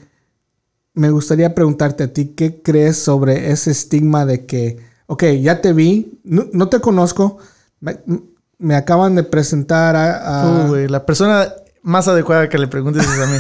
me 0.96 1.12
gustaría 1.12 1.54
preguntarte 1.54 2.06
a 2.06 2.14
ti, 2.14 2.34
¿qué 2.36 2.62
crees 2.62 2.98
sobre 2.98 3.52
ese 3.52 3.72
estigma 3.72 4.26
de 4.26 4.46
que, 4.46 4.80
ok, 5.08 5.24
ya 5.42 5.62
te 5.62 5.74
vi, 5.74 6.20
no, 6.24 6.48
no 6.54 6.70
te 6.70 6.80
conozco, 6.80 7.38
me, 7.80 8.00
me 8.58 8.76
acaban 8.76 9.16
de 9.16 9.24
presentar 9.24 9.96
a... 9.96 10.68
la 10.90 11.06
persona 11.06 11.54
más 11.84 12.08
adecuada 12.08 12.50
que 12.50 12.58
le 12.58 12.68
preguntes 12.68 13.06
es 13.06 13.20
a 13.20 13.26
mí. 13.28 13.38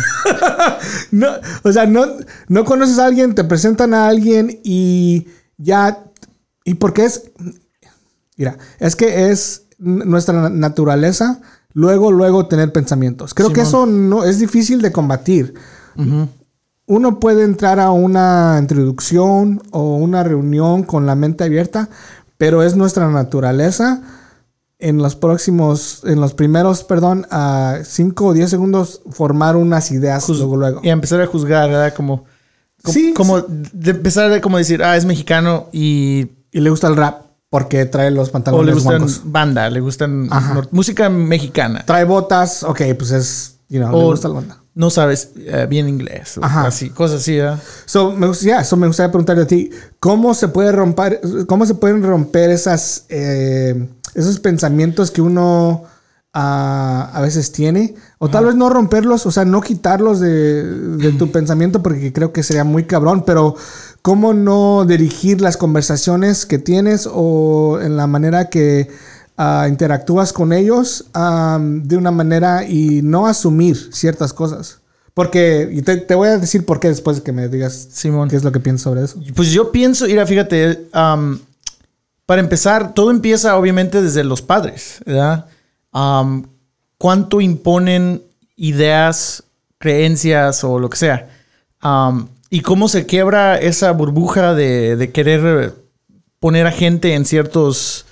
no, 1.12 1.28
o 1.64 1.72
sea, 1.72 1.86
no, 1.86 2.06
no 2.48 2.64
conoces 2.64 3.00
a 3.00 3.06
alguien, 3.06 3.34
te 3.34 3.44
presentan 3.44 3.94
a 3.94 4.08
alguien 4.08 4.60
y 4.64 5.28
ya... 5.58 6.04
¿Y 6.64 6.76
por 6.76 6.94
qué 6.94 7.06
es? 7.06 7.32
Mira, 8.38 8.58
es 8.80 8.96
que 8.96 9.30
es 9.30 9.68
nuestra 9.78 10.50
naturaleza 10.50 11.42
luego, 11.74 12.12
luego 12.12 12.48
tener 12.48 12.72
pensamientos. 12.72 13.34
Creo 13.34 13.54
que 13.54 13.62
eso 13.62 13.86
no 13.86 14.24
es 14.24 14.40
difícil 14.40 14.82
de 14.82 14.92
combatir. 14.92 15.54
Uno 16.88 17.20
puede 17.20 17.44
entrar 17.44 17.80
a 17.80 17.92
una 17.92 18.58
introducción 18.62 19.62
o 19.72 19.96
una 19.96 20.24
reunión 20.24 20.84
con 20.84 21.06
la 21.06 21.16
mente 21.16 21.44
abierta, 21.44 21.90
pero 22.38 22.62
es 22.62 22.76
nuestra 22.76 23.10
naturaleza 23.10 24.02
en 24.78 24.98
los 24.98 25.16
próximos, 25.16 26.02
en 26.06 26.20
los 26.22 26.34
primeros, 26.34 26.84
perdón, 26.84 27.26
a 27.32 27.80
5 27.84 28.26
o 28.26 28.34
10 28.34 28.50
segundos 28.50 29.02
formar 29.10 29.56
unas 29.56 29.90
ideas 29.92 30.28
Juz- 30.28 30.38
luego, 30.38 30.58
luego. 30.58 30.82
Y 30.84 30.90
empezar 30.90 31.22
a 31.22 31.28
juzgar, 31.28 31.70
¿verdad? 31.70 31.94
Como, 31.96 32.26
como, 32.84 32.94
Sí, 32.94 33.14
como 33.16 33.42
de 33.42 33.92
empezar 33.92 34.32
a 34.32 34.42
como 34.42 34.58
decir, 34.58 34.84
ah, 34.84 34.96
es 34.98 35.06
mexicano 35.06 35.68
y... 35.72 36.32
Y 36.52 36.62
le 36.62 36.70
gusta 36.70 36.88
el 36.88 36.96
rap 36.96 37.24
porque 37.50 37.86
trae 37.86 38.12
los 38.12 38.30
O 38.30 38.32
pantalones 38.32 38.68
le 38.68 38.74
gustan 38.74 39.32
banda, 39.32 39.70
le 39.70 39.80
gustan 39.80 40.30
música 40.72 41.10
mexicana. 41.10 41.84
Trae 41.86 42.06
botas, 42.06 42.64
ok, 42.64 42.82
pues 42.98 43.12
es, 43.12 43.60
you 43.70 43.80
know, 43.80 43.92
le 43.92 43.98
O 43.98 44.06
gusta 44.12 44.28
la 44.28 44.34
banda. 44.36 44.64
No 44.76 44.90
sabes 44.90 45.32
eh, 45.38 45.66
bien 45.70 45.88
inglés. 45.88 46.38
Ajá. 46.42 46.68
Así, 46.68 46.90
cosas 46.90 47.22
así, 47.22 47.38
¿verdad? 47.38 47.60
So, 47.86 48.12
me, 48.12 48.32
yeah, 48.34 48.64
so 48.64 48.76
me 48.76 48.88
gustaría 48.88 49.10
preguntarte 49.12 49.42
a 49.42 49.48
ti, 49.48 49.70
¿cómo 50.00 50.34
se 50.34 50.50
puede 50.50 50.74
romper, 50.74 51.22
cómo 51.48 51.66
se 51.66 51.76
pueden 51.76 52.04
romper 52.04 52.50
esas, 52.52 53.06
eh, 53.08 53.88
esos 54.14 54.40
pensamientos 54.40 55.12
que 55.12 55.22
uno 55.22 55.86
ah, 56.34 57.10
a 57.14 57.22
veces 57.22 57.54
tiene? 57.54 57.96
O 58.20 58.30
tal 58.30 58.46
vez 58.46 58.56
no 58.56 58.70
romperlos, 58.70 59.26
o 59.26 59.32
sea, 59.32 59.46
no 59.46 59.62
quitarlos 59.62 60.20
de, 60.20 60.64
de 60.64 61.12
tu 61.14 61.32
pensamiento 61.32 61.82
porque 61.82 62.12
creo 62.12 62.34
que 62.34 62.44
sería 62.44 62.66
muy 62.66 62.84
cabrón, 62.84 63.24
pero 63.26 63.56
¿cómo 64.02 64.34
no 64.34 64.84
dirigir 64.86 65.40
las 65.40 65.56
conversaciones 65.56 66.46
que 66.46 66.60
tienes 66.60 67.08
o 67.10 67.80
en 67.82 67.96
la 67.96 68.08
manera 68.08 68.50
que 68.50 68.90
ah, 69.38 69.68
interactúas 69.70 70.34
con 70.34 70.54
ellos 70.54 71.06
de 71.14 71.98
una 71.98 72.12
manera 72.12 72.68
y 72.68 73.02
no 73.02 73.28
asumir 73.28 73.94
ciertas 73.94 74.34
cosas? 74.34 74.80
Porque, 75.16 75.70
y 75.72 75.82
te, 75.82 75.96
te 75.98 76.14
voy 76.14 76.28
a 76.28 76.38
decir 76.38 76.66
por 76.66 76.82
qué 76.82 76.90
después 76.90 77.18
de 77.18 77.24
que 77.24 77.32
me 77.32 77.48
digas 77.48 77.88
Simón. 77.92 78.28
qué 78.28 78.36
es 78.36 78.44
lo 78.44 78.52
que 78.52 78.60
piensas 78.60 78.84
sobre 78.84 79.04
eso. 79.04 79.18
Pues 79.34 79.50
yo 79.50 79.72
pienso, 79.72 80.06
mira, 80.08 80.26
fíjate, 80.26 80.90
para 82.26 82.42
empezar, 82.42 82.94
todo 82.94 83.12
empieza 83.12 83.58
obviamente 83.58 84.02
desde 84.02 84.26
los 84.26 84.42
padres, 84.42 85.00
¿verdad? 85.06 85.46
¿Cuánto 86.98 87.40
imponen 87.40 88.24
ideas, 88.58 89.44
creencias 89.78 90.66
o 90.66 90.80
lo 90.80 90.90
que 90.90 90.98
sea? 90.98 91.30
Y 92.50 92.60
cómo 92.60 92.90
se 92.90 93.06
quiebra 93.06 93.58
esa 93.58 93.92
burbuja 93.94 94.54
de, 94.54 94.98
de 94.98 95.12
querer 95.14 95.76
poner 96.40 96.68
a 96.68 96.72
gente 96.72 97.14
en 97.14 97.26
ciertos 97.26 98.05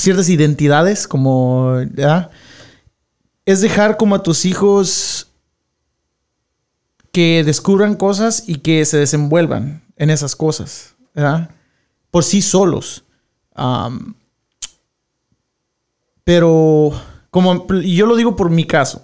ciertas 0.00 0.28
identidades, 0.28 1.06
como. 1.08 1.78
Es 3.46 3.60
dejar 3.60 3.96
como 3.96 4.14
a 4.14 4.22
tus 4.22 4.44
hijos 4.44 5.28
que 7.12 7.42
descubran 7.44 7.94
cosas 7.94 8.44
y 8.46 8.56
que 8.56 8.84
se 8.84 8.98
desenvuelvan 8.98 9.82
en 9.96 10.10
esas 10.10 10.36
cosas. 10.36 10.94
Por 12.10 12.24
sí 12.24 12.42
solos. 12.42 13.04
Pero, 16.24 16.92
como 17.30 17.66
yo 17.82 18.06
lo 18.06 18.16
digo 18.16 18.36
por 18.36 18.50
mi 18.50 18.64
caso. 18.64 19.02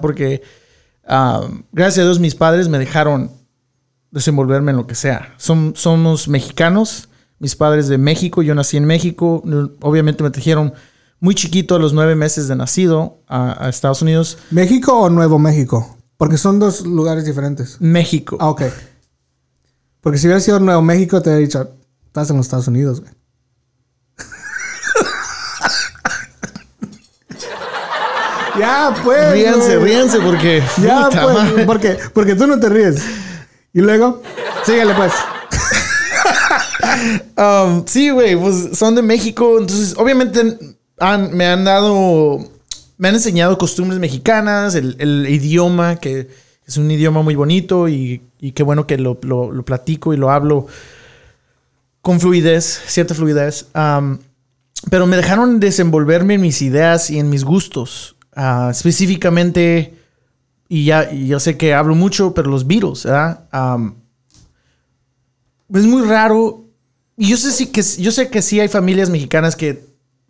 Porque 0.00 0.42
gracias 1.72 1.98
a 1.98 2.04
Dios 2.04 2.20
mis 2.20 2.34
padres 2.34 2.68
me 2.68 2.78
dejaron 2.78 3.32
desenvolverme 4.10 4.70
en 4.70 4.76
lo 4.76 4.86
que 4.86 4.94
sea. 4.94 5.34
Son, 5.36 5.74
somos 5.76 6.28
mexicanos, 6.28 7.07
mis 7.38 7.56
padres 7.56 7.88
de 7.88 7.98
México, 7.98 8.42
yo 8.42 8.54
nací 8.54 8.76
en 8.76 8.84
México, 8.84 9.42
obviamente 9.80 10.22
me 10.22 10.30
trajeron 10.30 10.72
muy 11.20 11.34
chiquito 11.34 11.74
a 11.74 11.78
los 11.78 11.92
nueve 11.92 12.14
meses 12.14 12.48
de 12.48 12.56
nacido 12.56 13.22
a, 13.26 13.66
a 13.66 13.68
Estados 13.68 14.02
Unidos, 14.02 14.38
¿México 14.50 14.98
o 14.98 15.10
Nuevo 15.10 15.38
México? 15.38 15.96
Porque 16.16 16.36
son 16.36 16.58
dos 16.58 16.84
lugares 16.84 17.24
diferentes. 17.24 17.80
México. 17.80 18.36
Ah, 18.40 18.50
ok. 18.50 18.62
Porque 20.00 20.18
si 20.18 20.26
hubiera 20.26 20.40
sido 20.40 20.58
Nuevo 20.58 20.82
México, 20.82 21.22
te 21.22 21.30
hubiera 21.30 21.40
dicho, 21.40 21.70
estás 22.06 22.30
en 22.30 22.36
los 22.36 22.46
Estados 22.46 22.66
Unidos, 22.66 23.00
güey. 23.00 23.12
ya, 28.58 28.92
pues. 29.04 29.32
Ríanse, 29.32 29.76
güey. 29.76 29.92
ríanse 29.92 30.20
porque. 30.20 30.62
Ya, 30.82 31.04
puta 31.04 31.22
pues. 31.22 31.34
madre. 31.34 31.64
Porque, 31.64 31.98
porque 32.12 32.34
tú 32.34 32.48
no 32.48 32.58
te 32.58 32.68
ríes. 32.68 33.00
Y 33.72 33.80
luego, 33.80 34.22
síguele, 34.64 34.94
pues. 34.94 35.12
Um, 37.36 37.84
sí, 37.86 38.10
güey, 38.10 38.36
pues 38.36 38.76
son 38.78 38.94
de 38.94 39.02
México. 39.02 39.58
Entonces, 39.58 39.94
obviamente 39.96 40.58
han- 40.98 41.36
me 41.36 41.46
han 41.46 41.64
dado. 41.64 42.38
Me 42.96 43.08
han 43.08 43.14
enseñado 43.14 43.58
costumbres 43.58 44.00
mexicanas, 44.00 44.74
el, 44.74 44.96
idioma, 45.28 45.96
que 45.96 46.28
es 46.66 46.76
un 46.76 46.90
idioma 46.90 47.22
muy 47.22 47.36
bonito 47.36 47.88
y, 47.88 48.22
y 48.40 48.52
qué 48.52 48.62
bueno 48.64 48.86
que 48.86 48.98
lo, 48.98 49.18
lo- 49.22 49.64
platico 49.64 50.12
y 50.12 50.16
lo 50.16 50.30
hablo 50.30 50.66
con 52.02 52.18
fluidez, 52.20 52.82
cierta 52.86 53.14
fluidez. 53.14 53.66
Um, 53.74 54.18
pero 54.90 55.06
me 55.06 55.16
dejaron 55.16 55.60
desenvolverme 55.60 56.34
en 56.34 56.40
mis 56.40 56.60
ideas 56.62 57.10
y 57.10 57.18
en 57.18 57.30
mis 57.30 57.44
gustos. 57.44 58.16
Ah, 58.34 58.68
específicamente 58.72 59.94
y 60.68 60.84
ya, 60.84 61.10
y 61.12 61.28
yo 61.28 61.40
sé 61.40 61.56
que 61.56 61.74
hablo 61.74 61.94
mucho, 61.94 62.34
pero 62.34 62.50
los 62.50 62.66
Beatles, 62.66 63.04
¿verdad? 63.04 63.44
Am, 63.52 63.94
es 65.74 65.86
muy 65.86 66.02
raro. 66.02 66.64
Y 67.18 67.28
yo 67.28 67.36
sé, 67.36 67.50
sí 67.52 67.66
que, 67.66 67.82
yo 67.82 68.12
sé 68.12 68.30
que 68.30 68.40
sí 68.42 68.60
hay 68.60 68.68
familias 68.68 69.10
mexicanas 69.10 69.56
que 69.56 69.84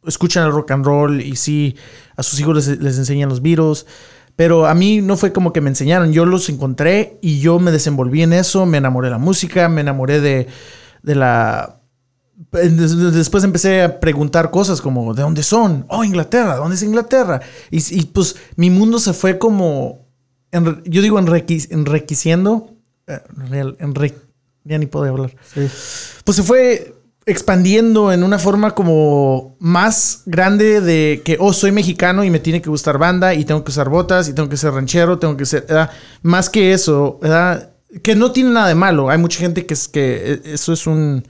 escuchan 0.06 0.46
el 0.46 0.52
rock 0.52 0.70
and 0.70 0.84
roll 0.86 1.20
y 1.20 1.36
sí 1.36 1.76
a 2.16 2.22
sus 2.22 2.40
hijos 2.40 2.56
les, 2.66 2.80
les 2.80 2.96
enseñan 2.98 3.28
los 3.28 3.42
Beatles. 3.42 3.86
Pero 4.36 4.66
a 4.66 4.74
mí 4.74 5.00
no 5.02 5.16
fue 5.16 5.32
como 5.32 5.52
que 5.52 5.60
me 5.60 5.68
enseñaron. 5.68 6.12
Yo 6.12 6.24
los 6.24 6.48
encontré 6.48 7.18
y 7.20 7.40
yo 7.40 7.58
me 7.58 7.72
desenvolví 7.72 8.22
en 8.22 8.32
eso. 8.32 8.66
Me 8.66 8.78
enamoré 8.78 9.08
de 9.08 9.12
la 9.12 9.18
música, 9.18 9.68
me 9.68 9.80
enamoré 9.82 10.20
de, 10.20 10.46
de 11.02 11.14
la... 11.14 11.74
Des- 12.52 13.12
Después 13.12 13.42
empecé 13.42 13.82
a 13.82 13.98
preguntar 14.00 14.50
cosas 14.52 14.80
como, 14.80 15.12
¿de 15.12 15.22
dónde 15.22 15.42
son? 15.42 15.84
Oh, 15.88 16.04
Inglaterra, 16.04 16.54
¿dónde 16.56 16.76
es 16.76 16.82
Inglaterra? 16.84 17.40
Y, 17.70 17.78
y, 17.98 18.04
pues 18.06 18.36
mi 18.54 18.70
mundo 18.70 19.00
se 19.00 19.12
fue 19.12 19.38
como, 19.38 20.06
yo 20.84 21.02
digo 21.02 21.18
enrique- 21.18 21.66
enriqueciendo, 21.72 22.70
eh, 23.08 23.18
real- 23.50 23.76
enri- 23.80 24.14
ya 24.64 24.78
ni 24.78 24.86
puedo 24.86 25.04
hablar 25.10 25.34
Sí. 25.54 25.68
pues 26.24 26.36
se 26.36 26.42
fue 26.42 26.94
expandiendo 27.26 28.10
en 28.10 28.22
una 28.22 28.38
forma 28.38 28.74
como 28.74 29.54
más 29.58 30.22
grande 30.24 30.80
de 30.80 31.20
que, 31.24 31.36
oh, 31.38 31.52
soy 31.52 31.72
mexicano 31.72 32.24
y 32.24 32.30
me 32.30 32.38
tiene 32.40 32.62
que 32.62 32.70
gustar 32.70 32.96
banda 32.96 33.34
y 33.34 33.44
tengo 33.44 33.62
que 33.64 33.70
usar 33.70 33.90
botas 33.90 34.28
y 34.28 34.32
tengo 34.32 34.48
que 34.48 34.56
ser 34.56 34.72
ranchero, 34.72 35.18
tengo 35.18 35.36
que 35.36 35.44
ser, 35.44 35.66
¿verdad? 35.68 35.90
más 36.22 36.48
que 36.48 36.72
eso, 36.72 37.18
¿verdad? 37.20 37.70
Que 38.02 38.14
no 38.14 38.32
tiene 38.32 38.48
nada 38.50 38.68
de 38.68 38.74
malo. 38.74 39.10
Hay 39.10 39.18
mucha 39.18 39.38
gente 39.40 39.66
que 39.66 39.74
es 39.74 39.88
que 39.88 40.32
eh, 40.32 40.40
eso 40.44 40.72
es 40.72 40.86
un, 40.86 41.22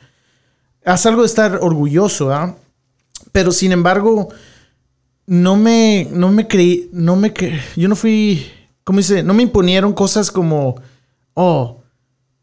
es 0.85 1.05
algo 1.07 1.22
de 1.22 1.26
estar 1.26 1.59
orgulloso, 1.61 2.26
¿verdad? 2.26 2.55
Pero 3.33 3.51
sin 3.51 3.72
embargo, 3.72 4.29
no 5.26 5.57
me, 5.57 6.07
no 6.12 6.31
me 6.31 6.47
creí, 6.47 6.89
no 6.93 7.16
me, 7.16 7.35
cre- 7.35 7.61
yo 7.76 7.89
no 7.89 7.97
fui, 7.97 8.47
¿cómo 8.85 8.99
dice? 8.99 9.24
No 9.24 9.35
me 9.35 9.43
imponieron 9.43 9.93
cosas 9.93 10.31
como, 10.31 10.81
oh, 11.35 11.83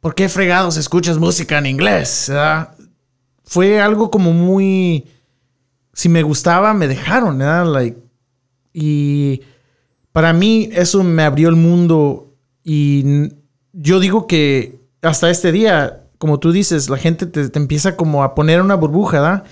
¿por 0.05 0.13
qué 0.13 0.29
fregados 0.29 0.77
escuchas 0.77 1.17
música 1.17 1.57
en 1.57 1.65
inglés? 1.65 2.31
Fue 3.43 3.81
algo 3.81 4.11
como 4.11 4.33
muy, 4.33 5.07
si 5.93 6.09
me 6.09 6.21
gustaba, 6.21 6.75
me 6.75 6.87
dejaron, 6.87 7.41
y 8.71 9.41
para 10.11 10.31
mí 10.31 10.69
eso 10.73 11.03
me 11.03 11.23
abrió 11.23 11.49
el 11.49 11.55
mundo 11.55 12.35
y 12.63 13.31
yo 13.73 13.99
digo 13.99 14.27
que 14.27 14.79
hasta 15.01 15.31
este 15.31 15.51
día, 15.51 16.03
como 16.19 16.39
tú 16.39 16.51
dices, 16.51 16.87
la 16.87 16.97
gente 16.97 17.25
te, 17.25 17.49
te 17.49 17.57
empieza 17.57 17.95
como 17.95 18.23
a 18.23 18.35
poner 18.35 18.61
una 18.61 18.75
burbuja. 18.75 19.43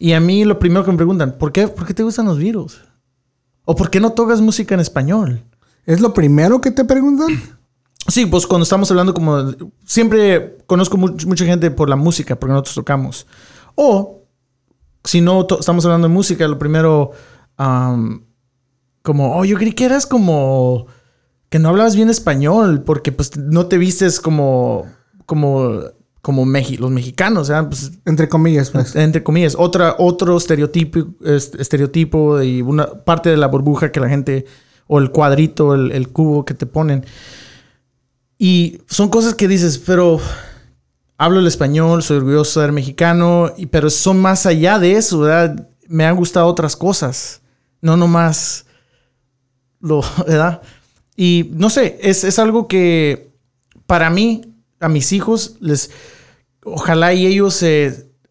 Y 0.00 0.14
a 0.14 0.18
mí 0.18 0.44
lo 0.44 0.58
primero 0.58 0.84
que 0.84 0.90
me 0.90 0.96
preguntan, 0.96 1.38
¿por 1.38 1.52
qué, 1.52 1.68
¿por 1.68 1.86
qué 1.86 1.94
te 1.94 2.02
gustan 2.02 2.26
los 2.26 2.38
virus? 2.38 2.82
¿O 3.64 3.76
por 3.76 3.90
qué 3.90 4.00
no 4.00 4.10
tocas 4.10 4.40
música 4.40 4.74
en 4.74 4.80
español? 4.80 5.44
¿Es 5.86 6.00
lo 6.00 6.12
primero 6.12 6.60
que 6.60 6.72
te 6.72 6.84
preguntan? 6.84 7.59
Sí, 8.08 8.26
pues 8.26 8.46
cuando 8.46 8.64
estamos 8.64 8.90
hablando 8.90 9.14
como... 9.14 9.52
Siempre 9.84 10.58
conozco 10.66 10.96
mu- 10.96 11.14
mucha 11.26 11.44
gente 11.44 11.70
por 11.70 11.88
la 11.88 11.96
música, 11.96 12.38
porque 12.38 12.52
nosotros 12.52 12.74
tocamos. 12.74 13.26
O, 13.74 14.24
si 15.04 15.20
no 15.20 15.46
estamos 15.58 15.84
hablando 15.84 16.08
de 16.08 16.14
música, 16.14 16.46
lo 16.48 16.58
primero... 16.58 17.12
am, 17.56 18.24
como, 19.02 19.36
oh, 19.38 19.44
yo 19.44 19.56
creí 19.56 19.72
que 19.72 19.84
eras 19.84 20.06
como... 20.06 20.86
Que 21.48 21.58
no 21.58 21.68
hablabas 21.68 21.96
bien 21.96 22.08
español, 22.10 22.82
porque 22.84 23.12
pues 23.12 23.36
no 23.36 23.66
te 23.66 23.78
vistes 23.78 24.20
como... 24.20 24.86
Como... 25.26 25.80
Como 26.22 26.44
Meji- 26.44 26.78
los 26.78 26.90
mexicanos. 26.90 27.50
Pues 27.68 27.92
Entre 28.04 28.28
comillas, 28.28 28.70
pues. 28.70 28.94
entre 28.94 29.22
comillas, 29.22 29.56
otra, 29.58 29.96
otro 29.98 30.36
estereotipo, 30.36 30.98
est- 31.24 31.54
estereotipo 31.58 32.42
y 32.42 32.60
una 32.60 32.86
parte 33.04 33.30
de 33.30 33.38
la 33.38 33.46
burbuja 33.46 33.90
que 33.90 34.00
la 34.00 34.08
gente, 34.10 34.44
o 34.86 34.98
el 34.98 35.12
cuadrito, 35.12 35.74
el, 35.74 35.92
el 35.92 36.08
cubo 36.10 36.44
que 36.44 36.52
te 36.52 36.66
ponen. 36.66 37.06
Y 38.42 38.80
son 38.88 39.10
cosas 39.10 39.34
que 39.34 39.46
dices, 39.46 39.76
pero 39.76 40.18
hablo 41.18 41.40
el 41.40 41.46
español, 41.46 42.02
soy 42.02 42.16
orgulloso 42.16 42.60
de 42.60 42.64
ser 42.64 42.72
mexicano, 42.72 43.52
y, 43.58 43.66
pero 43.66 43.90
son 43.90 44.18
más 44.18 44.46
allá 44.46 44.78
de 44.78 44.92
eso, 44.92 45.18
¿verdad? 45.18 45.68
Me 45.86 46.06
han 46.06 46.16
gustado 46.16 46.46
otras 46.46 46.74
cosas, 46.74 47.42
no 47.82 47.98
nomás 47.98 48.64
lo, 49.78 50.00
¿verdad? 50.26 50.62
Y 51.16 51.50
no 51.52 51.68
sé, 51.68 51.98
es, 52.00 52.24
es 52.24 52.38
algo 52.38 52.66
que 52.66 53.30
para 53.84 54.08
mí, 54.08 54.54
a 54.80 54.88
mis 54.88 55.12
hijos, 55.12 55.56
les, 55.60 55.90
ojalá 56.64 57.12
y 57.12 57.26
ellos 57.26 57.62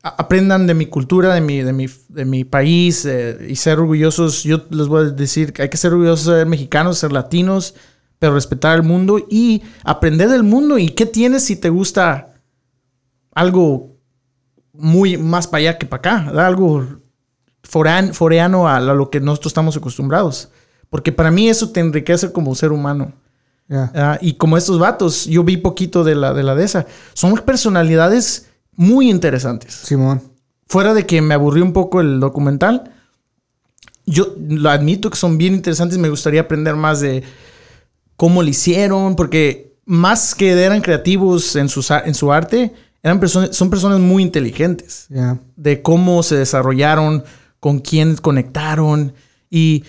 aprendan 0.01 0.65
de 0.65 0.73
mi 0.73 0.87
cultura, 0.87 1.35
de 1.35 1.41
mi, 1.41 1.61
de 1.61 1.73
mi, 1.73 1.85
de 2.07 2.25
mi 2.25 2.45
país 2.45 3.05
eh, 3.05 3.37
y 3.47 3.57
ser 3.57 3.77
orgullosos. 3.77 4.41
Yo 4.41 4.65
les 4.71 4.87
voy 4.87 5.05
a 5.05 5.09
decir 5.11 5.53
que 5.53 5.61
hay 5.61 5.69
que 5.69 5.77
ser 5.77 5.91
orgullosos 5.91 6.25
de 6.25 6.39
ser 6.39 6.47
mexicanos, 6.47 6.97
ser 6.97 7.11
latinos, 7.11 7.75
pero 8.19 8.33
respetar 8.35 8.75
el 8.75 8.83
mundo 8.83 9.25
y 9.29 9.63
aprender 9.83 10.29
del 10.29 10.43
mundo. 10.43 10.77
¿Y 10.77 10.89
qué 10.89 11.05
tienes 11.05 11.45
si 11.45 11.55
te 11.55 11.69
gusta 11.69 12.35
algo 13.33 13.95
muy 14.73 15.17
más 15.17 15.47
para 15.47 15.59
allá 15.61 15.77
que 15.77 15.85
para 15.85 15.99
acá? 15.99 16.45
Algo 16.45 16.85
foran- 17.63 18.13
foreano 18.13 18.67
a 18.67 18.79
lo 18.81 19.09
que 19.09 19.19
nosotros 19.19 19.51
estamos 19.51 19.77
acostumbrados. 19.77 20.49
Porque 20.89 21.11
para 21.11 21.31
mí 21.31 21.47
eso 21.49 21.69
te 21.71 21.79
enriquece 21.79 22.31
como 22.31 22.55
ser 22.55 22.71
humano. 22.71 23.13
Ya. 23.67 23.91
Ah, 23.93 24.17
y 24.19 24.33
como 24.33 24.57
estos 24.57 24.79
vatos, 24.79 25.25
yo 25.25 25.43
vi 25.43 25.57
poquito 25.57 26.03
de 26.03 26.15
la 26.15 26.33
de 26.33 26.41
la 26.43 26.55
de 26.55 26.65
esa. 26.65 26.87
Son 27.13 27.33
personalidades 27.35 28.49
muy 28.75 29.09
interesantes. 29.09 29.73
Simón. 29.75 30.23
Fuera 30.67 30.93
de 30.93 31.05
que 31.05 31.21
me 31.21 31.35
aburrió 31.35 31.63
un 31.63 31.73
poco 31.73 32.01
el 32.01 32.19
documental, 32.19 32.91
yo 34.05 34.35
lo 34.39 34.69
admito 34.71 35.09
que 35.11 35.17
son 35.17 35.37
bien 35.37 35.53
interesantes. 35.53 35.99
Me 35.99 36.09
gustaría 36.09 36.41
aprender 36.41 36.75
más 36.75 36.99
de 36.99 37.23
cómo 38.19 38.43
lo 38.43 38.49
hicieron, 38.49 39.15
porque 39.15 39.77
más 39.85 40.35
que 40.35 40.51
eran 40.51 40.81
creativos 40.81 41.55
en, 41.55 41.69
sus 41.69 41.89
en 41.89 42.13
su 42.13 42.33
arte, 42.33 42.73
eran 43.01 43.17
personas, 43.17 43.55
son 43.55 43.69
personas 43.69 44.01
muy 44.01 44.21
inteligentes 44.21 45.07
de 45.55 45.81
cómo 45.81 46.21
se 46.21 46.35
desarrollaron, 46.35 47.23
con 47.61 47.79
quién 47.79 48.17
conectaron 48.17 49.13
y 49.49 49.85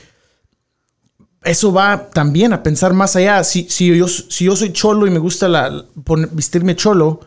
eso 1.43 1.73
va 1.73 2.09
también 2.11 2.53
a 2.53 2.63
pensar 2.63 2.93
más 2.95 3.17
allá. 3.17 3.43
Si, 3.43 3.69
si, 3.69 3.97
yo, 3.97 4.07
si 4.07 4.45
yo 4.45 4.55
soy 4.55 4.73
cholo 4.73 5.09
y 5.09 5.11
me 5.11 5.19
gusta 5.19 5.49
la, 5.49 5.85
vestirme 6.31 6.77
cholo, 6.77 7.19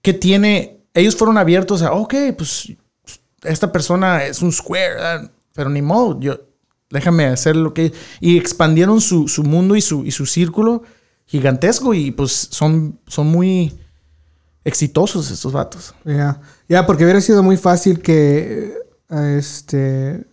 ¿qué 0.00 0.14
tiene? 0.14 0.80
Ellos 0.94 1.14
fueron 1.14 1.36
abiertos 1.36 1.82
a, 1.82 1.92
ok, 1.92 2.14
pues 2.38 2.72
esta 3.42 3.70
persona 3.70 4.24
es 4.24 4.40
un 4.40 4.50
square, 4.50 4.94
¿verdad? 4.94 5.30
pero 5.52 5.68
ni 5.68 5.82
modo, 5.82 6.18
yo, 6.20 6.40
déjame 6.90 7.26
hacer 7.26 7.56
lo 7.56 7.74
que... 7.74 7.92
Y 8.20 8.36
expandieron 8.38 9.00
su, 9.00 9.28
su 9.28 9.42
mundo 9.44 9.76
y 9.76 9.80
su, 9.80 10.04
y 10.04 10.10
su 10.10 10.26
círculo 10.26 10.82
gigantesco 11.26 11.92
y 11.94 12.10
pues 12.10 12.48
son, 12.50 12.98
son 13.06 13.26
muy 13.26 13.78
exitosos 14.64 15.30
estos 15.30 15.52
vatos. 15.52 15.94
Ya, 16.04 16.40
ya, 16.68 16.86
porque 16.86 17.04
hubiera 17.04 17.20
sido 17.20 17.42
muy 17.42 17.56
fácil 17.56 18.00
que 18.00 18.74
este 19.36 20.26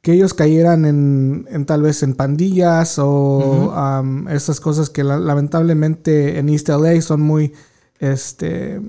que 0.00 0.12
ellos 0.12 0.34
cayeran 0.34 0.84
en, 0.84 1.46
en 1.50 1.64
tal 1.64 1.80
vez 1.80 2.02
en 2.02 2.14
pandillas 2.14 2.98
o 2.98 3.72
am, 3.74 4.28
esas 4.28 4.60
cosas 4.60 4.90
que 4.90 5.02
la- 5.02 5.18
lamentablemente 5.18 6.38
en 6.38 6.50
East 6.50 6.68
LA 6.68 7.00
son 7.00 7.22
muy 7.22 7.52
este 8.00 8.82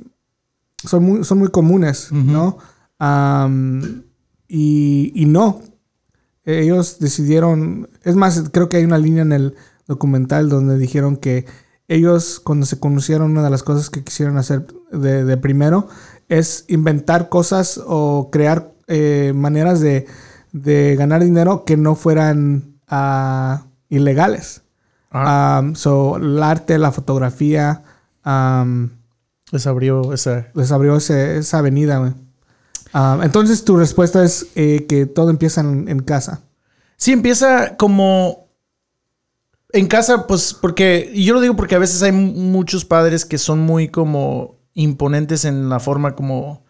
son 0.84 1.03
muy, 1.03 1.24
son 1.24 1.38
muy 1.39 1.47
comunes, 1.47 2.11
¿no? 2.11 2.57
Y, 4.47 5.11
y 5.16 5.26
no. 5.26 5.61
Ellos 6.46 7.00
decidieron. 7.00 7.89
Es 8.04 8.16
más, 8.16 8.43
creo 8.52 8.70
que 8.70 8.78
hay 8.78 8.84
una 8.86 8.98
línea 8.98 9.24
en 9.24 9.32
el 9.32 9.56
documental 9.88 10.50
donde 10.50 10.78
dijeron 10.78 11.18
que 11.18 11.46
ellos, 11.88 12.39
cuando 12.43 12.66
se 12.66 12.80
conocieron, 12.80 13.32
una 13.32 13.43
de 13.43 13.50
las 13.50 13.64
cosas 13.64 13.89
que 13.89 14.04
quisieron 14.04 14.38
hacer 14.38 14.66
de, 14.91 15.24
de 15.26 15.38
primero 15.38 15.88
es 16.30 16.66
inventar 16.68 17.30
cosas 17.30 17.80
o 17.86 18.30
crear 18.32 18.72
eh, 18.88 19.34
maneras 19.36 19.80
de, 19.82 20.08
de 20.52 20.96
ganar 20.96 21.24
dinero 21.24 21.64
que 21.66 21.78
no 21.78 21.96
fueran 21.96 22.76
ah, 22.88 23.66
ilegales. 23.89 24.64
Ah. 25.12 25.62
Um, 25.64 25.76
so, 25.76 26.18
el 26.18 26.41
arte, 26.41 26.78
la 26.80 26.91
fotografía, 26.91 27.84
um, 28.26 28.89
Les 29.52 29.66
abrió 29.68 30.12
esa... 30.14 30.48
les 30.56 30.72
abrió 30.72 30.98
ese- 30.98 31.38
esa 31.38 31.60
avenida. 31.60 32.00
güey. 32.00 32.14
Um, 32.96 33.24
entonces, 33.24 33.66
tu 33.66 33.76
respuesta 33.76 34.24
es 34.24 34.48
eh, 34.56 34.86
que 34.88 35.06
todo 35.06 35.30
empieza 35.30 35.60
en, 35.60 36.00
casa. 36.00 36.43
Sí, 36.96 37.12
empieza 37.12 37.76
como 37.76 38.48
en 39.74 39.88
casa, 39.88 40.28
pues 40.28 40.54
porque, 40.54 41.12
y 41.14 41.26
yo 41.26 41.34
lo 41.34 41.41
digo 41.41 41.58
porque 41.58 41.76
a 41.76 41.80
veces 41.80 42.02
hay 42.04 42.14
mu- 42.14 42.32
muchos 42.32 42.86
padres 42.86 43.26
que 43.26 43.38
son 43.38 43.60
muy 43.60 43.89
como 43.89 44.60
imponentes 44.74 45.43
en 45.43 45.68
la 45.68 45.82
forma 45.82 46.16
como, 46.16 46.64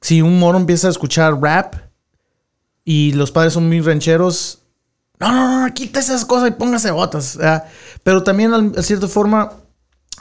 si 0.00 0.22
un 0.22 0.38
moro 0.38 0.56
empieza 0.56 0.86
a 0.86 0.90
escuchar 0.90 1.38
rap 1.42 1.74
y 2.84 3.12
los 3.12 3.30
padres 3.30 3.52
son 3.52 3.68
muy 3.68 3.80
rancheros, 3.82 4.62
no, 5.18 5.32
no, 5.32 5.66
no, 5.66 5.74
quita 5.74 6.00
esas 6.00 6.24
cosas 6.24 6.48
y 6.48 6.52
póngase 6.52 6.90
botas. 6.90 7.38
Pero 8.02 8.22
también, 8.22 8.72
de 8.72 8.82
cierta 8.82 9.08
forma, 9.08 9.52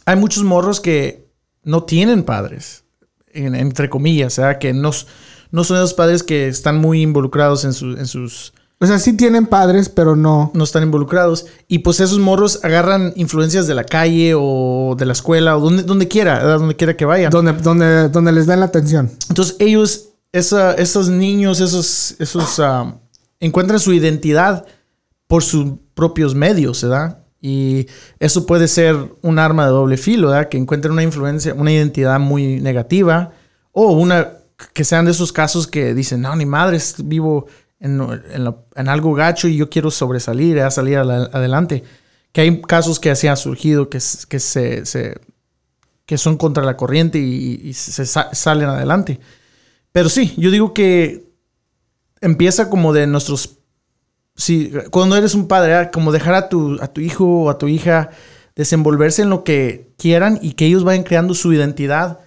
hay 0.06 0.18
muchos 0.18 0.44
morros 0.44 0.82
que 0.82 1.32
no 1.64 1.84
tienen 1.84 2.24
padres, 2.24 2.85
en- 3.36 3.56
entre 3.56 3.90
comillas, 3.90 4.38
¿verdad? 4.38 4.60
que 4.60 4.74
no, 4.74 4.92
no 5.52 5.64
son 5.64 5.78
esos 5.78 5.94
padres 5.94 6.24
que 6.24 6.48
están 6.48 6.78
muy 6.78 7.02
involucrados 7.02 7.66
en, 7.66 7.74
su- 7.74 7.98
en 7.98 8.08
sus 8.08 8.54
O 8.80 8.86
sea, 8.86 9.00
sí 9.00 9.14
tienen 9.16 9.46
padres, 9.48 9.88
pero 9.90 10.16
no. 10.18 10.52
no 10.54 10.64
están 10.64 10.84
involucrados. 10.84 11.46
Y 11.70 11.80
pues 11.80 12.00
esos 12.02 12.20
morros 12.20 12.60
agarran 12.64 13.14
influencias 13.16 13.68
de 13.68 13.74
la 13.74 13.86
calle 13.86 14.34
o 14.36 14.96
de 14.98 15.06
la 15.06 15.14
escuela 15.14 15.56
o 15.58 15.62
donde, 15.62 15.84
donde 15.84 16.08
quiera, 16.10 16.40
¿verdad? 16.40 16.60
donde 16.60 16.76
quiera 16.76 16.98
que 16.98 17.06
vayan. 17.06 17.32
Donde, 17.32 17.54
donde, 17.54 18.10
donde 18.10 18.32
les 18.34 18.48
dan 18.48 18.60
la 18.60 18.66
atención. 18.66 19.10
Entonces 19.30 19.56
ellos, 19.60 20.10
esa- 20.34 20.74
esos 20.74 21.08
niños, 21.10 21.62
esos, 21.62 22.16
esos 22.20 22.60
ah, 22.60 22.96
encuentran 23.40 23.80
su 23.80 23.94
identidad 23.94 24.66
por 25.28 25.42
sus 25.44 25.74
propios 25.94 26.36
medios, 26.36 26.82
¿verdad? 26.84 27.20
Y 27.48 27.88
eso 28.20 28.46
puede 28.48 28.68
ser 28.68 28.96
un 29.22 29.38
arma 29.38 29.66
de 29.66 29.72
doble 29.72 29.98
filo, 29.98 30.30
¿verdad? 30.30 30.50
Que 30.50 30.58
encuentren 30.58 30.94
una 30.94 31.04
influencia, 31.04 31.54
una 31.54 31.72
identidad 31.72 32.20
muy 32.20 32.60
negativa 32.60 33.34
o 33.72 33.92
una 33.92 34.32
que 34.74 34.84
sean 34.84 35.06
de 35.06 35.12
esos 35.12 35.32
casos 35.32 35.68
que 35.68 35.94
dicen, 35.94 36.22
no, 36.22 36.36
ni 36.36 36.46
madres, 36.46 36.96
vivo 37.04 37.46
en, 37.80 38.02
en 38.34 38.56
en 38.76 38.88
algo 38.90 39.14
gacho 39.14 39.48
y 39.48 39.58
yo 39.58 39.70
quiero 39.70 39.92
sobresalir, 39.92 40.60
salir 40.72 40.98
la- 41.06 41.30
adelante. 41.34 41.84
Que 42.32 42.42
hay 42.42 42.62
casos 42.62 43.00
que 43.00 43.12
así 43.12 43.28
han 43.28 43.38
surgido, 43.38 43.90
que, 43.90 44.00
que 44.30 44.40
se, 44.40 44.86
se- 44.86 45.20
que 46.08 46.18
son 46.18 46.38
contra 46.38 46.64
la 46.64 46.76
corriente 46.78 47.20
y, 47.20 47.62
y 47.64 47.74
se 47.74 48.06
sa- 48.08 48.34
salen 48.34 48.70
adelante. 48.70 49.20
Pero 49.92 50.10
sí, 50.10 50.34
yo 50.38 50.50
digo 50.52 50.74
que 50.74 51.30
empieza 52.22 52.70
como 52.72 52.92
de 52.92 53.06
nuestros... 53.08 53.60
Sí, 54.36 54.72
cuando 54.92 55.16
eres 55.16 55.34
un 55.34 55.48
padre, 55.48 55.90
como 55.92 56.12
dejar 56.12 56.34
a 56.36 56.50
tu, 56.50 56.78
a 56.82 56.88
tu 56.88 57.02
hijo 57.02 57.26
o 57.26 57.50
a 57.50 57.58
tu 57.58 57.68
hija 57.68 58.10
desenvolverse 58.56 59.22
en 59.22 59.30
lo 59.30 59.44
que 59.44 59.94
quieran 59.98 60.40
y 60.42 60.54
que 60.54 60.66
ellos 60.66 60.84
vayan 60.84 61.04
creando 61.04 61.34
su 61.34 61.54
identidad 61.54 62.20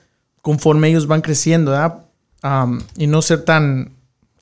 conforme 0.42 0.88
ellos 0.88 1.06
van 1.06 1.20
creciendo, 1.20 1.72
¿verdad? 1.72 2.04
Y 2.96 3.06
no 3.06 3.20
ser 3.22 3.44
tan 3.44 3.92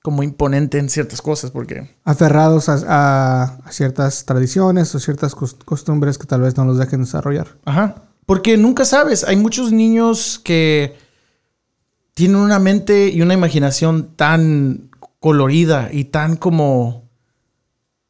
como 0.03 0.23
imponente 0.23 0.79
en 0.79 0.89
ciertas 0.89 1.21
cosas, 1.21 1.51
porque... 1.51 1.91
Aferrados 2.05 2.69
a, 2.69 2.75
a- 2.87 3.43
a 3.65 3.73
ciertas 3.73 4.25
tradiciones 4.25 4.95
o 4.95 5.01
ciertas 5.01 5.35
cos- 5.35 5.57
costumbres 5.65 6.19
que 6.19 6.27
tal 6.27 6.43
vez 6.43 6.57
no 6.57 6.65
los 6.65 6.79
dejen 6.79 7.01
desarrollar. 7.01 7.49
Ajá. 7.65 7.97
Porque 8.25 8.57
nunca 8.57 8.85
sabes. 8.85 9.25
Hay 9.25 9.35
muchos 9.35 9.73
niños 9.73 10.41
que 10.45 10.97
tienen 12.15 12.37
una 12.37 12.61
mente 12.61 13.09
y 13.09 13.21
una 13.23 13.35
imaginación 13.35 14.11
tan 14.15 14.91
colorida 15.19 15.89
y 15.93 16.05
tan 16.05 16.37
como, 16.37 17.06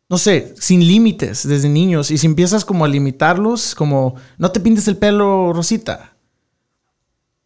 no 0.09 0.19
sé, 0.19 0.55
sin 0.59 0.87
límites 0.87 1.47
desde 1.49 1.69
niños. 1.69 2.11
Y 2.11 2.19
si 2.19 2.27
empiezas 2.27 2.65
como 2.65 2.85
a 2.85 2.89
limitarlos, 2.89 3.75
como, 3.75 4.15
no 4.39 4.51
te 4.53 4.61
pintes 4.61 4.87
el 4.89 4.97
pelo 4.97 5.53
rosita. 5.53 6.13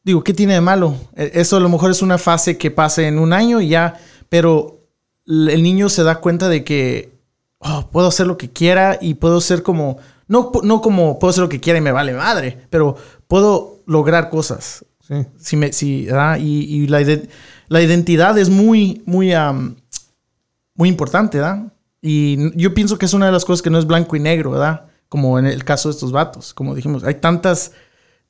Digo, 0.05 0.23
¿qué 0.25 0.35
tiene 0.35 0.55
de 0.55 0.61
malo? 0.61 0.95
E- 1.17 1.33
Eso 1.35 1.57
a 1.57 1.61
lo 1.61 1.69
mejor 1.69 1.91
es 1.91 2.03
una 2.03 2.19
fase 2.19 2.57
que 2.59 2.71
pase 2.71 3.07
en 3.07 3.19
un 3.19 3.33
año 3.33 3.61
y 3.61 3.69
ya, 3.69 3.99
pero 4.29 4.81
el 5.27 5.63
niño 5.63 5.89
se 5.89 6.03
da 6.03 6.21
cuenta 6.21 6.49
de 6.49 6.65
que 6.65 7.13
oh, 7.59 7.89
puedo 7.91 8.09
hacer 8.09 8.27
lo 8.27 8.37
que 8.37 8.51
quiera 8.51 8.99
y 9.01 9.15
puedo 9.15 9.41
ser 9.41 9.63
como, 9.63 9.99
no, 10.27 10.51
no 10.63 10.81
como 10.81 11.19
puedo 11.19 11.31
hacer 11.31 11.43
lo 11.43 11.49
que 11.49 11.61
quiera 11.61 11.79
y 11.79 11.83
me 11.83 11.93
vale 11.93 12.13
madre, 12.15 12.67
pero 12.71 12.97
puedo 13.29 13.81
lograr 13.87 14.31
cosas. 14.31 14.85
Sí. 15.07 15.15
Si 15.39 15.57
me, 15.57 15.73
si, 15.73 16.07
¿verdad? 16.07 16.39
Y, 16.41 16.63
y 16.65 16.87
la, 16.87 17.01
la 17.69 17.83
identidad 17.83 18.39
es 18.39 18.49
muy, 18.49 19.03
muy, 19.07 19.33
am, 19.33 19.77
muy 20.75 20.89
importante, 20.89 21.39
¿verdad? 21.39 21.73
Y 22.03 22.57
yo 22.59 22.73
pienso 22.75 22.99
que 22.99 23.07
es 23.07 23.15
una 23.15 23.27
de 23.27 23.33
las 23.33 23.45
cosas 23.45 23.63
que 23.63 23.71
no 23.71 23.79
es 23.79 23.87
blanco 23.87 24.17
y 24.17 24.21
negro, 24.21 24.53
¿verdad? 24.53 24.87
Como 25.09 25.39
en 25.39 25.47
el 25.47 25.65
caso 25.65 25.89
de 25.89 25.95
estos 25.95 26.13
vatos, 26.13 26.55
como 26.55 26.75
dijimos, 26.75 27.05
hay 27.05 27.15
tantas 27.15 27.73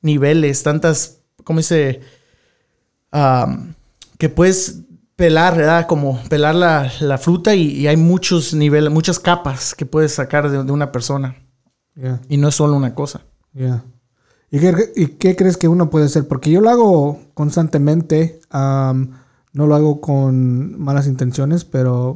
niveles, 0.01 0.63
tantas, 0.63 1.19
¿cómo 1.43 1.59
dice? 1.59 2.01
Am, 3.11 3.75
que 4.17 4.29
puedes 4.29 4.81
pelar, 5.15 5.55
¿verdad? 5.55 5.87
Como 5.87 6.21
pelar 6.29 6.55
la, 6.55 6.91
la 6.99 7.17
fruta 7.17 7.55
y, 7.55 7.69
y 7.71 7.87
hay 7.87 7.97
muchos 7.97 8.53
niveles, 8.53 8.91
muchas 8.91 9.19
capas 9.19 9.75
que 9.75 9.85
puedes 9.85 10.13
sacar 10.13 10.49
de, 10.49 10.63
de 10.63 10.71
una 10.71 10.91
persona. 10.91 11.35
Y 12.29 12.37
no 12.37 12.47
es 12.47 12.55
solo 12.55 12.75
una 12.75 12.95
cosa. 12.95 13.21
Ya. 13.53 13.83
¿Y 14.49 14.59
qué, 14.59 14.91
y 14.95 15.07
qué 15.07 15.35
crees 15.35 15.57
que 15.57 15.67
uno 15.67 15.89
puede 15.89 16.05
hacer? 16.05 16.27
Porque 16.27 16.51
yo 16.51 16.61
lo 16.61 16.69
hago 16.69 17.19
constantemente. 17.33 18.39
no 18.51 19.67
lo 19.67 19.75
hago 19.75 20.01
con 20.01 20.79
malas 20.79 21.07
intenciones, 21.07 21.63
pero 21.63 22.15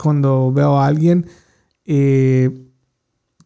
cuando 0.00 0.52
veo 0.52 0.78
a 0.78 0.86
alguien, 0.86 1.26
eh, 1.84 2.66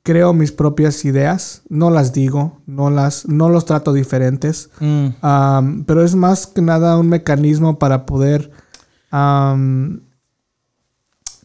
creo 0.03 0.33
mis 0.35 0.53
propias 0.53 1.05
ideas. 1.05 1.63
No 1.69 1.91
las 1.91 2.13
digo, 2.13 2.61
no, 2.67 2.91
las, 2.91 3.27
no 3.27 3.49
los 3.49 3.65
trato 3.65 3.93
diferentes. 3.93 4.71
Mm, 4.81 5.83
pero 5.87 6.03
es 6.05 6.15
más 6.15 6.47
que 6.47 6.61
nada 6.63 6.99
un 6.99 7.09
mecanismo 7.09 7.79
para 7.79 8.05
poder. 8.07 8.51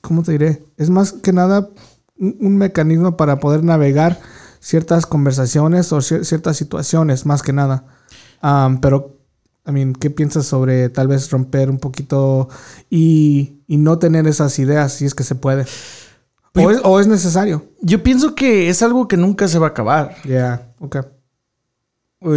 ¿Cómo 0.01 0.24
te 0.24 0.32
diré? 0.34 0.64
Es 0.78 0.89
más 0.89 1.12
que 1.14 1.34
nada 1.34 1.70
un, 2.18 2.38
un 2.39 2.58
mecanismo 2.58 3.18
para 3.18 3.39
poder 3.39 3.64
navegar 3.64 4.20
ciertas 4.60 5.05
conversaciones 5.05 5.91
o 5.91 5.97
cier- 5.97 6.24
ciertas 6.24 6.58
situaciones, 6.58 7.26
más 7.26 7.41
que 7.43 7.53
nada. 7.53 7.86
Pero, 8.82 9.16
I 9.68 9.72
mean, 9.72 9.93
¿qué 9.93 10.09
piensas 10.09 10.45
sobre 10.45 10.89
tal 10.89 11.07
vez 11.09 11.30
romper 11.30 11.70
un 11.70 11.78
poquito 11.78 12.47
y, 12.89 13.59
y 13.68 13.78
no 13.78 13.99
tener 13.99 14.26
esas 14.28 14.57
ideas 14.59 14.93
si 14.93 15.05
es 15.05 15.13
que 15.13 15.24
se 15.24 15.36
puede? 15.36 15.65
O 16.55 16.72
es, 16.72 16.80
o 16.84 16.99
es 16.99 17.07
necesario. 17.07 17.65
Yo 17.82 18.01
pienso 18.01 18.34
que 18.34 18.70
es 18.70 18.82
algo 18.82 19.07
que 19.07 19.18
nunca 19.18 19.47
se 19.47 19.59
va 19.59 19.68
a 19.68 19.70
acabar. 19.72 20.15
Ya, 20.24 20.74
ok. 20.80 20.97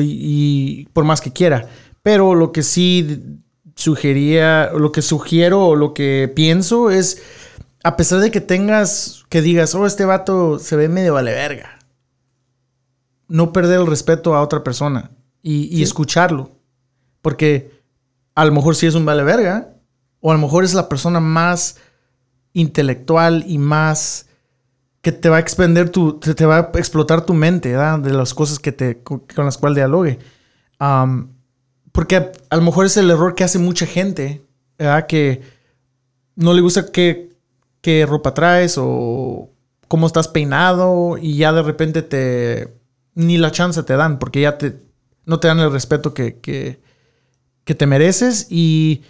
y, 0.00 0.82
y 0.82 0.88
por 0.92 1.04
más 1.04 1.20
que 1.20 1.32
quiera. 1.32 1.68
Pero 2.02 2.34
lo 2.34 2.50
que 2.52 2.62
sí 2.62 3.40
sugería, 3.76 4.70
lo 4.72 4.92
que 4.92 5.00
sugiero 5.02 5.68
o 5.68 5.76
lo 5.76 5.94
que 5.94 6.30
pienso 6.34 6.90
es, 6.90 7.22
a 7.82 7.96
pesar 7.96 8.20
de 8.20 8.30
que 8.30 8.40
tengas, 8.40 9.24
que 9.28 9.40
digas, 9.40 9.74
oh, 9.74 9.86
este 9.86 10.04
vato 10.04 10.58
se 10.58 10.76
ve 10.76 10.88
medio 10.88 11.14
vale 11.14 11.32
verga, 11.32 11.78
no 13.28 13.52
perder 13.52 13.80
el 13.80 13.86
respeto 13.86 14.34
a 14.34 14.42
otra 14.42 14.62
persona 14.62 15.12
y, 15.42 15.74
y 15.74 15.82
escucharlo. 15.82 16.59
Porque 17.22 17.70
a 18.34 18.44
lo 18.44 18.52
mejor 18.52 18.76
sí 18.76 18.86
es 18.86 18.94
un 18.94 19.04
vale 19.04 19.22
verga, 19.22 19.74
o 20.20 20.30
a 20.30 20.34
lo 20.34 20.40
mejor 20.40 20.64
es 20.64 20.74
la 20.74 20.88
persona 20.88 21.20
más 21.20 21.76
intelectual 22.52 23.44
y 23.46 23.58
más 23.58 24.26
que 25.00 25.12
te 25.12 25.28
va 25.28 25.36
a 25.36 25.40
expender 25.40 25.90
tu, 25.90 26.18
te, 26.20 26.44
va 26.44 26.56
a 26.58 26.78
explotar 26.78 27.24
tu 27.24 27.32
mente, 27.32 27.70
¿verdad? 27.70 27.98
De 27.98 28.12
las 28.12 28.34
cosas 28.34 28.58
que 28.58 28.72
te, 28.72 29.02
con, 29.02 29.24
las 29.36 29.56
cuales 29.56 29.76
dialogue. 29.76 30.18
Porque 31.92 32.16
a, 32.50 32.56
lo 32.56 32.62
mejor 32.62 32.86
es 32.86 32.96
el 32.96 33.10
error 33.10 33.34
que 33.34 33.44
hace 33.44 33.58
mucha 33.58 33.86
gente, 33.86 34.44
¿verdad? 34.78 35.06
Que 35.06 35.42
no 36.36 36.52
le 36.52 36.60
gusta 36.60 36.92
qué, 36.92 37.30
qué 37.80 38.06
ropa 38.06 38.34
traes 38.34 38.76
o 38.78 39.50
cómo 39.88 40.06
estás 40.06 40.28
peinado 40.28 41.18
y 41.20 41.36
ya 41.36 41.52
de 41.52 41.62
repente 41.62 42.02
te, 42.02 42.80
ni 43.14 43.38
la 43.38 43.50
chance 43.50 43.82
te 43.82 43.96
dan, 43.96 44.18
porque 44.18 44.40
ya 44.40 44.58
te, 44.58 44.76
no 45.24 45.40
te 45.40 45.48
dan 45.48 45.60
el 45.60 45.72
respeto 45.72 46.14
que, 46.14 46.80
que 47.64 47.74
te 47.74 47.86
mereces 47.86 48.46
y 48.50 49.02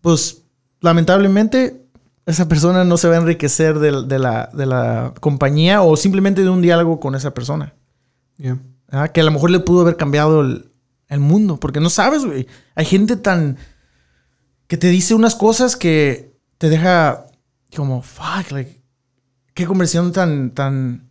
pues 0.00 0.42
lamentablemente 0.80 1.84
esa 2.26 2.48
persona 2.48 2.84
no 2.84 2.96
se 2.96 3.08
va 3.08 3.14
a 3.14 3.18
enriquecer 3.18 3.78
de, 3.78 4.02
de 4.06 4.18
la, 4.18 4.50
de 4.52 4.66
la 4.66 5.14
compañía 5.20 5.82
o 5.82 5.96
simplemente 5.96 6.42
de 6.42 6.48
un 6.48 6.62
diálogo 6.62 7.00
con 7.00 7.14
esa 7.14 7.32
persona. 7.34 7.74
¿verdad? 8.88 9.10
Que 9.12 9.20
a 9.20 9.24
lo 9.24 9.30
mejor 9.30 9.50
le 9.50 9.60
pudo 9.60 9.80
haber 9.82 9.96
cambiado 9.96 10.40
el, 10.40 10.70
el 11.08 11.20
mundo, 11.20 11.58
porque 11.58 11.80
no 11.80 11.90
sabes, 11.90 12.24
güey. 12.24 12.46
Hay 12.74 12.84
gente 12.86 13.16
tan... 13.16 13.56
que 14.66 14.76
te 14.76 14.88
dice 14.88 15.14
unas 15.14 15.34
cosas 15.34 15.76
que 15.76 16.32
te 16.58 16.68
deja 16.68 17.26
como, 17.76 18.02
fuck, 18.02 18.50
like, 18.52 18.80
qué 19.54 19.66
conversión 19.66 20.12
tan, 20.12 20.50
tan... 20.52 21.08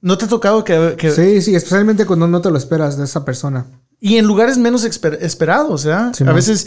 ¿No 0.00 0.18
te 0.18 0.24
ha 0.24 0.28
tocado 0.28 0.64
que... 0.64 0.94
que- 0.98 1.10
Sí, 1.12 1.42
sí, 1.42 1.54
especialmente 1.54 2.06
cuando 2.06 2.26
no 2.28 2.40
te 2.40 2.50
lo 2.50 2.56
esperas 2.56 2.96
de 2.96 3.04
esa 3.04 3.24
persona. 3.24 3.66
Y 4.04 4.16
en 4.16 4.26
lugares 4.26 4.58
menos 4.58 4.84
esper- 4.84 5.18
esperados, 5.20 5.84
¿verdad? 5.84 6.12
Sí, 6.12 6.24
a 6.24 6.26
man. 6.26 6.34
veces, 6.34 6.66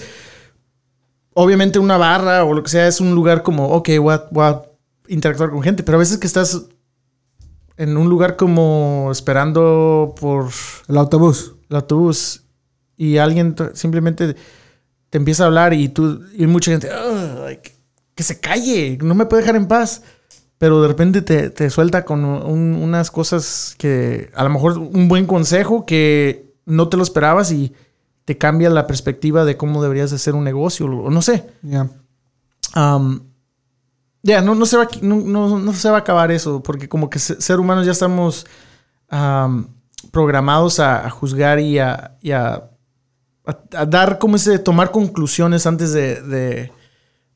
obviamente 1.33 1.79
una 1.79 1.97
barra 1.97 2.45
o 2.45 2.53
lo 2.53 2.63
que 2.63 2.69
sea 2.69 2.87
es 2.87 3.01
un 3.01 3.13
lugar 3.13 3.43
como, 3.43 3.67
ok, 3.69 3.89
voy 3.99 4.13
a, 4.13 4.23
voy 4.31 4.45
a 4.45 4.61
interactuar 5.09 5.49
con 5.49 5.61
gente, 5.61 5.83
pero 5.83 5.97
a 5.97 5.99
veces 5.99 6.17
que 6.17 6.27
estás 6.27 6.61
en 7.77 7.97
un 7.97 8.07
lugar 8.07 8.37
como 8.37 9.09
esperando 9.11 10.15
por 10.19 10.47
El 10.87 10.97
autobús. 10.97 11.55
el 11.69 11.75
autobús 11.75 12.43
y 12.95 13.17
alguien 13.17 13.53
simplemente 13.73 14.35
te 15.09 15.17
empieza 15.17 15.43
a 15.43 15.47
hablar 15.47 15.73
y 15.73 15.89
tú 15.89 16.21
y 16.37 16.47
mucha 16.47 16.71
gente 16.71 16.87
"Ugh, 16.89 17.39
like, 17.43 17.73
que 18.15 18.23
se 18.23 18.39
calle 18.39 18.97
no 19.01 19.13
me 19.13 19.25
puede 19.25 19.41
dejar 19.41 19.57
en 19.57 19.67
paz 19.67 20.03
pero 20.57 20.81
de 20.81 20.87
repente 20.87 21.21
te, 21.21 21.49
te 21.49 21.69
suelta 21.69 22.05
con 22.05 22.23
un- 22.23 22.75
unas 22.75 23.11
cosas 23.11 23.75
que 23.77 24.31
a 24.35 24.45
lo 24.45 24.49
mejor 24.51 24.77
un 24.77 25.09
buen 25.09 25.25
consejo 25.25 25.85
que 25.85 26.44
no 26.65 26.89
te 26.89 26.97
lo 26.97 27.03
esperabas 27.03 27.51
y 27.51 27.73
te 28.25 28.37
cambia 28.37 28.69
la 28.69 28.87
perspectiva 28.87 29.45
de 29.45 29.55
cómo 29.57 29.81
deberías 29.83 30.09
de 30.09 30.15
hacer 30.17 30.33
un 30.35 30.43
negocio 30.43 30.85
o 30.87 31.09
no 31.11 31.21
sé 31.21 31.45
Ya. 31.61 31.89
Um, 32.75 33.21
ya, 34.23 34.41
no, 34.41 34.55
no, 34.55 34.65
se 34.65 34.75
va, 34.77 34.87
no, 35.01 35.17
no- 35.17 35.59
no 35.59 35.73
se 35.73 35.87
va 35.89 35.97
a 35.97 35.99
acabar 35.99 36.31
eso, 36.31 36.63
porque 36.63 36.89
como 36.89 37.09
que 37.11 37.19
se- 37.19 37.39
ser 37.39 37.59
humanos 37.59 37.85
ya 37.85 37.91
estamos 37.91 38.45
um, 39.11 39.67
programados 40.11 40.79
a, 40.79 41.05
a 41.05 41.09
juzgar 41.11 41.59
y 41.59 41.77
a, 41.77 42.17
y 42.21 42.31
a- 42.31 42.69
a- 43.45 43.59
a 43.77 43.85
dar 43.85 44.17
como 44.17 44.35
ese, 44.37 44.57
tomar 44.57 44.89
conclusiones 44.89 45.67
antes 45.67 45.93
de, 45.93 46.21
de, 46.23 46.71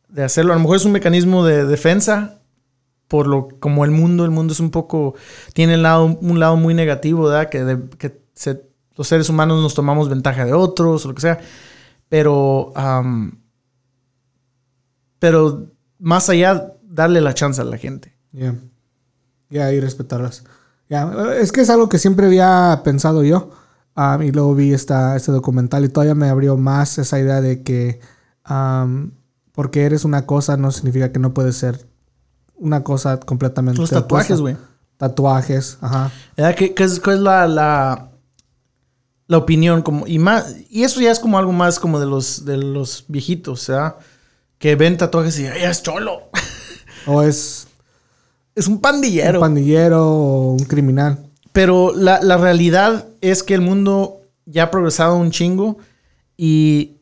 de 0.08 0.24
hacerlo. 0.24 0.52
A 0.52 0.56
lo 0.56 0.62
mejor 0.62 0.78
es 0.78 0.86
un 0.86 0.92
mecanismo 0.94 1.46
de 1.46 1.66
defensa 1.66 2.40
por 3.08 3.28
lo 3.28 3.48
como 3.60 3.86
el 3.86 3.92
mundo, 3.92 4.26
el 4.26 4.32
mundo 4.32 4.54
es 4.54 4.60
un 4.60 4.72
poco, 4.72 5.14
tiene 5.54 5.76
el 5.76 5.84
lado, 5.84 6.06
un 6.06 6.40
lado 6.40 6.58
muy 6.58 6.74
negativo, 6.74 7.24
¿verdad? 7.26 7.50
Que, 7.50 7.64
de- 7.64 7.90
que 7.98 8.20
se- 8.34 8.68
los 9.00 9.08
seres 9.08 9.30
humanos 9.30 9.62
nos 9.62 9.74
tomamos 9.74 10.10
ventaja 10.10 10.44
de 10.44 10.52
otros 10.52 11.06
o 11.06 11.08
lo 11.08 11.16
que 11.16 11.22
sea. 11.22 11.40
Pero, 12.10 12.74
pero 15.20 15.68
más 16.00 16.30
allá, 16.30 16.74
darle 16.84 17.22
la 17.22 17.34
chance 17.34 17.62
a 17.62 17.64
la 17.64 17.78
gente. 17.78 18.14
Ya. 18.34 18.56
Ya, 19.50 19.72
y 19.72 19.80
respetarlas. 19.80 20.44
Ya, 20.90 21.10
es 21.40 21.54
que 21.54 21.62
es 21.62 21.70
algo 21.70 21.88
que 21.88 21.98
siempre 21.98 22.26
había 22.26 22.82
pensado 22.84 23.24
yo. 23.24 23.52
um, 23.96 24.22
y 24.22 24.34
luego 24.34 24.54
vi 24.54 24.74
esta, 24.74 25.16
este 25.16 25.32
documental 25.32 25.86
y 25.86 25.90
todavía 25.90 26.14
me 26.14 26.28
abrió 26.28 26.58
más 26.58 26.98
esa 26.98 27.22
idea 27.22 27.40
de 27.40 27.64
que 27.64 28.02
um, 28.50 29.12
porque 29.54 29.86
eres 29.86 30.04
una 30.04 30.26
cosa 30.26 30.58
no 30.58 30.72
significa 30.72 31.14
que 31.14 31.20
no 31.20 31.34
puedes 31.34 31.56
ser 31.56 31.88
una 32.58 32.84
cosa 32.84 33.18
completamente. 33.22 33.80
Los 33.80 33.92
tatuajes, 33.92 34.42
güey. 34.42 34.58
Tatuajes, 34.98 35.78
ajá. 35.80 36.12
¿Qué, 36.58 36.74
qué 36.74 36.84
es, 36.84 37.00
cuál 37.00 37.16
es 37.16 37.22
la, 37.22 37.48
la, 37.48 38.10
la 39.30 39.38
opinión? 39.38 39.82
Como, 39.84 40.06
y, 40.06 40.20
más, 40.20 40.56
y 40.70 40.84
eso 40.84 41.00
ya 41.00 41.12
es 41.12 41.20
como 41.20 41.38
algo 41.38 41.54
más 41.54 41.80
como 41.80 42.00
de 42.02 42.06
los, 42.08 42.44
de 42.44 42.58
los 42.58 43.06
viejitos, 43.08 43.68
¿verdad? 43.68 43.96
Que 44.58 44.76
ven 44.76 44.98
tatuajes 44.98 45.40
y 45.40 45.48
"Ay, 45.48 45.64
es 45.64 45.82
cholo. 45.82 46.24
O 47.08 47.22
es 47.24 47.68
es 48.56 48.68
un 48.68 48.82
pandillero. 48.82 49.40
un 49.40 49.46
pandillero 49.46 50.06
o 50.06 50.52
un 50.52 50.66
criminal. 50.66 51.18
Pero 51.54 51.94
la, 51.96 52.22
la 52.22 52.36
realidad 52.38 53.06
es 53.22 53.42
que 53.42 53.54
el 53.54 53.62
mundo 53.62 54.20
ya 54.46 54.64
ha 54.64 54.72
progresado 54.72 55.16
un 55.16 55.32
chingo 55.32 55.78
y 56.36 56.98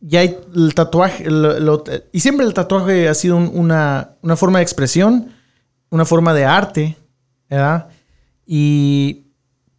ya 0.00 0.20
hay 0.20 0.36
el 0.54 0.74
tatuaje. 0.74 1.30
lo- 1.30 1.58
lo- 1.58 1.84
y 2.12 2.20
siempre 2.20 2.44
el 2.44 2.52
tatuaje 2.52 3.08
ha 3.08 3.14
sido 3.14 3.36
un- 3.36 3.50
una, 3.54 4.10
una 4.22 4.36
forma 4.36 4.58
de 4.58 4.64
expresión, 4.64 5.32
una 5.88 6.04
forma 6.04 6.34
de 6.34 6.44
arte, 6.44 6.96
¿verdad? 7.48 7.88
Y 8.46 9.22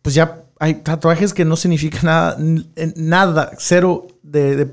pues 0.02 0.16
ya 0.16 0.41
hay 0.62 0.76
tatuajes 0.76 1.34
que 1.34 1.44
no 1.44 1.56
significan 1.56 2.06
nada, 2.06 2.38
nada, 2.96 3.52
cero 3.58 4.06
de, 4.22 4.72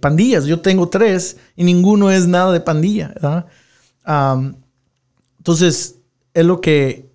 pandillas. 0.00 0.46
Yo 0.46 0.60
tengo 0.60 0.88
tres 0.88 1.36
y 1.56 1.64
ninguno 1.64 2.10
es 2.10 2.26
nada 2.26 2.50
de 2.52 2.60
pandilla, 2.60 3.08
¿verdad? 3.08 3.46
Entonces, 5.36 5.96
es 6.32 6.44
lo 6.46 6.62
que 6.62 7.10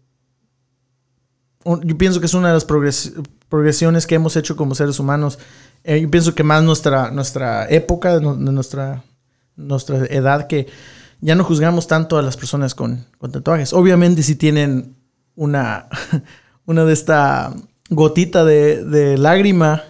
yo 1.65 1.97
pienso 1.97 2.19
que 2.19 2.27
es 2.27 2.35
una 2.35 2.49
de 2.49 2.53
las 2.53 2.67
progres- 2.67 3.11
progresiones 3.49 4.05
que 4.05 4.13
hemos 4.13 4.35
hecho 4.35 4.55
como 4.55 4.75
seres 4.75 4.99
humanos. 4.99 5.39
Eh, 5.83 5.99
yo 5.99 6.11
pienso 6.11 6.35
que 6.35 6.43
más 6.43 6.61
nuestra, 6.63 7.09
nuestra 7.09 7.67
época, 7.69 8.19
nuestra, 8.19 9.03
nuestra 9.55 10.05
edad, 10.05 10.45
que 10.45 10.67
ya 11.21 11.33
no 11.33 11.43
juzgamos 11.43 11.87
tanto 11.87 12.19
a 12.19 12.21
las 12.21 12.37
personas 12.37 12.75
con, 12.75 13.03
con 13.17 13.31
tatuajes. 13.31 13.73
Obviamente 13.73 14.21
si 14.21 14.35
tienen 14.35 14.95
una, 15.33 15.89
una 16.65 16.85
de 16.85 16.93
esta 16.93 17.51
gotita 17.89 18.43
de, 18.43 19.17
lágrima, 19.17 19.83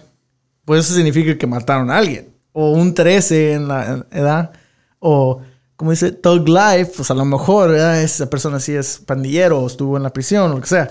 pues 0.64 0.84
eso 0.84 0.94
significa 0.94 1.36
que 1.38 1.46
mataron 1.46 1.90
a 1.90 1.98
alguien. 1.98 2.34
O 2.52 2.70
un 2.72 2.94
13 2.94 3.52
en 3.52 3.68
la 3.68 4.06
edad. 4.10 4.52
O, 4.98 5.40
como 5.76 5.90
dice, 5.90 6.12
Thug 6.12 6.48
Life, 6.48 6.92
pues 6.96 7.10
a 7.10 7.14
lo 7.14 7.24
mejor 7.24 7.74
esa 7.74 8.28
persona 8.30 8.60
sí 8.60 8.72
es 8.72 8.98
pandillero 8.98 9.60
o 9.60 9.66
estuvo 9.66 9.96
en 9.96 10.02
la 10.02 10.12
prisión 10.12 10.50
o 10.50 10.54
lo 10.54 10.60
que 10.60 10.68
sea. 10.68 10.88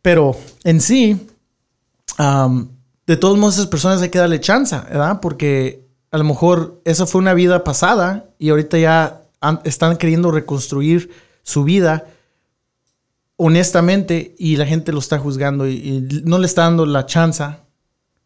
Pero 0.00 0.36
en 0.64 0.80
sí, 0.80 1.28
de 3.06 3.16
todos 3.16 3.38
modos, 3.38 3.54
esas 3.54 3.66
personas 3.66 4.02
hay 4.02 4.08
que 4.08 4.18
darle 4.18 4.40
chance, 4.40 4.76
¿verdad? 4.76 5.20
Porque 5.20 5.88
a 6.10 6.18
lo 6.18 6.24
mejor 6.24 6.80
esa 6.84 7.06
fue 7.06 7.20
una 7.20 7.34
vida 7.34 7.64
pasada 7.64 8.26
y 8.38 8.50
ahorita 8.50 8.78
ya 8.78 9.22
están 9.64 9.96
queriendo 9.96 10.30
reconstruir 10.30 11.10
su 11.42 11.64
vida 11.64 12.06
honestamente 13.44 14.34
y 14.38 14.56
la 14.56 14.66
gente 14.66 14.92
lo 14.92 15.00
está 15.00 15.18
juzgando 15.18 15.66
y, 15.66 15.72
y 15.74 16.22
no 16.24 16.38
le 16.38 16.46
está 16.46 16.62
dando 16.62 16.86
la 16.86 17.06
chance 17.06 17.44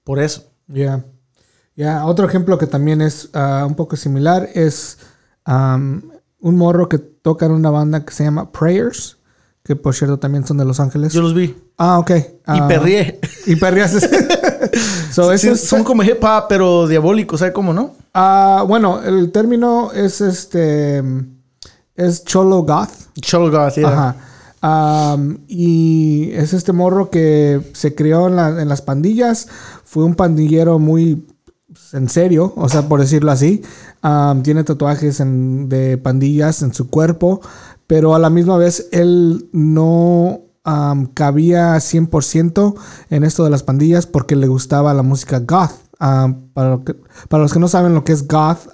por 0.05 0.21
eso. 0.21 0.45
Ya. 0.69 1.05
Ya, 1.75 2.05
otro 2.05 2.27
ejemplo 2.27 2.59
que 2.59 2.67
también 2.67 3.01
es 3.01 3.31
ah, 3.33 3.65
un 3.67 3.75
poco 3.75 3.97
similar 3.97 4.49
es 4.55 4.99
am, 5.45 6.03
un 6.41 6.57
morro 6.57 6.89
que 6.89 6.99
toca 6.99 7.47
en 7.47 7.53
una 7.53 7.71
banda 7.71 8.05
que 8.05 8.13
se 8.13 8.25
llama 8.25 8.53
Prayers, 8.53 9.17
que 9.63 9.75
por 9.75 9.95
cierto 9.95 10.19
también 10.19 10.47
son 10.47 10.59
de 10.59 10.65
Los 10.65 10.81
Ángeles. 10.81 11.13
Yo 11.15 11.23
los 11.23 11.35
vi 11.35 11.57
ah, 11.79 11.99
ok. 11.99 12.11
y 12.11 12.25
Ah, 12.47 12.69
perrié. 12.69 13.19
Y 13.47 13.57
perriaste. 13.57 14.09
so, 15.13 15.37
Sí, 15.37 15.57
son 15.57 15.83
como 15.83 16.03
hip 16.03 16.23
hop, 16.23 16.45
pero 16.49 16.87
diabólicos, 16.87 17.41
¿sabes 17.41 17.55
cómo 17.55 17.73
no? 17.73 17.95
ah, 18.15 18.65
bueno, 18.67 19.03
el 19.03 19.33
término 19.33 19.93
es 19.93 20.21
este. 20.21 21.03
Es 21.95 22.25
Cholo 22.25 22.63
Goth. 22.63 22.91
Cholo 23.21 23.51
God, 23.51 23.73
yeah. 23.75 23.89
Ajá. 23.89 24.17
Y 25.49 26.31
es 26.33 26.53
este 26.53 26.73
morro 26.73 27.11
que 27.11 27.61
se 27.73 27.95
crió 27.95 28.27
en, 28.29 28.37
la- 28.37 28.61
en 28.63 28.69
las 28.69 28.83
pandillas. 28.83 29.49
Fue 29.85 30.05
un 30.05 30.15
pandillero 30.15 30.79
muy 30.79 31.27
pues, 31.73 31.95
en 31.95 32.09
serio, 32.09 32.53
o 32.57 32.69
sea, 32.69 32.89
por 32.89 33.01
decirlo 33.01 33.31
así. 33.31 33.63
Tiene 34.43 34.65
tatuajes 34.65 35.21
de 35.25 35.99
pandillas 35.99 36.63
en 36.63 36.73
su 36.73 36.89
cuerpo, 36.89 37.41
pero 37.87 38.15
a 38.15 38.19
la 38.19 38.31
misma 38.31 38.57
vez 38.57 38.89
él 38.93 39.49
no 39.53 40.41
am, 40.65 41.07
cabía 41.07 41.75
100% 41.77 42.75
en 43.11 43.25
esto 43.25 43.45
de 43.45 43.51
las 43.51 43.63
pandillas 43.63 44.07
porque 44.07 44.37
le 44.37 44.47
gustaba 44.47 44.95
la 44.95 45.03
música 45.03 45.41
goth. 45.41 45.73
Para, 45.99 46.81
los 47.43 47.53
que 47.53 47.59
no 47.59 47.69
saben 47.69 47.95
lo 47.95 48.05
que 48.05 48.13
es 48.13 48.27
goth, 48.29 48.69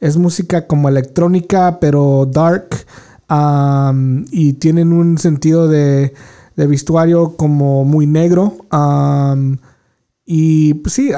es 0.00 0.16
música 0.16 0.66
como 0.66 0.88
electrónica, 0.88 1.78
pero 1.80 2.26
dark. 2.30 2.68
Am, 3.30 4.26
y 4.32 4.54
tienen 4.54 4.92
un 4.92 5.16
sentido 5.18 5.68
de, 5.68 6.12
de 6.56 6.66
vestuario 6.66 7.36
como 7.36 7.84
muy 7.84 8.06
negro. 8.06 8.56
am, 8.70 9.58
y 10.32 10.74
pues 10.74 10.94
sí, 10.94 11.10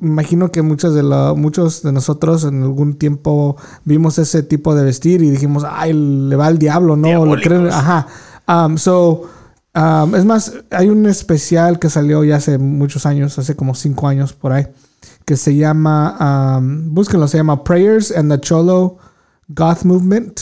me 0.00 0.08
imagino 0.10 0.52
que 0.52 0.62
muchos 0.62 0.94
de, 0.94 1.02
la- 1.02 1.34
muchos 1.34 1.82
de 1.82 1.90
nosotros 1.92 2.44
en 2.44 2.62
algún 2.62 2.94
tiempo 2.94 3.56
vimos 3.84 4.18
ese 4.18 4.42
tipo 4.42 4.74
de 4.74 4.84
vestir 4.84 5.22
y 5.22 5.30
dijimos, 5.30 5.64
ay, 5.68 5.92
le 5.94 6.36
va 6.36 6.46
al 6.46 6.58
diablo, 6.58 6.96
¿no? 6.96 7.08
Lo 7.24 7.32
creen- 7.42 7.68
ajá. 7.72 8.06
Um, 8.46 8.76
so, 8.76 9.22
um, 9.74 10.14
es 10.14 10.24
más, 10.24 10.52
hay 10.70 10.88
un 10.90 11.06
especial 11.06 11.78
que 11.78 11.88
salió 11.90 12.22
ya 12.24 12.36
hace 12.36 12.58
muchos 12.58 13.06
años, 13.06 13.38
hace 13.38 13.56
como 13.56 13.74
cinco 13.74 14.06
años 14.08 14.32
por 14.32 14.52
ahí, 14.52 14.66
que 15.24 15.36
se 15.36 15.56
llama, 15.56 16.58
um, 16.58 16.92
búsquenlo, 16.94 17.26
se 17.28 17.38
llama 17.38 17.64
Prayers 17.64 18.12
and 18.16 18.30
the 18.32 18.38
Cholo 18.40 18.96
Goth 19.48 19.82
Movement, 19.84 20.40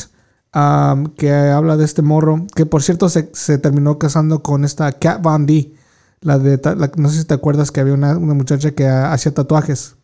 um, 0.55 1.07
que 1.15 1.33
habla 1.33 1.77
de 1.77 1.85
este 1.85 2.03
morro, 2.03 2.47
que 2.55 2.67
por 2.67 2.83
cierto 2.83 3.09
se, 3.09 3.31
se 3.33 3.59
terminó 3.59 3.99
casando 3.99 4.43
con 4.43 4.65
esta 4.65 4.93
Kat 4.93 5.23
Von 5.23 5.47
D. 5.47 5.75
La 6.23 6.39
de, 6.39 6.61
la- 6.77 6.91
no 6.97 7.09
sé 7.09 7.19
si 7.21 7.25
te 7.25 7.35
acuerdas 7.35 7.71
que 7.71 7.81
había 7.81 7.95
una, 7.95 8.17
una 8.17 8.35
muchacha 8.35 8.73
que 8.73 8.87
ah, 8.87 9.13
hacía 9.13 9.33
tatuajes. 9.33 9.97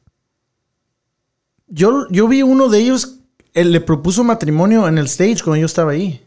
Yo, 1.68 2.08
yo 2.10 2.28
vi 2.28 2.42
uno 2.42 2.68
de 2.68 2.78
ellos, 2.78 3.16
él 3.52 3.72
le 3.72 3.80
propuso 3.80 4.22
matrimonio 4.24 4.86
en 4.88 4.98
el 4.98 5.06
stage 5.06 5.38
cuando 5.42 5.56
yo 5.56 5.66
estaba 5.66 5.92
ahí, 5.92 6.24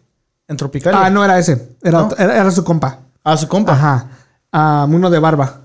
en 0.48 0.58
Tropicalia. 0.58 1.06
Ah, 1.06 1.10
no 1.10 1.24
era 1.24 1.40
ese, 1.40 1.76
era, 1.82 2.02
¿No? 2.02 2.10
era, 2.18 2.36
era 2.38 2.52
su 2.52 2.64
compa. 2.64 3.00
A 3.24 3.38
su 3.38 3.48
compa. 3.48 3.74
Ajá. 3.74 4.10
Ah, 4.52 4.88
uno 4.90 5.10
de 5.10 5.20
barba. 5.20 5.62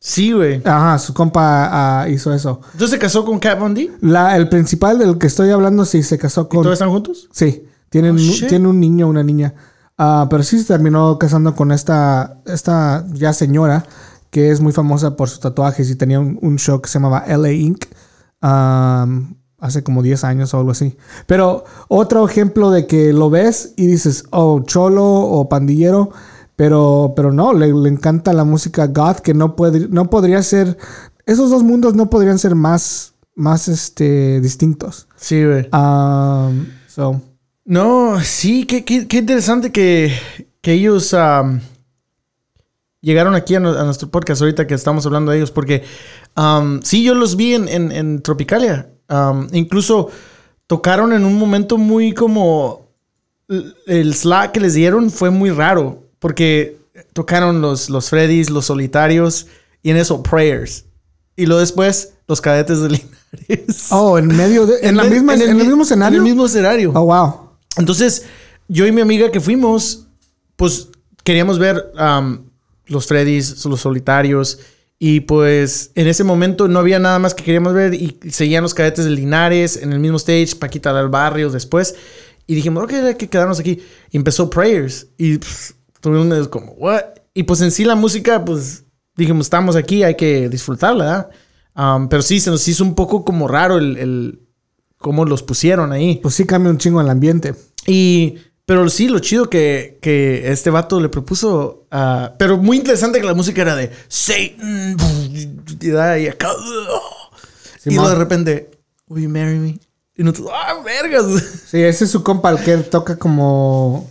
Sí, 0.00 0.32
güey. 0.32 0.60
Ajá, 0.64 0.98
su 0.98 1.14
compa 1.14 2.00
ah, 2.02 2.08
hizo 2.08 2.34
eso. 2.34 2.60
Entonces 2.72 2.90
se 2.90 2.98
casó 2.98 3.24
con 3.24 3.38
Kat 3.38 3.58
Von 3.58 3.72
D. 3.74 3.82
¿Y 3.82 3.90
La, 4.00 4.36
el 4.36 4.48
principal 4.48 4.98
del 4.98 5.16
que 5.16 5.28
estoy 5.28 5.50
hablando 5.50 5.84
sí 5.84 6.02
se 6.02 6.18
casó 6.18 6.48
con... 6.48 6.62
todos 6.62 6.72
están 6.72 6.90
juntos? 6.90 7.28
Sí, 7.30 7.64
tienen, 7.92 8.10
Oh, 8.12 8.14
un- 8.14 8.18
shit. 8.20 8.48
tiene 8.48 8.66
un 8.66 8.80
niño, 8.80 9.06
una 9.06 9.22
niña. 9.22 9.54
Ah, 9.96 10.26
pero 10.28 10.42
sí 10.42 10.58
se 10.58 10.64
terminó 10.64 11.16
casando 11.18 11.54
con 11.54 11.70
esta, 11.70 12.40
esta 12.46 13.06
ya 13.12 13.32
señora 13.32 13.84
que 14.30 14.50
es 14.50 14.60
muy 14.60 14.72
famosa 14.72 15.14
por 15.14 15.28
sus 15.28 15.38
tatuajes 15.40 15.88
y 15.90 15.94
tenía 15.94 16.18
un, 16.18 16.38
un 16.42 16.56
show 16.58 16.80
que 16.80 16.88
se 16.88 16.94
llamaba 16.98 17.24
LA 17.28 17.52
Inc. 17.52 17.84
hace 19.60 19.84
como 19.84 20.02
10 20.02 20.24
años 20.24 20.54
o 20.54 20.58
algo 20.58 20.70
así. 20.72 20.96
Pero 21.26 21.64
otro 21.88 22.26
ejemplo 22.26 22.70
de 22.70 22.86
que 22.86 23.12
lo 23.12 23.30
ves 23.30 23.74
y 23.76 23.86
dices, 23.86 24.24
oh, 24.30 24.60
cholo 24.64 25.04
o 25.04 25.48
pandillero, 25.48 26.10
pero, 26.56 27.12
pero 27.14 27.32
no, 27.32 27.52
le, 27.52 27.72
le 27.72 27.88
encanta 27.88 28.32
la 28.32 28.44
música 28.44 28.86
goth 28.86 29.18
que 29.20 29.34
no, 29.34 29.54
puede, 29.56 29.88
no 29.88 30.10
podría 30.10 30.42
ser, 30.42 30.76
esos 31.26 31.50
dos 31.50 31.62
mundos 31.62 31.94
no 31.94 32.10
podrían 32.10 32.38
ser 32.38 32.54
más, 32.54 33.14
más 33.34 33.68
este, 33.68 34.40
distintos. 34.40 35.08
Sí, 35.16 35.44
güey. 35.44 35.68
Um, 35.72 36.66
so, 36.88 37.20
No, 37.64 38.20
sí, 38.22 38.64
qué, 38.64 38.84
qué- 38.84 39.06
qué 39.06 39.18
interesante 39.18 39.70
que, 39.70 40.12
que 40.60 40.72
ellos 40.72 41.14
am, 41.14 41.60
llegaron 43.00 43.34
aquí 43.34 43.54
a, 43.54 43.60
nu- 43.60 43.76
a 43.76 43.84
nuestro 43.84 44.10
podcast 44.10 44.40
ahorita 44.42 44.66
que 44.66 44.74
estamos 44.74 45.06
hablando 45.06 45.30
de 45.30 45.38
ellos, 45.38 45.50
porque 45.52 45.84
am, 46.34 46.80
sí, 46.82 47.04
yo 47.04 47.14
los 47.14 47.36
vi 47.36 47.54
en, 47.54 47.68
en- 47.68 47.92
en 47.92 48.22
Tropicalia. 48.22 48.88
Am, 49.08 49.48
incluso 49.52 50.10
tocaron 50.66 51.12
en 51.12 51.24
un 51.24 51.34
momento 51.38 51.78
muy 51.78 52.12
como... 52.12 52.82
El 53.86 54.14
slack 54.14 54.52
que 54.52 54.60
les 54.60 54.72
dieron 54.72 55.10
fue 55.10 55.28
muy 55.28 55.50
raro, 55.50 56.04
porque 56.20 56.78
tocaron 57.12 57.60
los, 57.60 57.90
los 57.90 58.08
Freddys, 58.08 58.48
los 58.48 58.64
solitarios, 58.66 59.46
y 59.82 59.90
en 59.90 59.98
eso 59.98 60.22
Prayers. 60.22 60.86
Y 61.36 61.44
luego 61.44 61.60
después 61.60 62.14
los 62.26 62.40
cadetes 62.40 62.80
de 62.80 62.88
Linares. 62.90 63.88
Oh, 63.90 64.16
en 64.16 64.28
medio 64.28 64.64
de. 64.66 64.78
En, 64.88 64.96
la 64.96 65.02
el- 65.04 65.10
misma, 65.10 65.34
en 65.34 65.42
el, 65.42 65.54
mi- 65.54 65.64
mismo 65.64 65.82
escenario. 65.82 66.16
En 66.18 66.24
el 66.24 66.30
mismo 66.30 66.46
escenario. 66.46 66.92
Oh, 66.94 67.04
wow. 67.04 67.51
Entonces, 67.76 68.26
yo 68.68 68.86
y 68.86 68.92
mi 68.92 69.00
amiga 69.00 69.30
que 69.30 69.40
fuimos, 69.40 70.06
pues 70.56 70.88
queríamos 71.24 71.58
ver 71.58 71.92
los 72.86 73.06
Freddys, 73.06 73.64
los 73.64 73.80
solitarios. 73.80 74.58
Y 74.98 75.20
pues 75.20 75.90
en 75.96 76.06
ese 76.06 76.22
momento 76.22 76.68
no 76.68 76.78
había 76.78 77.00
nada 77.00 77.18
más 77.18 77.34
que 77.34 77.42
queríamos 77.42 77.74
ver. 77.74 77.94
Y 77.94 78.18
seguían 78.30 78.62
los 78.62 78.74
cadetes 78.74 79.04
de 79.04 79.10
Linares 79.10 79.76
en 79.76 79.92
el 79.92 79.98
mismo 79.98 80.16
stage, 80.16 80.56
Paquita 80.56 80.92
del 80.92 81.08
Barrio 81.08 81.50
después. 81.50 81.94
Y 82.46 82.54
dijimos, 82.54 82.84
ok, 82.84 82.92
hay 82.92 83.14
que 83.16 83.28
quedarnos 83.28 83.58
aquí. 83.58 83.82
Y 84.10 84.16
empezó 84.16 84.48
Prayers. 84.48 85.08
Y 85.18 85.38
pff, 85.38 85.72
tuvimos 86.00 86.48
como, 86.48 86.72
what? 86.72 87.02
Y 87.34 87.44
pues 87.44 87.60
en 87.62 87.70
sí 87.70 87.84
la 87.84 87.94
música, 87.94 88.44
pues 88.44 88.84
dijimos, 89.16 89.46
estamos 89.46 89.74
aquí, 89.74 90.02
hay 90.02 90.16
que 90.16 90.48
disfrutarla, 90.48 91.04
¿verdad? 91.04 91.30
Am, 91.74 92.08
pero 92.08 92.22
sí, 92.22 92.38
se 92.38 92.50
nos 92.50 92.66
hizo 92.68 92.84
un 92.84 92.94
poco 92.94 93.24
como 93.24 93.48
raro 93.48 93.78
el 93.78 94.41
cómo 95.02 95.26
los 95.26 95.42
pusieron 95.42 95.92
ahí. 95.92 96.18
Pues 96.22 96.34
sí 96.34 96.46
cambia 96.46 96.70
un 96.70 96.78
chingo 96.78 97.00
el 97.02 97.10
ambiente. 97.10 97.54
Y, 97.86 98.36
pero 98.64 98.88
sí, 98.88 99.08
lo 99.08 99.18
chido 99.18 99.50
que, 99.50 99.98
que 100.00 100.50
este 100.50 100.70
vato 100.70 100.98
le 101.00 101.10
propuso. 101.10 101.86
pero 102.38 102.56
muy 102.56 102.78
interesante 102.78 103.20
que 103.20 103.26
la 103.26 103.34
música 103.34 103.60
era 103.62 103.76
de 103.76 103.90
Satan. 104.08 104.96
Y, 105.30 105.48
y 105.88 106.28
acá. 106.28 106.48
y 107.76 107.80
Simón. 107.80 107.96
luego 107.96 108.08
de 108.10 108.14
repente, 108.16 108.70
Will 109.08 109.24
you 109.24 109.28
marry 109.28 109.58
me? 109.58 109.78
Y 110.16 110.22
nosotros, 110.22 110.50
¡ah, 110.54 110.74
vergas! 110.84 111.24
Sí, 111.66 111.82
ese 111.82 112.04
es 112.04 112.10
su 112.10 112.22
compa, 112.22 112.50
el 112.50 112.58
que 112.62 112.76
toca 112.78 113.16
como. 113.18 114.08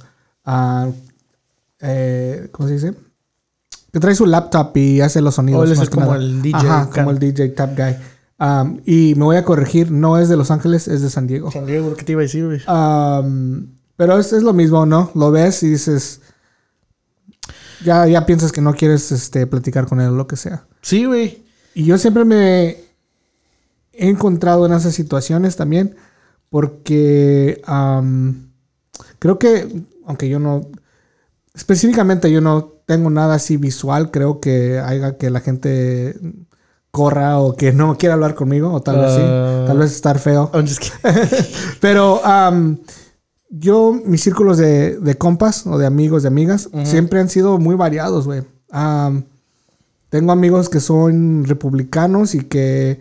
eh, 1.80 2.48
¿Cómo 2.52 2.68
se 2.68 2.74
dice? 2.76 2.94
Que 3.92 4.00
trae 4.00 4.16
su 4.16 4.26
laptop 4.26 4.76
y 4.78 5.02
hace 5.02 5.22
los 5.22 5.36
sonidos. 5.36 5.62
Oh, 5.62 5.64
él 5.66 5.72
es 5.74 5.78
más 5.78 5.88
el- 5.88 5.94
como 5.94 6.06
nada. 6.08 6.18
el 6.18 6.42
DJ 6.42 6.56
Ajá, 6.58 6.90
como 6.90 7.12
el 7.12 7.20
DJ 7.20 7.50
Tap 7.50 7.78
Guy. 7.78 7.96
Um, 8.42 8.82
y 8.88 9.14
me 9.16 9.26
voy 9.26 9.36
a 9.36 9.46
corregir, 9.46 9.92
no 9.92 10.18
es 10.18 10.28
de 10.28 10.36
Los 10.36 10.50
Ángeles, 10.50 10.88
es 10.88 11.04
de 11.04 11.12
San 11.12 11.28
Diego. 11.28 11.52
San 11.52 11.68
Diego, 11.68 11.94
¿qué 11.96 12.04
te 12.04 12.14
iba 12.14 12.22
a 12.22 12.24
decir, 12.24 12.44
güey? 12.44 12.60
Um, 12.68 13.68
pero 13.96 14.18
es, 14.18 14.34
es 14.34 14.42
lo 14.42 14.52
mismo, 14.52 14.84
¿no? 14.88 15.12
Lo 15.14 15.30
ves 15.30 15.62
y 15.62 15.70
dices. 15.70 16.22
Ya, 17.86 18.08
ya 18.08 18.26
piensas 18.26 18.52
que 18.52 18.62
no 18.62 18.74
quieres 18.74 19.12
este, 19.12 19.46
platicar 19.46 19.86
con 19.86 20.02
él 20.02 20.10
o 20.10 20.16
lo 20.16 20.26
que 20.26 20.38
sea. 20.38 20.66
Sí, 20.82 21.06
güey. 21.06 21.44
Y 21.76 21.86
yo 21.86 22.00
siempre 22.00 22.26
me 22.26 22.70
he 23.94 24.10
encontrado 24.10 24.66
en 24.66 24.74
esas 24.74 24.96
situaciones 24.96 25.56
también, 25.56 25.96
porque 26.50 27.62
creo 29.20 29.38
que, 29.38 29.84
aunque 30.06 30.30
yo 30.30 30.40
no, 30.40 30.68
específicamente 31.54 32.32
yo 32.32 32.42
no 32.42 32.74
tengo 32.88 33.12
nada 33.12 33.36
así 33.36 33.58
visual, 33.58 34.10
creo 34.10 34.40
que 34.40 34.80
haga 34.80 35.18
que 35.18 35.30
la 35.30 35.42
gente 35.42 36.20
corra 36.92 37.40
o 37.40 37.56
que 37.56 37.72
no 37.72 37.98
quiera 37.98 38.16
hablar 38.16 38.36
conmigo, 38.36 38.72
o 38.74 38.82
tal 38.82 38.98
vez 38.98 39.14
sí, 39.14 39.22
Ah. 39.24 39.64
tal 39.68 39.78
vez 39.80 39.92
estar 39.94 40.20
feo. 40.20 40.52
Pero 41.82 42.22
yo, 43.50 43.94
mis 44.06 44.22
círculos 44.22 44.58
de, 44.58 44.98
de 45.00 45.16
compas 45.18 45.66
o 45.68 45.78
de 45.78 45.86
amigos, 45.86 46.24
de 46.24 46.28
amigas, 46.28 46.70
siempre 46.84 47.20
han 47.20 47.30
sido 47.30 47.58
muy 47.58 47.76
variados, 47.76 48.26
güey. 48.26 48.44
Tengo 50.10 50.32
amigos 50.34 50.70
que 50.70 50.80
son 50.82 51.46
republicanos 51.46 52.36
y 52.36 52.42
que 52.42 53.00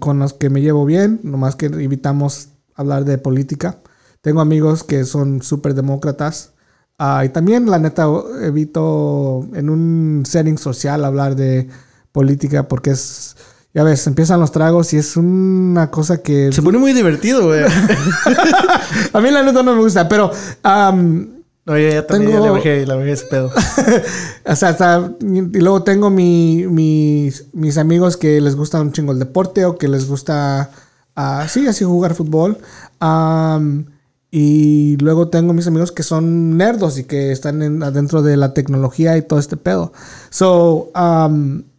con 0.00 0.18
los 0.18 0.32
que 0.34 0.50
me 0.50 0.60
llevo 0.60 0.84
bien, 0.84 1.20
nomás 1.22 1.56
que 1.56 1.66
evitamos 1.66 2.48
hablar 2.74 3.04
de 3.04 3.18
política. 3.18 3.78
Tengo 4.20 4.40
amigos 4.40 4.82
que 4.84 5.04
son 5.04 5.42
súper 5.42 5.74
demócratas. 5.74 6.52
Ah, 6.98 7.24
y 7.24 7.28
también, 7.28 7.70
la 7.70 7.78
neta, 7.78 8.06
evito 8.42 9.46
en 9.54 9.70
un 9.70 10.24
setting 10.26 10.58
social 10.58 11.04
hablar 11.04 11.36
de 11.36 11.68
política 12.12 12.68
porque 12.68 12.90
es, 12.90 13.36
ya 13.74 13.82
ves, 13.84 14.06
empiezan 14.06 14.40
los 14.40 14.52
tragos 14.52 14.92
y 14.92 14.96
es 14.96 15.16
una 15.16 15.90
cosa 15.90 16.18
que... 16.22 16.50
Se 16.52 16.62
pone 16.62 16.78
muy 16.78 16.92
divertido, 16.92 17.46
güey. 17.46 17.62
A 19.12 19.20
mí 19.20 19.30
la 19.30 19.42
neta 19.42 19.62
no 19.62 19.74
me 19.74 19.80
gusta, 19.82 20.08
pero... 20.08 20.30
am, 20.62 21.28
No, 21.66 21.76
ya, 21.78 21.90
ya 21.90 22.06
también 22.06 22.30
Tengo- 22.32 22.44
ya 22.44 22.50
le 22.52 22.58
bajé, 22.58 22.86
le 22.86 22.94
bajé 22.94 23.12
ese 23.12 23.26
pedo. 23.26 23.50
o 24.46 24.56
sea, 24.56 24.70
hasta... 24.70 25.12
Y 25.20 25.60
luego 25.60 25.82
tengo 25.82 26.08
mi- 26.10 26.66
mis, 26.66 27.44
mis 27.52 27.76
amigos 27.78 28.16
que 28.16 28.40
les 28.40 28.56
gusta 28.56 28.80
un 28.80 28.92
chingo 28.92 29.12
el 29.12 29.18
deporte 29.18 29.64
o 29.66 29.76
que 29.76 29.86
les 29.88 30.08
gusta... 30.08 30.70
ah, 31.14 31.46
sí, 31.48 31.66
así 31.66 31.84
jugar 31.84 32.14
fútbol. 32.14 32.58
Y 34.30 34.98
luego 35.00 35.28
tengo 35.28 35.54
mis 35.54 35.66
amigos 35.66 35.90
que 35.90 36.02
son 36.02 36.58
nerdos 36.58 36.98
y 36.98 37.04
que 37.04 37.32
están 37.32 37.62
en- 37.62 37.82
adentro 37.82 38.20
de 38.22 38.36
la 38.36 38.52
tecnología 38.52 39.16
y 39.16 39.22
todo 39.22 39.38
este 39.38 39.56
pedo. 39.56 39.92
So, 40.30 40.90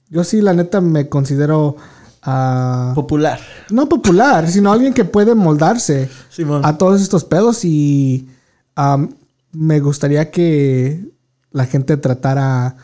yo 0.09 0.23
sí, 0.23 0.41
la 0.41 0.53
neta, 0.53 0.81
me 0.81 1.07
considero... 1.09 1.75
ah, 2.23 2.91
Popular. 2.95 3.39
no 3.69 3.87
popular, 3.87 4.47
sino 4.51 4.71
alguien 4.71 4.93
que 4.93 5.05
puede 5.05 5.35
moldarse. 5.35 6.09
Simón. 6.29 6.65
a 6.65 6.77
todos 6.77 7.01
estos 7.01 7.23
pedos 7.23 7.63
y 7.65 8.27
me 9.51 9.79
gustaría 9.79 10.31
que 10.31 11.01
la 11.51 11.65
gente 11.65 11.97
tratara, 11.97 12.75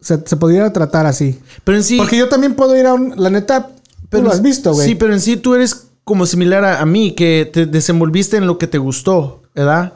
se, 0.00 0.26
se 0.26 0.36
pudiera 0.36 0.72
tratar 0.72 1.06
así. 1.06 1.40
Pero 1.62 1.78
en 1.78 1.84
sí. 1.84 1.96
Porque 1.96 2.18
yo 2.18 2.28
también 2.28 2.54
puedo 2.54 2.76
ir 2.76 2.86
a 2.86 2.94
un, 2.94 3.14
la 3.16 3.30
neta, 3.30 3.70
tú 4.10 4.22
lo 4.22 4.30
has 4.30 4.42
visto, 4.42 4.72
güey. 4.74 4.86
Sí, 4.88 4.94
pero 4.94 5.12
en 5.12 5.20
sí 5.20 5.36
tú 5.36 5.54
eres 5.54 5.86
como 6.04 6.26
similar 6.26 6.64
a, 6.64 6.80
a 6.80 6.86
mí, 6.86 7.12
que 7.14 7.48
te 7.50 7.64
desenvolviste 7.66 8.36
en 8.36 8.46
lo 8.46 8.58
que 8.58 8.66
te 8.66 8.78
gustó, 8.78 9.42
¿verdad? 9.54 9.94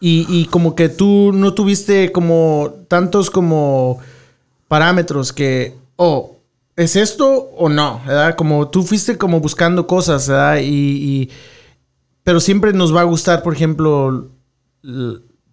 Y, 0.00 0.26
y 0.28 0.46
como 0.46 0.74
que 0.74 0.88
tú 0.88 1.32
no 1.34 1.52
tuviste 1.54 2.12
como 2.12 2.72
tantos 2.88 3.30
como 3.30 3.98
parámetros 4.68 5.32
que, 5.32 5.76
oh, 5.96 6.36
¿es 6.76 6.96
esto 6.96 7.50
o 7.56 7.68
no? 7.68 8.00
¿Verdad? 8.06 8.34
Como 8.36 8.68
tú 8.68 8.82
fuiste 8.82 9.16
como 9.18 9.40
buscando 9.40 9.86
cosas, 9.86 10.28
¿verdad? 10.28 10.58
Y, 10.58 10.64
y- 10.66 11.30
pero 12.22 12.40
siempre 12.40 12.72
nos 12.72 12.94
va 12.94 13.02
a 13.02 13.04
gustar, 13.04 13.42
por 13.42 13.52
ejemplo, 13.54 14.30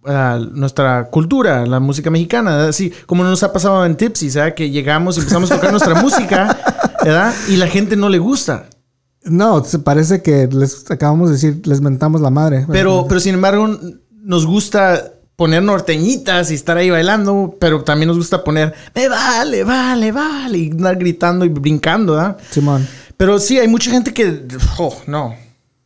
ah, 0.05 0.39
nuestra 0.53 1.09
cultura, 1.09 1.65
la 1.65 1.79
música 1.79 2.09
mexicana, 2.09 2.51
¿verdad? 2.51 2.69
Así 2.69 2.91
como 3.05 3.23
nos 3.23 3.43
ha 3.43 3.51
pasado 3.53 3.85
en 3.85 3.95
Tipsy, 3.95 4.29
¿verdad? 4.29 4.53
Que 4.55 4.69
llegamos 4.69 5.17
y 5.17 5.19
empezamos 5.19 5.51
a 5.51 5.55
tocar 5.55 5.71
nuestra 5.71 6.01
música, 6.01 6.57
¿verdad? 7.03 7.33
Y 7.49 7.57
la 7.57 7.67
gente 7.67 7.95
no 7.95 8.09
le 8.09 8.19
gusta. 8.19 8.67
No, 9.23 9.63
parece 9.83 10.21
que 10.23 10.47
les 10.51 10.89
acabamos 10.89 11.29
de 11.29 11.33
decir, 11.35 11.67
les 11.67 11.79
mentamos 11.81 12.21
la 12.21 12.31
madre. 12.31 12.65
Pero, 12.71 13.05
pero 13.07 13.19
sin 13.19 13.35
embargo, 13.35 13.77
nos 14.23 14.45
gusta 14.47 15.13
poner 15.41 15.63
norteñitas 15.63 16.51
y 16.51 16.53
estar 16.53 16.77
ahí 16.77 16.91
bailando, 16.91 17.55
pero 17.59 17.83
también 17.83 18.09
nos 18.09 18.17
gusta 18.17 18.43
poner, 18.43 18.75
me 18.93 19.09
vale, 19.09 19.63
vale, 19.63 20.11
vale, 20.11 20.57
y 20.59 20.69
andar 20.69 20.97
gritando 20.97 21.45
y 21.45 21.49
brincando, 21.49 22.13
¿verdad? 22.13 22.37
Simón. 22.51 22.87
Pero 23.17 23.39
sí, 23.39 23.57
hay 23.57 23.67
mucha 23.67 23.89
gente 23.89 24.13
que, 24.13 24.45
oh, 24.77 24.95
no. 25.07 25.33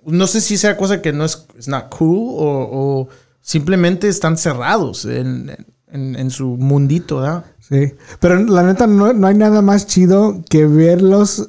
No 0.06 0.28
sé 0.28 0.42
si 0.42 0.58
sea 0.58 0.76
cosa 0.76 1.02
que 1.02 1.14
no 1.14 1.24
es 1.24 1.46
not 1.68 1.88
cool 1.98 2.36
o, 2.38 2.70
o 2.74 3.08
simplemente 3.40 4.10
están 4.10 4.38
cerrados 4.38 5.06
en, 5.06 5.50
en- 5.90 6.18
en 6.18 6.30
su 6.32 6.48
mundito, 6.58 7.22
¿verdad? 7.22 7.46
Sí. 7.62 7.94
Pero 8.20 8.36
la 8.44 8.62
neta, 8.64 8.88
no, 8.88 9.14
no 9.14 9.26
hay 9.28 9.36
nada 9.36 9.62
más 9.62 9.88
chido 9.88 10.44
que 10.50 10.66
verlos, 10.68 11.48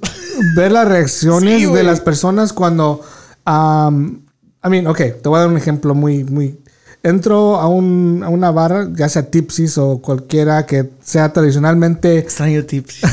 ver 0.55 0.71
las 0.71 0.87
reacciones 0.87 1.59
Sí, 1.59 1.67
de 1.73 1.83
las 1.83 2.01
personas 2.01 2.53
cuando. 2.53 3.01
am, 3.45 4.23
I 4.65 4.69
mean, 4.69 4.87
ok, 4.87 4.99
te 5.21 5.29
voy 5.29 5.39
a 5.39 5.41
dar 5.41 5.49
un 5.49 5.57
ejemplo 5.57 5.93
muy, 5.97 6.23
muy. 6.23 6.61
Entro 7.07 7.55
a, 7.55 7.69
un, 7.69 8.23
a 8.25 8.29
una 8.31 8.51
barra, 8.51 8.89
ya 8.93 9.09
sea 9.09 9.31
Tipsis 9.31 9.79
o 9.79 9.99
cualquiera 9.99 10.67
que 10.67 10.91
sea 11.01 11.33
tradicionalmente. 11.33 12.19
Extraño 12.27 12.65
tips. 12.65 13.01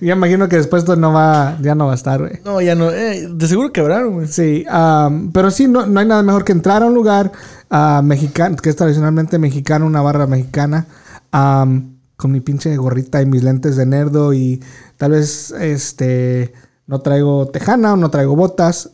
Ya 0.00 0.12
imagino 0.12 0.48
que 0.48 0.56
después 0.56 0.84
esto 0.84 0.94
no 0.96 1.12
va, 1.12 1.58
ya 1.60 1.74
no 1.74 1.86
va 1.86 1.92
a 1.92 1.94
estar, 1.96 2.20
güey. 2.20 2.40
No, 2.44 2.60
ya 2.60 2.74
no. 2.76 2.90
eh, 2.90 3.28
de 3.28 3.48
seguro 3.48 3.72
quebraron, 3.72 4.14
güey. 4.14 4.28
Sí, 4.28 4.64
am, 4.70 5.32
pero 5.32 5.50
sí, 5.50 5.66
no, 5.66 5.86
no 5.86 5.98
hay 5.98 6.06
nada 6.06 6.22
mejor 6.22 6.44
que 6.44 6.52
entrar 6.52 6.82
a 6.82 6.86
un 6.86 6.94
lugar 6.94 7.32
ah, 7.68 8.00
mexicano, 8.04 8.56
que 8.56 8.70
es 8.70 8.76
tradicionalmente 8.76 9.38
mexicano, 9.38 9.86
una 9.86 10.00
barra 10.00 10.26
mexicana, 10.26 10.86
am, 11.32 11.96
con 12.16 12.30
mi 12.30 12.40
pinche 12.40 12.76
gorrita 12.76 13.20
y 13.22 13.26
mis 13.26 13.42
lentes 13.42 13.74
de 13.76 13.86
nerdo 13.86 14.32
y 14.32 14.62
tal 14.96 15.12
vez 15.12 15.50
este 15.50 16.52
no 16.88 17.00
traigo 17.00 17.46
tejana 17.48 17.92
o 17.92 17.96
no 17.96 18.10
traigo 18.10 18.34
botas, 18.34 18.90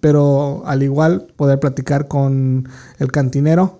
pero 0.00 0.62
al 0.66 0.82
igual 0.82 1.28
poder 1.36 1.58
platicar 1.58 2.06
con 2.08 2.68
el 2.98 3.10
cantinero, 3.10 3.78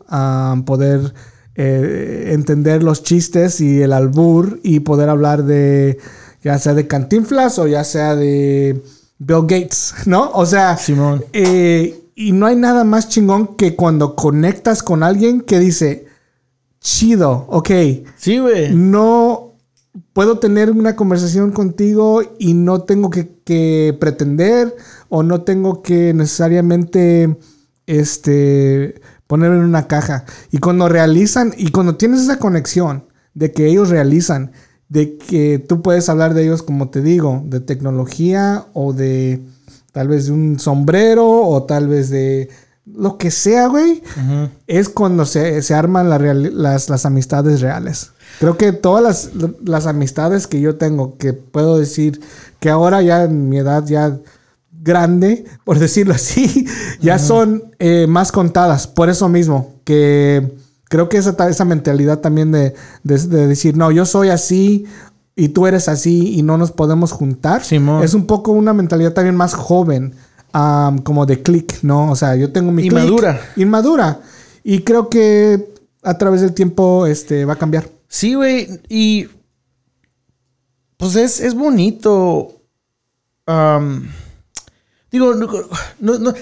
poder 0.64 1.12
eh, 1.56 2.30
entender 2.32 2.82
los 2.82 3.02
chistes 3.02 3.60
y 3.60 3.82
el 3.82 3.92
albur 3.92 4.60
y 4.62 4.80
poder 4.80 5.10
hablar 5.10 5.44
de 5.44 5.98
ya 6.42 6.58
sea 6.58 6.72
de 6.72 6.86
Cantinflas 6.86 7.58
o 7.58 7.66
ya 7.66 7.84
sea 7.84 8.16
de 8.16 8.82
Bill 9.18 9.42
Gates, 9.42 9.94
¿no? 10.06 10.30
O 10.32 10.46
sea, 10.46 10.76
Simón. 10.78 11.22
eh, 11.34 11.96
y 12.14 12.32
no 12.32 12.46
hay 12.46 12.56
nada 12.56 12.84
más 12.84 13.08
chingón 13.08 13.56
que 13.56 13.74
cuando 13.76 14.14
conectas 14.14 14.82
con 14.82 15.02
alguien 15.02 15.40
que 15.40 15.58
dice, 15.58 16.06
chido, 16.80 17.46
ok, 17.48 17.70
Sí, 18.16 18.38
güey. 18.38 18.74
no 18.74 19.39
puedo 20.12 20.38
tener 20.38 20.70
una 20.70 20.94
conversación 20.96 21.50
contigo 21.52 22.22
y 22.38 22.54
no 22.54 22.82
tengo 22.82 23.10
que, 23.10 23.36
que 23.44 23.96
pretender 24.00 24.74
o 25.08 25.22
no 25.22 25.42
tengo 25.42 25.82
que 25.82 26.14
necesariamente 26.14 27.36
este, 27.86 29.00
ponerme 29.26 29.56
en 29.56 29.62
una 29.64 29.86
caja. 29.88 30.24
Y 30.50 30.58
cuando 30.58 30.88
realizan, 30.88 31.52
y 31.56 31.70
cuando 31.70 31.96
tienes 31.96 32.20
esa 32.20 32.38
conexión 32.38 33.04
de 33.34 33.52
que 33.52 33.66
ellos 33.66 33.88
realizan, 33.90 34.52
de 34.88 35.18
que 35.18 35.58
tú 35.58 35.82
puedes 35.82 36.08
hablar 36.08 36.34
de 36.34 36.44
ellos, 36.44 36.62
como 36.62 36.90
te 36.90 37.00
digo, 37.00 37.42
de 37.46 37.60
tecnología 37.60 38.66
o 38.72 38.92
de 38.92 39.42
tal 39.92 40.08
vez 40.08 40.26
de 40.26 40.32
un 40.32 40.58
sombrero 40.58 41.28
o 41.28 41.64
tal 41.64 41.88
vez 41.88 42.10
de 42.10 42.48
lo 42.86 43.18
que 43.18 43.30
sea, 43.30 43.66
güey, 43.68 44.02
es 44.66 44.88
cuando 44.88 45.24
se, 45.24 45.62
se 45.62 45.74
arman 45.74 46.10
la 46.10 46.18
real- 46.18 46.52
las, 46.60 46.88
las 46.88 47.06
amistades 47.06 47.60
reales. 47.60 48.10
Creo 48.40 48.56
que 48.56 48.72
todas 48.72 49.02
las, 49.04 49.30
las 49.64 49.86
amistades 49.86 50.46
que 50.48 50.60
yo 50.60 50.74
tengo, 50.76 51.16
que 51.18 51.32
puedo 51.34 51.78
decir 51.78 52.20
que 52.58 52.70
ahora 52.70 53.00
ya 53.02 53.22
en 53.24 53.48
mi 53.48 53.58
edad 53.58 53.86
ya 53.86 54.16
grande, 54.82 55.44
por 55.64 55.78
decirlo 55.78 56.14
así, 56.14 56.66
ya 57.00 57.18
son 57.18 57.64
eh, 57.78 58.06
más 58.08 58.32
contadas. 58.32 58.86
Por 58.86 59.08
eso 59.10 59.28
mismo, 59.28 59.74
que 59.84 60.52
creo 60.88 61.08
que 61.08 61.18
esa, 61.18 61.36
esa 61.48 61.64
mentalidad 61.64 62.18
también 62.20 62.50
de, 62.50 62.74
de- 63.04 63.18
de 63.28 63.46
decir, 63.46 63.76
no, 63.76 63.90
yo 63.90 64.06
soy 64.06 64.30
así 64.30 64.86
y 65.36 65.50
tú 65.50 65.66
eres 65.66 65.88
así 65.88 66.34
y 66.38 66.42
no 66.42 66.56
nos 66.56 66.72
podemos 66.72 67.12
juntar, 67.12 67.62
Simón. 67.62 68.02
es 68.02 68.14
un 68.14 68.26
poco 68.26 68.52
una 68.52 68.72
mentalidad 68.72 69.12
también 69.12 69.36
más 69.36 69.54
joven, 69.54 70.14
am, 70.52 70.98
como 70.98 71.26
de 71.26 71.42
click, 71.42 71.82
¿no? 71.82 72.10
O 72.10 72.16
sea, 72.16 72.36
yo 72.36 72.50
tengo 72.52 72.72
mi 72.72 72.82
click. 72.82 72.92
Inmadura. 72.92 73.40
Inmadura. 73.56 74.20
Y 74.64 74.80
creo 74.80 75.08
que 75.10 75.72
a 76.02 76.16
través 76.18 76.40
del 76.40 76.52
tiempo 76.54 77.06
este, 77.06 77.44
va 77.44 77.52
a 77.54 77.56
cambiar. 77.56 77.84
Sí, 78.10 78.34
güey. 78.34 78.68
Y. 78.88 79.28
Pues 80.96 81.14
es, 81.16 81.40
es 81.40 81.54
bonito. 81.54 82.60
digo, 85.10 85.34
no, 85.34 86.18
no, 86.18 86.34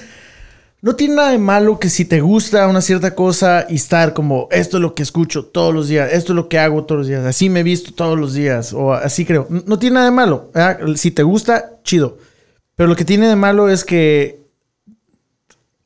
no, 0.80 0.96
tiene 0.96 1.14
nada 1.14 1.30
de 1.30 1.38
malo 1.38 1.78
que 1.78 1.90
si 1.90 2.06
te 2.06 2.20
gusta 2.20 2.66
una 2.66 2.80
cierta 2.80 3.14
cosa 3.14 3.66
y 3.68 3.76
estar 3.76 4.14
como, 4.14 4.48
esto 4.50 4.78
es 4.78 4.80
lo 4.80 4.94
que 4.94 5.02
escucho 5.02 5.44
todos 5.44 5.72
los 5.72 5.88
días, 5.88 6.12
esto 6.12 6.32
es 6.32 6.36
lo 6.36 6.48
que 6.48 6.58
hago 6.58 6.84
todos 6.84 7.00
los 7.00 7.06
días, 7.06 7.24
así 7.24 7.50
me 7.50 7.60
he 7.60 7.62
visto 7.62 7.92
todos 7.92 8.18
los 8.18 8.34
días, 8.34 8.72
o 8.72 8.94
así 8.94 9.24
creo. 9.24 9.46
No, 9.48 9.62
no 9.66 9.78
tiene 9.78 9.94
nada 9.94 10.06
de 10.06 10.12
malo. 10.12 10.50
¿verdad? 10.52 10.96
Si 10.96 11.10
te 11.10 11.22
gusta, 11.22 11.78
chido. 11.84 12.18
Pero 12.74 12.88
lo 12.88 12.96
que 12.96 13.04
tiene 13.04 13.28
de 13.28 13.36
malo 13.36 13.68
es 13.68 13.84
que 13.84 14.40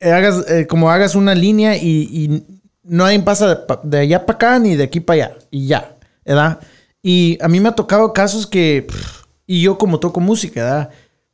hagas, 0.01 0.49
eh, 0.49 0.65
como 0.65 0.89
hagas 0.89 1.13
una 1.13 1.35
línea 1.35 1.75
y, 1.75 2.07
y 2.09 2.62
no 2.83 3.05
hay 3.05 3.19
pasa 3.19 3.47
de, 3.55 3.57
de 3.83 3.99
allá 3.99 4.25
para 4.25 4.35
acá 4.35 4.59
ni 4.59 4.75
de 4.75 4.83
aquí 4.83 4.99
para 4.99 5.25
allá. 5.25 5.37
Y 5.51 5.67
ya, 5.67 5.95
¿verdad? 6.25 6.59
Y 7.01 7.37
a 7.41 7.47
mí 7.47 7.59
me 7.59 7.69
ha 7.69 7.73
tocado 7.75 8.13
casos 8.13 8.47
que, 8.47 8.85
pff, 8.87 9.23
y 9.47 9.61
yo 9.61 9.77
como 9.77 9.99
toco 9.99 10.19
música, 10.19 10.63
¿verdad? 10.63 10.89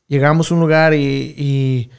Llegamos 0.08 0.50
a 0.50 0.54
un 0.56 0.60
lugar 0.62 0.94
y, 0.96 1.36
y 1.38 1.90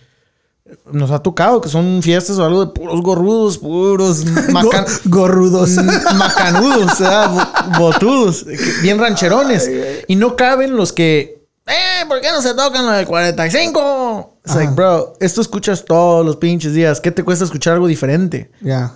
nos 0.92 1.10
ha 1.12 1.20
tocado 1.20 1.60
que 1.60 1.68
son 1.68 2.00
fiestas 2.02 2.38
o 2.38 2.44
algo 2.44 2.64
de 2.66 2.72
puros 2.72 3.00
gorrudos, 3.02 3.58
puros 3.58 4.24
macan- 4.50 4.84
Go- 5.04 5.18
gorrudos. 5.18 5.70
Macanudos, 6.16 6.98
¿verdad? 6.98 7.30
Bo- 7.30 7.78
botudos, 7.78 8.44
bien 8.82 8.98
rancherones. 8.98 9.70
Y 10.08 10.16
no 10.16 10.34
caben 10.36 10.76
los 10.76 10.92
que, 10.92 11.46
eh, 11.66 12.04
¿por 12.08 12.20
qué 12.20 12.30
no 12.32 12.42
se 12.42 12.54
tocan 12.54 12.86
los 12.86 12.96
del 12.96 13.06
45? 13.06 14.38
It's 14.44 14.54
like, 14.56 14.72
bro, 14.74 15.12
esto 15.20 15.40
escuchas 15.40 15.84
todos 15.84 16.24
los 16.24 16.36
pinches 16.36 16.72
días. 16.74 17.00
¿Qué 17.00 17.10
te 17.10 17.22
cuesta 17.22 17.44
escuchar 17.44 17.74
algo 17.74 17.86
diferente? 17.86 18.50
Ya. 18.60 18.94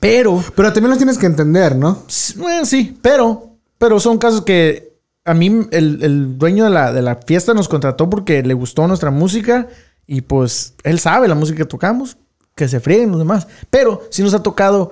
Pero, 0.00 0.42
Pero 0.54 0.72
también 0.72 0.90
lo 0.90 0.96
tienes 0.96 1.18
que 1.18 1.26
entender, 1.26 1.76
¿no? 1.76 2.02
bueno, 2.36 2.64
sí, 2.66 2.98
pero, 3.02 3.56
pero 3.78 4.00
son 4.00 4.18
casos 4.18 4.42
que 4.42 4.88
a 5.24 5.34
mí 5.34 5.46
el, 5.70 6.02
el 6.02 6.38
dueño 6.38 6.64
de 6.64 6.70
la, 6.70 6.92
de 6.92 7.02
la 7.02 7.16
fiesta 7.16 7.52
nos 7.54 7.68
contrató 7.68 8.08
porque 8.08 8.42
le 8.42 8.54
gustó 8.54 8.86
nuestra 8.88 9.10
música 9.10 9.68
y 10.06 10.22
pues 10.22 10.74
él 10.84 10.98
sabe 10.98 11.28
la 11.28 11.34
música 11.34 11.58
que 11.58 11.64
tocamos, 11.66 12.16
que 12.54 12.68
se 12.68 12.80
frieguen 12.80 13.10
los 13.10 13.18
demás. 13.18 13.46
Pero 13.70 14.02
sí 14.10 14.22
nos 14.22 14.32
ha 14.34 14.42
tocado 14.42 14.90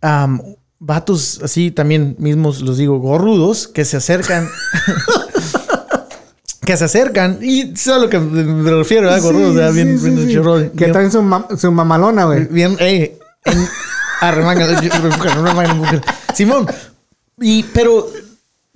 am, 0.00 0.42
vatos 0.80 1.40
así 1.44 1.70
también 1.70 2.16
mismos, 2.18 2.62
los 2.62 2.78
digo, 2.78 2.98
gorrudos, 2.98 3.68
que 3.68 3.84
se 3.84 3.96
acercan. 3.96 4.48
que 6.64 6.76
se 6.76 6.84
acercan 6.84 7.38
y 7.42 7.74
sabes 7.76 7.88
a 7.88 7.98
lo 8.04 8.08
que 8.10 8.18
me 8.18 8.70
refiero, 8.70 9.08
¿verdad? 9.08 9.22
Gorrudos, 9.22 9.50
Sí, 9.50 9.56
¿verdad? 9.56 9.72
Bien, 9.72 9.98
sí, 9.98 10.04
sí, 10.04 10.10
bien 10.14 10.28
sí. 10.28 10.34
chorro, 10.34 10.72
Que 10.76 10.88
traen 10.88 11.10
su, 11.10 11.22
ma- 11.22 11.48
su 11.56 11.72
mamalona, 11.72 12.24
güey. 12.26 12.44
Bien, 12.46 12.76
eh, 12.80 13.18
en. 13.44 13.58
Simón. 16.34 16.66
Y, 17.40 17.62
pero 17.64 18.06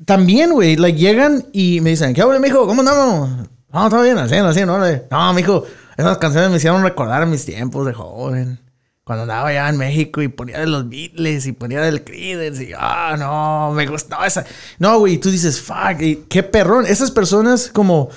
también, 0.05 0.53
güey, 0.53 0.77
like, 0.77 0.99
llegan 0.99 1.45
y 1.53 1.81
me 1.81 1.91
dicen, 1.91 2.15
¿qué 2.15 2.23
habla, 2.23 2.39
mijo? 2.39 2.67
¿Cómo 2.67 2.81
andamos? 2.81 3.49
No, 3.73 3.91
todo 3.91 4.03
bien, 4.03 4.19
así, 4.19 4.37
así, 4.37 4.65
no, 4.65 4.79
no, 4.79 5.33
mijo, 5.35 5.65
esas 5.97 6.19
canciones 6.19 6.51
me 6.51 6.57
hicieron 6.57 6.83
recordar 6.83 7.27
mis 7.27 7.45
tiempos 7.45 7.87
de 7.87 7.93
joven. 7.93 8.61
Cuando 9.05 9.25
andaba 9.25 9.49
allá 9.49 9.69
en 9.69 9.77
México 9.77 10.23
y 10.23 10.29
ponía 10.29 10.61
de 10.61 10.67
los 10.67 10.89
Beatles 10.89 11.47
y 11.47 11.53
ponía 11.53 11.83
del 11.83 12.05
Creedence 12.05 12.65
y, 12.65 12.73
ah, 12.75 13.17
no, 13.19 13.73
me 13.75 13.87
gustó 13.87 14.25
esa. 14.25 14.47
No, 14.79 14.99
güey, 14.99 15.19
tú 15.19 15.31
dices, 15.31 15.61
fuck, 15.61 15.99
qué 16.29 16.43
perrón. 16.43 16.87
Esas 16.87 17.11
personas 17.11 17.69
como... 17.73 18.09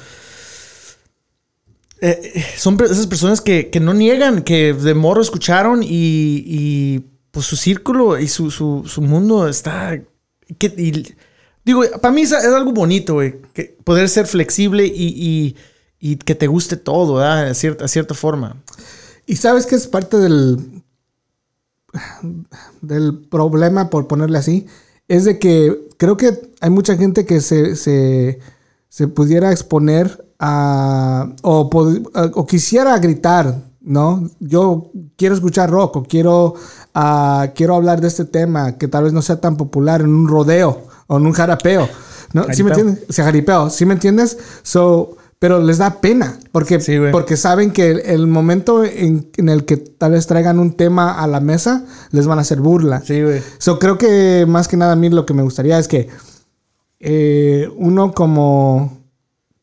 Eh, 1.99 2.31
eh, 2.35 2.45
son 2.55 2.79
esas 2.83 3.07
personas 3.07 3.41
que, 3.41 3.69
que 3.69 3.79
no 3.79 3.93
niegan, 3.93 4.43
que 4.43 4.73
de 4.73 4.93
morro 4.93 5.21
escucharon 5.21 5.81
y, 5.83 5.87
y, 5.89 7.05
pues 7.37 7.45
su 7.45 7.55
círculo 7.55 8.17
y 8.17 8.27
su, 8.27 8.49
su, 8.49 8.81
su 8.87 8.99
mundo 9.03 9.47
está... 9.47 10.01
Que, 10.57 10.69
digo, 11.63 11.83
para 12.01 12.11
mí 12.11 12.21
es, 12.23 12.33
algo 12.33 12.71
bonito, 12.71 13.13
güey, 13.13 13.35
que 13.53 13.77
poder 13.83 14.09
ser 14.09 14.25
flexible 14.25 14.87
y, 14.87 15.05
y, 15.15 15.55
y 15.99 16.15
que 16.15 16.33
te 16.33 16.47
guste 16.47 16.77
todo, 16.77 17.13
¿verdad? 17.15 17.45
De 17.45 17.53
cierta, 17.53 17.85
a 17.85 17.87
cierta 17.87 18.15
forma. 18.15 18.57
Y 19.27 19.35
sabes 19.35 19.67
que 19.67 19.75
es 19.75 19.85
parte 19.85 20.17
del, 20.17 20.81
del 22.81 23.19
problema, 23.29 23.91
por 23.91 24.07
ponerle 24.07 24.39
así, 24.39 24.65
es 25.07 25.25
de 25.25 25.37
que 25.37 25.87
creo 25.97 26.17
que 26.17 26.51
hay 26.59 26.71
mucha 26.71 26.97
gente 26.97 27.23
que 27.27 27.39
se, 27.41 27.75
se, 27.75 28.39
se 28.89 29.07
pudiera 29.07 29.51
exponer 29.51 30.25
a 30.39 31.35
o, 31.43 31.69
a- 32.15 32.31
o 32.33 32.47
quisiera 32.47 32.97
gritar, 32.97 33.61
¿no? 33.81 34.29
Yo 34.39 34.91
quiero 35.15 35.33
escuchar 35.35 35.69
rock 35.69 35.95
o 35.95 36.03
quiero, 36.03 36.55
quiero 37.55 37.75
hablar 37.75 38.01
de 38.01 38.07
este 38.07 38.25
tema 38.25 38.77
que 38.77 38.87
tal 38.87 39.03
vez 39.03 39.13
no 39.13 39.21
sea 39.21 39.39
tan 39.39 39.57
popular 39.57 40.01
en 40.01 40.09
un 40.09 40.27
rodeo 40.27 40.83
o 41.07 41.17
en 41.17 41.25
un 41.25 41.33
jarapeo, 41.33 41.87
¿no? 42.33 42.45
¿Sí 42.53 42.63
me 42.63 42.69
entiendes? 42.71 43.05
Se 43.09 43.23
jaripeo, 43.23 43.69
¿sí 43.69 43.85
me 43.85 43.93
entiendes? 43.93 44.37
So, 44.63 45.15
pero 45.39 45.59
les 45.59 45.77
da 45.77 46.01
pena 46.01 46.39
porque, 46.51 46.79
Sí, 46.79 46.97
porque 47.11 47.37
saben 47.37 47.71
que 47.71 47.91
el, 47.91 47.99
el 47.99 48.27
momento 48.27 48.83
en, 48.83 49.29
en 49.37 49.49
el 49.49 49.65
que 49.65 49.77
tal 49.77 50.13
vez 50.13 50.25
traigan 50.25 50.57
un 50.59 50.73
tema 50.73 51.21
a 51.21 51.27
la 51.27 51.39
mesa, 51.39 51.85
les 52.11 52.25
van 52.25 52.39
a 52.39 52.41
hacer 52.41 52.59
burla. 52.59 53.01
Sí, 53.01 53.21
güey. 53.21 53.41
So, 53.59 53.77
creo 53.77 53.97
que 53.99 54.45
más 54.47 54.67
que 54.67 54.77
nada 54.77 54.93
a 54.93 54.95
mí 54.95 55.09
lo 55.09 55.25
que 55.25 55.35
me 55.35 55.43
gustaría 55.43 55.77
es 55.77 55.87
que 55.87 56.09
eh, 56.99 57.69
uno 57.77 58.13
como, 58.13 58.97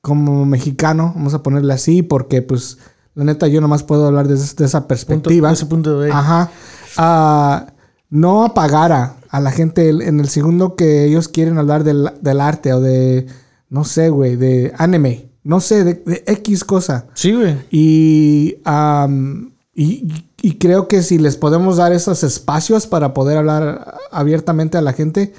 como 0.01 0.47
mexicano, 0.47 1.13
vamos 1.17 1.35
a 1.35 1.43
ponerle 1.43 1.73
así, 1.73 2.03
porque 2.03 2.43
pues 2.43 2.79
la 3.15 3.25
neta 3.25 3.49
yo 3.49 3.61
nomás 3.61 3.83
puedo 3.83 4.07
hablar 4.07 4.29
desde, 4.29 4.55
de 4.55 4.65
esa 4.67 4.81
Punto, 4.81 4.89
perspectiva. 4.89 5.51
ese 5.53 5.67
punto 5.67 6.01
de 6.01 6.13
Ajá. 6.13 6.51
No 6.97 8.45
apagara 8.45 9.17
a 9.29 9.41
la 9.41 9.51
gente 9.51 9.89
en 9.89 10.21
el 10.21 10.29
segundo 10.29 10.77
que 10.77 11.05
ellos 11.05 11.29
quieren 11.29 11.59
hablar 11.59 11.83
del, 11.85 12.11
del 12.21 12.41
arte 12.41 12.73
o 12.73 12.81
de, 12.81 13.27
no 13.69 13.85
sé, 13.85 14.09
güey, 14.11 14.37
de 14.37 14.73
anime. 14.79 15.31
No 15.43 15.61
sé, 15.61 15.85
de, 15.85 15.95
de 15.95 16.25
X 16.27 16.65
cosa. 16.65 17.07
Sí, 17.15 17.33
güey. 17.33 17.57
Y, 17.71 18.59
y 19.75 20.59
creo 20.59 20.89
que 20.89 21.03
si 21.03 21.19
les 21.19 21.37
podemos 21.37 21.79
dar 21.79 21.93
esos 21.93 22.23
espacios 22.23 22.87
para 22.87 23.13
poder 23.13 23.39
hablar 23.39 23.99
abiertamente 24.11 24.79
a 24.79 24.83
la 24.83 24.93
gente, 24.93 25.35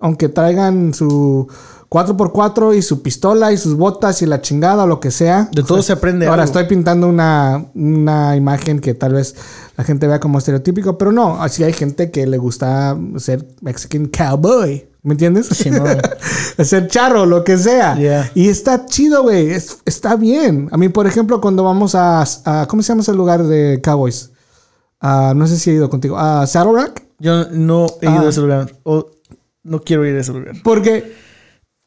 aunque 0.00 0.28
traigan 0.28 0.94
su 0.94 1.48
4x4 1.90 2.76
y 2.76 2.82
su 2.82 3.02
pistola 3.02 3.50
y 3.52 3.56
sus 3.56 3.74
botas 3.74 4.20
y 4.22 4.26
la 4.26 4.40
chingada 4.42 4.84
o 4.84 4.86
lo 4.86 5.00
que 5.00 5.10
sea. 5.10 5.48
De 5.52 5.62
todo 5.62 5.80
se 5.82 5.92
aprende 5.92 6.26
Ahora 6.26 6.42
algo. 6.42 6.52
estoy 6.52 6.64
pintando 6.68 7.08
una, 7.08 7.64
una 7.74 8.36
imagen 8.36 8.78
que 8.80 8.92
tal 8.94 9.14
vez 9.14 9.34
la 9.76 9.84
gente 9.84 10.06
vea 10.06 10.20
como 10.20 10.38
estereotípico, 10.38 10.98
pero 10.98 11.12
no, 11.12 11.42
así 11.42 11.64
hay 11.64 11.72
gente 11.72 12.10
que 12.10 12.26
le 12.26 12.36
gusta 12.36 12.96
ser 13.16 13.46
Mexican 13.62 14.06
cowboy. 14.06 14.86
¿Me 15.02 15.14
entiendes? 15.14 15.46
Sí, 15.46 15.70
no. 15.70 15.84
ser 16.64 16.88
charro, 16.88 17.24
lo 17.24 17.42
que 17.44 17.56
sea. 17.56 17.96
Yeah. 17.96 18.30
Y 18.34 18.48
está 18.48 18.84
chido, 18.84 19.22
güey. 19.22 19.50
Es- 19.52 19.78
está 19.86 20.16
bien. 20.16 20.68
A 20.72 20.76
mí, 20.76 20.88
por 20.90 21.06
ejemplo, 21.06 21.40
cuando 21.40 21.62
vamos 21.62 21.94
a, 21.94 22.22
a- 22.44 22.66
¿Cómo 22.68 22.82
se 22.82 22.88
llama 22.88 23.00
ese 23.02 23.14
lugar 23.14 23.44
de 23.44 23.80
Cowboys? 23.82 24.32
Ah, 25.00 25.32
no 25.34 25.46
sé 25.46 25.56
si 25.56 25.70
he 25.70 25.74
ido 25.74 25.88
contigo. 25.88 26.18
A 26.18 26.46
Saddle 26.46 26.72
Rock. 26.84 27.00
Yo 27.20 27.46
no 27.50 27.86
he 28.02 28.06
ido 28.10 28.18
Ah. 28.18 28.26
a 28.26 28.28
ese 28.28 28.40
lugar. 28.40 28.72
O 28.82 29.06
no 29.62 29.80
quiero 29.80 30.04
ir 30.04 30.16
a 30.16 30.20
ese 30.20 30.32
lugar. 30.32 30.56
Porque 30.64 31.14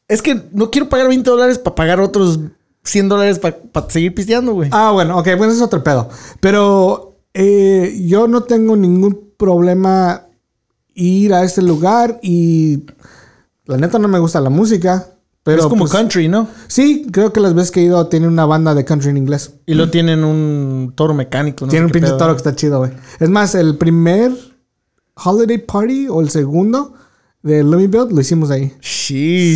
Es 0.08 0.22
que 0.22 0.42
no 0.52 0.70
quiero 0.70 0.88
pagar 0.88 1.08
20 1.08 1.28
dólares 1.30 1.58
para 1.58 1.74
pagar 1.74 2.00
otros 2.00 2.38
100 2.84 3.08
dólares 3.08 3.38
para 3.38 3.90
seguir 3.90 4.14
pisteando, 4.14 4.54
güey. 4.54 4.68
Ah, 4.72 4.90
bueno, 4.92 5.18
ok, 5.18 5.26
bueno, 5.36 5.46
eso 5.46 5.56
es 5.56 5.62
otro 5.62 5.82
pedo. 5.82 6.08
Pero 6.40 7.16
eh, 7.34 8.02
yo 8.06 8.28
no 8.28 8.42
tengo 8.42 8.76
ningún 8.76 9.32
problema 9.36 10.26
ir 10.94 11.32
a 11.32 11.42
este 11.44 11.62
lugar 11.62 12.18
y 12.22 12.84
la 13.64 13.76
neta 13.76 13.98
no 13.98 14.08
me 14.08 14.18
gusta 14.18 14.40
la 14.40 14.50
música. 14.50 15.08
Pero 15.44 15.62
es 15.62 15.66
como 15.66 15.80
pues, 15.80 15.92
country, 15.92 16.28
¿no? 16.28 16.46
Sí, 16.68 17.08
creo 17.10 17.32
que 17.32 17.40
las 17.40 17.52
veces 17.54 17.72
que 17.72 17.80
he 17.80 17.84
ido 17.84 18.06
tiene 18.06 18.28
una 18.28 18.46
banda 18.46 18.74
de 18.74 18.84
country 18.84 19.10
en 19.10 19.16
inglés. 19.16 19.54
Y 19.66 19.74
lo 19.74 19.90
tienen 19.90 20.22
un 20.22 20.92
toro 20.94 21.14
mecánico. 21.14 21.64
¿no? 21.66 21.70
tiene 21.70 21.84
sé 21.84 21.86
un 21.86 21.92
pinche 21.92 22.08
pedo. 22.08 22.18
toro 22.18 22.32
que 22.34 22.36
está 22.36 22.54
chido, 22.54 22.78
güey. 22.78 22.92
Es 23.18 23.28
más, 23.28 23.56
el 23.56 23.76
primer 23.76 24.32
holiday 25.16 25.58
party 25.58 26.06
o 26.08 26.20
el 26.20 26.30
segundo 26.30 26.94
de 27.42 27.64
Let 27.64 27.76
Me 27.76 27.86
Build, 27.88 28.12
lo 28.12 28.20
hicimos 28.20 28.50
ahí. 28.50 28.72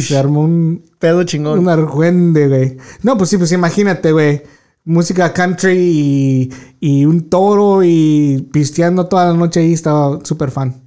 Se 0.02 0.16
armó 0.16 0.40
un, 0.42 0.82
Pedo 0.98 1.22
chingón. 1.24 1.58
un 1.60 1.68
argüende, 1.68 2.48
güey. 2.48 2.76
No, 3.02 3.16
pues 3.16 3.30
sí, 3.30 3.36
pues 3.38 3.52
imagínate, 3.52 4.12
güey. 4.12 4.42
Música 4.84 5.32
country 5.32 5.76
y, 5.76 6.50
y 6.80 7.04
un 7.06 7.28
toro 7.28 7.82
y 7.84 8.48
pisteando 8.52 9.06
toda 9.06 9.26
la 9.26 9.34
noche 9.34 9.60
ahí. 9.60 9.72
Estaba 9.72 10.20
súper 10.24 10.50
fan. 10.50 10.82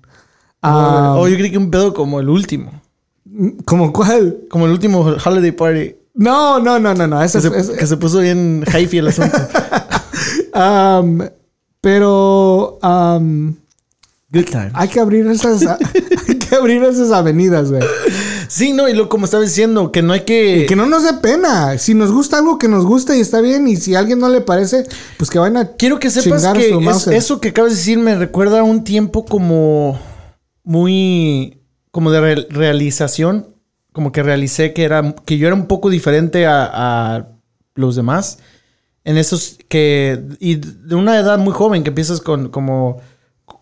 Ah, 0.62 1.16
oh, 1.18 1.28
yo 1.28 1.36
creí 1.38 1.52
que 1.52 1.58
un 1.58 1.70
pedo 1.72 1.94
como 1.94 2.20
el 2.20 2.30
último. 2.30 2.82
¿Como 3.66 3.92
cuál? 3.94 4.40
Como 4.50 4.66
el 4.66 4.72
último 4.72 5.02
Holiday 5.02 5.52
Party. 5.52 5.96
No, 6.16 6.60
no, 6.60 6.80
no, 6.80 6.94
no, 6.94 7.08
no. 7.08 7.22
Ese 7.24 7.40
Que 7.42 7.48
es- 7.48 7.66
se, 7.66 7.72
es- 7.74 7.78
que 7.80 7.88
se 7.88 7.98
puso 7.98 8.20
bien 8.20 8.64
hypey 8.68 9.00
el 9.00 9.08
asunto. 9.08 9.38
um, 10.56 11.20
pero 11.82 12.78
um, 12.84 13.56
Good 14.32 14.46
time. 14.46 14.72
hay 14.74 14.88
que 14.90 15.00
abrir 15.00 15.26
esas, 15.28 15.62
que 16.50 16.56
abrir 16.56 16.84
esas 16.84 17.12
avenidas, 17.12 17.70
güey. 17.72 17.82
Sí, 18.48 18.74
no, 18.74 18.90
y 18.90 18.94
lo 18.94 19.10
como 19.10 19.26
estaba 19.26 19.44
diciendo, 19.44 19.92
que 19.92 20.02
no 20.02 20.14
hay 20.14 20.22
que. 20.22 20.60
Y 20.60 20.66
que 20.66 20.76
no 20.76 20.88
nos 20.88 21.04
dé 21.04 21.14
pena. 21.14 21.78
Si 21.78 21.94
nos 21.94 22.12
gusta 22.12 22.40
algo 22.40 22.58
que 22.58 22.68
nos 22.68 22.86
gusta 22.86 23.16
y 23.16 23.20
está 23.22 23.42
bien, 23.42 23.68
y 23.68 23.76
si 23.78 23.94
a 23.96 24.00
alguien 24.00 24.20
no 24.20 24.28
le 24.30 24.42
parece, 24.42 24.86
pues 25.18 25.30
que 25.30 25.38
vayan 25.40 25.58
a 25.58 25.68
Quiero 25.74 26.00
que 26.00 26.10
sepas 26.10 26.42
que 26.60 26.70
es- 26.92 27.08
eso 27.18 27.40
que 27.40 27.50
acabas 27.50 27.72
de 27.72 27.78
decir 27.78 28.00
me 28.00 28.16
recuerda 28.16 28.62
a 28.62 28.64
un 28.64 28.84
tiempo 28.84 29.24
como 29.26 30.00
muy 30.64 31.62
como 31.92 32.12
de 32.12 32.22
re- 32.22 32.48
realización, 32.50 33.48
como 33.92 34.12
que 34.12 34.24
realicé 34.24 34.74
que 34.74 34.84
era 34.84 35.16
que 35.26 35.38
yo 35.38 35.48
era 35.48 35.56
un 35.56 35.68
poco 35.68 35.90
diferente 35.90 36.46
a, 36.46 36.66
a 37.16 37.28
los 37.76 37.96
demás 37.96 38.40
en 39.06 39.18
esos 39.18 39.58
que 39.70 40.22
y 40.40 40.56
de 40.56 40.96
una 40.96 41.18
edad 41.18 41.40
muy 41.40 41.54
joven 41.54 41.84
que 41.84 41.90
empiezas 41.90 42.20
con 42.22 42.50
como 42.50 43.02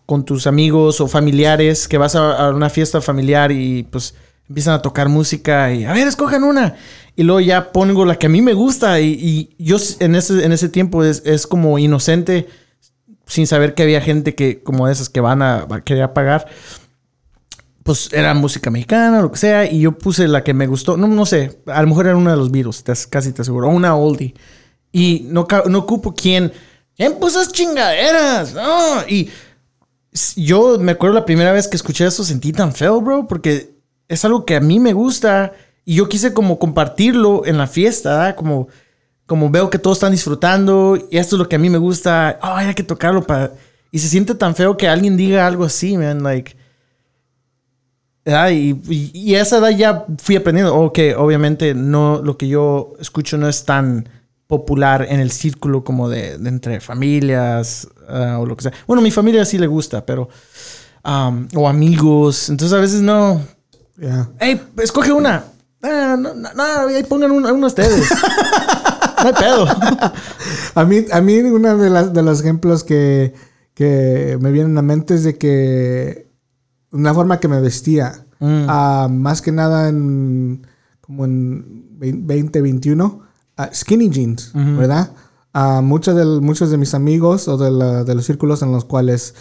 con 0.06 0.24
tus 0.24 0.46
amigos 0.46 1.00
o 1.00 1.08
familiares 1.08 1.88
que 1.88 1.98
vas 1.98 2.14
a, 2.14 2.50
una 2.50 2.70
fiesta 2.70 3.00
familiar 3.00 3.52
y 3.52 3.84
pues 3.84 4.14
empiezan 4.48 4.74
a 4.74 4.82
tocar 4.82 5.08
música 5.08 5.72
y 5.72 5.84
a 5.84 5.92
ver 5.92 6.08
escojan 6.08 6.44
una 6.44 6.76
y 7.14 7.22
luego 7.22 7.40
ya 7.40 7.72
pongo 7.72 8.04
la 8.04 8.16
que 8.16 8.26
a 8.26 8.30
mí 8.30 8.40
me 8.40 8.54
gusta 8.54 9.00
y, 9.00 9.54
yo 9.58 9.76
en 10.00 10.14
ese 10.14 10.44
en 10.44 10.52
ese 10.52 10.68
tiempo 10.68 11.04
es, 11.04 11.22
es 11.26 11.46
como 11.46 11.78
inocente 11.78 12.48
sin 13.26 13.46
saber 13.46 13.74
que 13.74 13.82
había 13.82 14.00
gente 14.00 14.34
que 14.34 14.62
como 14.62 14.88
esas 14.88 15.08
que 15.08 15.20
van 15.20 15.42
a, 15.42 15.66
a 15.68 15.80
querer 15.82 16.12
pagar 16.12 16.46
pues 17.88 18.10
era 18.12 18.34
música 18.34 18.70
mexicana, 18.70 19.22
lo 19.22 19.32
que 19.32 19.38
sea, 19.38 19.64
y 19.64 19.80
yo 19.80 19.92
puse 19.96 20.28
la 20.28 20.44
que 20.44 20.52
me 20.52 20.66
gustó. 20.66 20.98
No, 20.98 21.08
no 21.08 21.24
sé, 21.24 21.58
a 21.64 21.80
lo 21.80 21.88
mejor 21.88 22.04
era 22.04 22.16
una 22.18 22.32
de 22.32 22.36
los 22.36 22.50
virus, 22.50 22.84
casi 23.08 23.32
te 23.32 23.40
aseguro, 23.40 23.66
una 23.68 23.96
oldie. 23.96 24.34
Y 24.92 25.22
no, 25.24 25.46
no 25.70 25.78
ocupo 25.78 26.14
quién. 26.14 26.52
¿Quién 26.94 27.14
puso 27.14 27.40
esas 27.40 27.50
chingaderas? 27.50 28.52
No, 28.52 29.06
yo 30.36 30.78
me 30.78 30.92
acuerdo 30.92 31.14
la 31.14 31.24
primera 31.24 31.52
vez 31.52 31.68
que 31.68 31.76
escuché 31.76 32.06
eso, 32.06 32.24
sentí 32.24 32.52
tan 32.52 32.72
feo, 32.72 33.00
bro, 33.00 33.26
porque 33.26 33.70
es 34.08 34.24
algo 34.24 34.44
que 34.44 34.56
a 34.56 34.60
mí 34.60 34.78
me 34.78 34.92
gusta 34.92 35.52
y 35.84 35.94
yo 35.94 36.08
quise 36.08 36.34
como 36.34 36.58
compartirlo 36.58 37.46
en 37.46 37.58
la 37.58 37.66
fiesta, 37.66 38.10
¿verdad? 38.10 38.36
Como, 38.36 38.68
como 39.26 39.50
veo 39.50 39.70
que 39.70 39.78
todos 39.78 39.98
están 39.98 40.12
disfrutando 40.12 40.98
y 41.10 41.16
esto 41.16 41.36
es 41.36 41.38
lo 41.38 41.48
que 41.48 41.56
a 41.56 41.58
mí 41.58 41.70
me 41.70 41.78
gusta. 41.78 42.38
Oh, 42.42 42.54
hay 42.54 42.74
que 42.74 42.82
tocarlo 42.82 43.22
para. 43.22 43.52
Y 43.90 43.98
se 43.98 44.08
siente 44.08 44.34
tan 44.34 44.54
feo 44.54 44.76
que 44.76 44.86
alguien 44.86 45.16
diga 45.16 45.46
algo 45.46 45.64
así, 45.64 45.96
man, 45.96 46.22
like. 46.22 46.56
Y, 48.52 49.34
a 49.34 49.40
esa 49.40 49.56
edad 49.56 49.70
ya 49.70 50.04
fui 50.18 50.36
aprendiendo. 50.36 50.76
O 50.76 50.92
que 50.92 51.16
obviamente 51.16 51.74
no, 51.74 52.20
lo 52.22 52.36
que 52.36 52.48
yo 52.48 52.92
escucho 53.00 53.38
no 53.38 53.48
es 53.48 53.64
tan 53.64 54.10
popular 54.46 55.06
en 55.08 55.20
el 55.20 55.30
círculo 55.30 55.84
como 55.84 56.10
de 56.10 56.34
entre 56.34 56.80
familias 56.80 57.88
ah, 58.08 58.38
o 58.40 58.46
lo 58.46 58.56
que 58.56 58.62
sea. 58.64 58.72
Bueno, 58.86 59.02
mi 59.02 59.10
familia 59.10 59.44
sí 59.44 59.58
le 59.58 59.66
gusta, 59.66 60.04
pero. 60.04 60.28
um, 61.04 61.48
o 61.54 61.68
amigos. 61.68 62.48
Entonces 62.48 62.76
a 62.76 62.80
veces 62.80 63.00
no. 63.02 63.40
Ya. 63.96 64.28
Hey, 64.40 64.60
escoge 64.78 65.12
una. 65.12 65.44
Ah, 65.82 66.16
no, 66.18 66.34
no, 66.34 66.48
no, 66.54 66.62
ahí 66.88 67.04
pongan 67.04 67.30
una, 67.30 67.52
una 67.52 67.66
ustedes. 67.68 68.08
no 69.22 69.26
hay 69.28 69.32
pedo. 69.34 69.66
A 70.74 70.84
mí, 70.84 71.04
a 71.12 71.20
mí 71.20 71.38
uno 71.40 71.76
de, 71.76 71.90
las, 71.90 72.12
de 72.12 72.22
los 72.22 72.40
ejemplos 72.40 72.84
que, 72.84 73.34
que 73.74 74.38
me 74.40 74.50
vienen 74.52 74.72
a 74.72 74.76
la 74.76 74.82
mente 74.82 75.14
es 75.14 75.24
de 75.24 75.36
que 75.38 76.28
una 76.90 77.12
forma 77.14 77.38
que 77.40 77.48
me 77.48 77.60
vestía, 77.60 78.24
Mm. 78.40 78.66
ah, 78.68 79.08
más 79.10 79.42
que 79.42 79.50
nada 79.50 79.88
en 79.88 80.64
como 81.00 81.24
en 81.24 81.88
2021, 81.98 83.20
ah, 83.56 83.68
skinny 83.74 84.10
jeans, 84.10 84.52
¿verdad? 84.54 85.10
Muchos, 85.82 86.14
de, 86.14 86.24
muchos 86.40 86.70
de 86.70 86.76
mis 86.78 86.94
amigos 86.94 87.48
o 87.48 87.56
de, 87.56 87.70
la- 87.70 88.04
de 88.04 88.14
los 88.14 88.24
círculos 88.26 88.62
en 88.62 88.70
los 88.72 88.84
cuales 88.84 89.34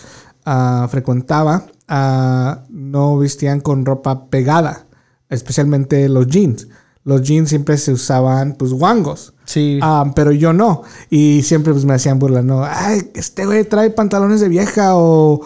ah, 0.46 0.88
frecuentaba 0.90 1.66
ah, 1.88 2.64
no 2.70 3.18
vestían 3.18 3.60
con 3.62 3.86
ropa 3.86 4.28
pegada, 4.30 4.88
especialmente 5.30 6.10
los 6.10 6.28
jeans. 6.28 6.68
Los 7.04 7.22
jeans 7.22 7.48
siempre 7.50 7.78
se 7.78 7.94
usaban 7.94 8.56
pues 8.56 8.74
guangos. 8.74 9.34
Sí. 9.46 9.80
Ah, 9.82 10.12
pero 10.16 10.32
yo 10.34 10.52
no. 10.54 10.82
Y 11.10 11.44
siempre 11.44 11.72
pues 11.72 11.86
me 11.86 11.94
hacían 11.94 12.20
burla, 12.20 12.42
¿no? 12.42 12.64
Ay, 12.66 13.12
este 13.16 13.46
güey 13.46 13.64
trae 13.64 13.92
pantalones 13.92 14.42
de 14.42 14.50
vieja 14.50 14.96
o, 14.98 15.40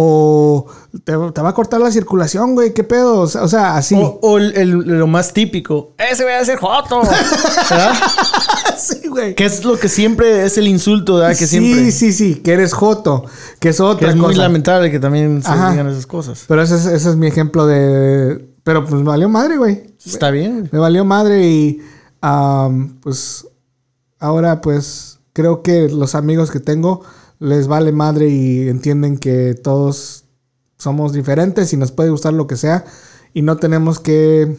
o 0.00 0.64
te, 1.04 1.12
te 1.32 1.40
va 1.42 1.48
a 1.48 1.54
cortar 1.54 1.80
la 1.80 1.90
circulación, 1.90 2.54
güey, 2.54 2.72
¿qué 2.72 2.84
pedo? 2.84 3.20
O 3.22 3.26
sea, 3.26 3.42
o 3.42 3.48
sea, 3.48 3.76
así. 3.76 3.96
O, 3.96 4.20
o 4.22 4.38
el- 4.38 4.56
el- 4.56 4.70
lo 4.70 5.06
más 5.08 5.32
típico. 5.32 5.94
Ese 5.98 6.24
va 6.24 6.38
a 6.38 6.44
ser 6.44 6.58
joto. 6.58 7.00
¿Verdad? 7.70 7.94
sí, 8.78 9.08
güey. 9.08 9.34
Que 9.34 9.44
es 9.46 9.64
lo 9.64 9.76
que 9.76 9.88
siempre 9.88 10.44
es 10.44 10.56
el 10.56 10.68
insulto, 10.68 11.16
¿verdad? 11.16 11.30
Que 11.30 11.46
sí, 11.48 11.58
siempre. 11.58 11.90
sí, 11.90 12.12
sí, 12.12 12.34
que 12.36 12.52
eres 12.52 12.74
joto, 12.74 13.24
que 13.58 13.70
es 13.70 13.76
Que 13.78 13.82
otra 13.82 14.10
es 14.10 14.14
muy 14.16 14.26
cosa. 14.26 14.42
lamentable 14.42 14.90
que 14.92 15.00
también 15.00 15.42
se 15.42 15.50
Ajá. 15.50 15.72
digan 15.72 15.88
esas 15.88 16.06
cosas. 16.06 16.44
Pero 16.46 16.62
ese 16.62 16.76
es, 16.76 16.86
ese 16.86 17.08
es 17.10 17.16
mi 17.16 17.26
ejemplo 17.26 17.66
de... 17.66 18.48
Pero 18.62 18.84
pues 18.84 18.94
me 19.02 19.08
valió 19.08 19.28
madre, 19.28 19.56
güey. 19.56 19.94
Está 20.04 20.30
bien. 20.30 20.68
Me 20.70 20.78
valió 20.78 21.04
madre 21.04 21.44
y 21.44 21.80
pues 23.02 23.46
ahora 24.20 24.60
pues 24.60 25.18
creo 25.32 25.62
que 25.62 25.88
los 25.88 26.14
amigos 26.14 26.50
que 26.50 26.60
tengo 26.60 27.02
les 27.40 27.68
vale 27.68 27.92
madre 27.92 28.28
y 28.28 28.68
entienden 28.68 29.18
que 29.18 29.54
todos 29.54 30.24
somos 30.78 31.12
diferentes 31.12 31.72
y 31.72 31.76
nos 31.76 31.92
puede 31.92 32.10
gustar 32.10 32.32
lo 32.32 32.46
que 32.46 32.56
sea 32.56 32.84
y 33.34 33.42
no 33.42 33.56
tenemos 33.56 33.98
que... 33.98 34.56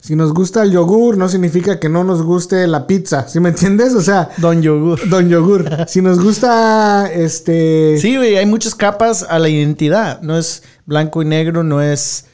Si 0.00 0.14
nos 0.14 0.32
gusta 0.32 0.62
el 0.62 0.70
yogur 0.70 1.16
no 1.16 1.28
significa 1.28 1.80
que 1.80 1.88
no 1.88 2.04
nos 2.04 2.22
guste 2.22 2.66
la 2.68 2.86
pizza, 2.86 3.26
¿sí 3.26 3.40
me 3.40 3.48
entiendes? 3.48 3.92
O 3.94 4.02
sea, 4.02 4.30
Don 4.38 4.62
Yogur. 4.62 5.08
don 5.08 5.28
yogur. 5.28 5.68
Si 5.88 6.00
nos 6.00 6.22
gusta 6.22 7.10
este... 7.12 7.98
Sí, 7.98 8.16
güey, 8.16 8.36
hay 8.36 8.46
muchas 8.46 8.76
capas 8.76 9.24
a 9.28 9.40
la 9.40 9.48
identidad. 9.48 10.22
No 10.22 10.38
es 10.38 10.62
blanco 10.84 11.22
y 11.22 11.24
negro, 11.24 11.64
no 11.64 11.82
es. 11.82 12.26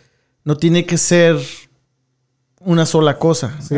No 0.44 0.56
tiene 0.58 0.84
que 0.84 0.98
ser 0.98 1.36
una 2.60 2.84
sola 2.84 3.18
cosa. 3.18 3.56
Sí. 3.60 3.76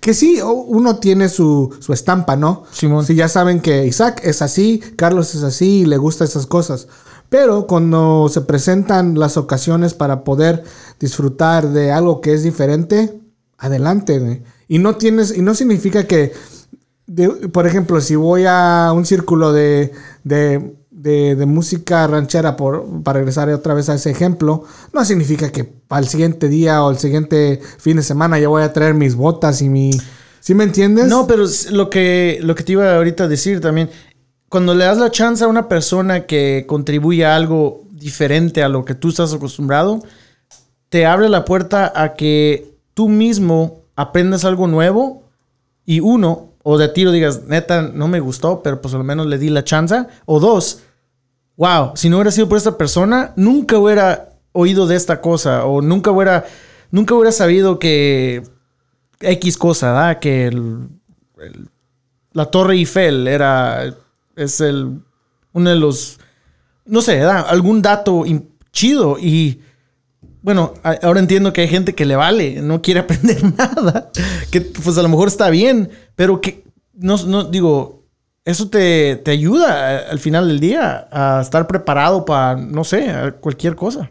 Que 0.00 0.14
sí, 0.14 0.40
uno 0.42 0.98
tiene 0.98 1.28
su, 1.28 1.74
su 1.80 1.92
estampa, 1.92 2.36
¿no? 2.36 2.64
Simón. 2.72 3.04
Si 3.04 3.14
ya 3.14 3.28
saben 3.28 3.60
que 3.60 3.86
Isaac 3.86 4.20
es 4.24 4.42
así, 4.42 4.80
Carlos 4.96 5.34
es 5.34 5.42
así 5.42 5.80
y 5.80 5.86
le 5.86 5.96
gusta 5.96 6.24
esas 6.24 6.46
cosas. 6.46 6.86
Pero 7.28 7.66
cuando 7.66 8.28
se 8.32 8.40
presentan 8.42 9.18
las 9.18 9.36
ocasiones 9.36 9.94
para 9.94 10.24
poder 10.24 10.64
disfrutar 11.00 11.68
de 11.70 11.92
algo 11.92 12.20
que 12.20 12.32
es 12.32 12.42
diferente, 12.42 13.20
adelante. 13.58 14.42
Y 14.68 14.78
no 14.78 14.96
tienes, 14.96 15.36
y 15.36 15.42
no 15.42 15.54
significa 15.54 16.04
que, 16.06 16.32
de- 17.06 17.48
por 17.48 17.66
ejemplo, 17.66 18.00
si 18.00 18.14
voy 18.16 18.44
a 18.46 18.92
un 18.94 19.04
círculo 19.04 19.52
de, 19.52 19.92
de, 20.24 20.74
de- 21.00 21.36
de 21.36 21.46
música 21.46 22.06
ranchera, 22.06 22.56
por, 22.56 22.84
para 23.02 23.18
regresar 23.20 23.48
otra 23.50 23.74
vez 23.74 23.88
a 23.88 23.94
ese 23.94 24.10
ejemplo, 24.10 24.64
no 24.92 25.04
significa 25.04 25.50
que 25.50 25.72
al 25.88 26.08
siguiente 26.08 26.48
día 26.48 26.82
o 26.82 26.90
el 26.90 26.98
siguiente 26.98 27.60
fin 27.78 27.96
de 27.96 28.02
semana 28.02 28.38
ya 28.38 28.48
voy 28.48 28.62
a 28.62 28.72
traer 28.72 28.94
mis 28.94 29.14
botas 29.14 29.62
y 29.62 29.68
mi... 29.68 29.90
¿Sí 30.40 30.54
me 30.54 30.64
entiendes? 30.64 31.06
No, 31.08 31.26
pero 31.26 31.44
lo 31.70 31.90
que, 31.90 32.38
lo 32.42 32.54
que 32.54 32.62
te 32.62 32.72
iba 32.72 32.94
ahorita 32.96 33.24
a 33.24 33.28
decir 33.28 33.60
también. 33.60 33.90
Cuando 34.48 34.74
le 34.74 34.84
das 34.84 34.96
la 34.98 35.10
chance 35.10 35.44
a 35.44 35.48
una 35.48 35.68
persona 35.68 36.26
que 36.26 36.64
contribuye 36.66 37.24
a 37.26 37.36
algo 37.36 37.82
diferente 37.92 38.62
a 38.62 38.68
lo 38.68 38.84
que 38.84 38.94
tú 38.94 39.10
estás 39.10 39.34
acostumbrado, 39.34 40.02
te 40.88 41.04
abre 41.06 41.28
la 41.28 41.44
puerta 41.44 41.92
a 41.94 42.14
que 42.14 42.72
tú 42.94 43.08
mismo 43.08 43.82
aprendas 43.94 44.44
algo 44.44 44.66
nuevo 44.66 45.22
y 45.84 46.00
uno, 46.00 46.52
o 46.62 46.78
de 46.78 46.88
tiro 46.88 47.12
digas, 47.12 47.42
neta, 47.46 47.82
no 47.82 48.08
me 48.08 48.20
gustó, 48.20 48.62
pero 48.62 48.80
pues 48.80 48.94
al 48.94 49.04
menos 49.04 49.26
le 49.26 49.38
di 49.38 49.50
la 49.50 49.64
chance. 49.64 50.04
O 50.24 50.40
dos, 50.40 50.80
wow, 51.58 51.92
si 51.96 52.08
no 52.08 52.16
hubiera 52.16 52.30
sido 52.30 52.48
por 52.48 52.56
esta 52.56 52.78
persona, 52.78 53.32
nunca 53.36 53.76
hubiera 53.78 54.30
oído 54.52 54.86
de 54.86 54.96
esta 54.96 55.20
cosa 55.20 55.66
o 55.66 55.82
nunca 55.82 56.10
hubiera, 56.10 56.46
nunca 56.90 57.14
hubiera 57.14 57.32
sabido 57.32 57.78
que 57.78 58.42
X 59.20 59.58
cosa, 59.58 59.88
¿verdad? 59.92 60.18
Que 60.20 60.46
el- 60.46 60.88
la 62.32 62.46
Torre 62.46 62.74
Eiffel 62.74 63.26
era, 63.28 63.92
es 64.36 64.60
el, 64.60 65.00
uno 65.52 65.70
de 65.70 65.76
los, 65.76 66.18
no 66.86 67.02
sé, 67.02 67.16
¿verdad? 67.16 67.44
Algún 67.48 67.82
dato 67.82 68.24
chido 68.72 69.18
y... 69.18 69.60
Bueno, 70.40 70.72
ahora 71.02 71.18
entiendo 71.18 71.52
que 71.52 71.62
hay 71.62 71.68
gente 71.68 71.94
que 71.96 72.06
le 72.06 72.14
vale, 72.14 72.62
no 72.62 72.80
quiere 72.80 73.00
aprender 73.04 73.42
nada, 73.56 74.10
que 74.52 74.60
pues 74.60 74.96
a 74.96 75.02
lo 75.02 75.08
mejor 75.08 75.26
está 75.28 75.50
bien, 75.50 75.90
pero 76.14 76.40
que, 76.40 76.64
no, 76.94 77.16
no 77.26 77.42
digo, 77.44 77.97
eso 78.50 78.68
te, 78.68 79.16
te 79.24 79.30
ayuda 79.30 79.68
a- 79.72 80.10
al 80.10 80.18
final 80.18 80.48
del 80.48 80.60
día 80.60 81.06
a 81.10 81.40
estar 81.40 81.66
preparado 81.66 82.24
para, 82.24 82.56
no 82.56 82.84
sé, 82.84 83.12
cualquier 83.40 83.76
cosa. 83.76 84.10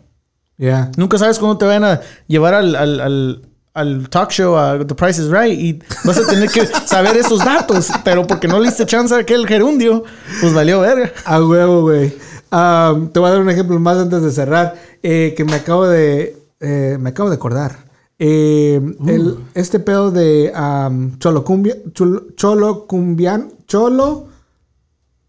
Yeah. 0.58 0.92
Nunca 0.98 1.18
sabes 1.18 1.38
cuándo 1.40 1.58
te 1.58 1.66
vayan 1.66 1.84
a 1.84 2.02
llevar 2.28 2.54
al, 2.56 2.76
al, 2.76 3.00
al, 3.00 3.42
al 3.74 4.10
talk 4.10 4.32
show, 4.32 4.58
a 4.58 4.80
The 4.86 4.96
Price 4.96 5.22
is 5.22 5.30
Right, 5.30 5.60
y 5.60 5.80
vas 6.04 6.18
a 6.18 6.26
tener 6.26 6.50
que 6.50 6.66
saber 6.86 7.16
esos 7.18 7.44
datos. 7.46 7.90
Pero 8.04 8.26
porque 8.26 8.48
no 8.48 8.60
le 8.60 8.66
diste 8.68 8.86
chance 8.86 9.14
a 9.14 9.20
aquel 9.20 9.46
gerundio, 9.48 10.04
pues 10.42 10.54
valió 10.54 10.80
verga. 10.82 11.12
A 11.26 11.44
huevo, 11.44 11.82
güey. 11.82 12.12
Um, 12.52 13.10
te 13.10 13.20
voy 13.20 13.28
a 13.30 13.34
dar 13.34 13.42
un 13.42 13.50
ejemplo 13.50 13.78
más 13.80 13.98
antes 13.98 14.22
de 14.24 14.32
cerrar. 14.32 14.74
eh, 15.04 15.34
que 15.38 15.44
me 15.46 15.56
acabo 15.56 15.86
de. 15.88 16.36
eh, 16.60 16.98
me 17.00 17.10
acabo 17.10 17.30
de 17.30 17.36
acordar. 17.36 17.87
Eh, 18.20 18.82
el- 19.08 19.38
este 19.54 19.80
pedo 19.80 20.12
de 20.12 20.52
um, 20.56 21.18
Cholocumbia. 21.20 21.76
Cholo, 21.94 22.28
Cholocumbian. 22.36 23.52
Cholo. 23.68 24.28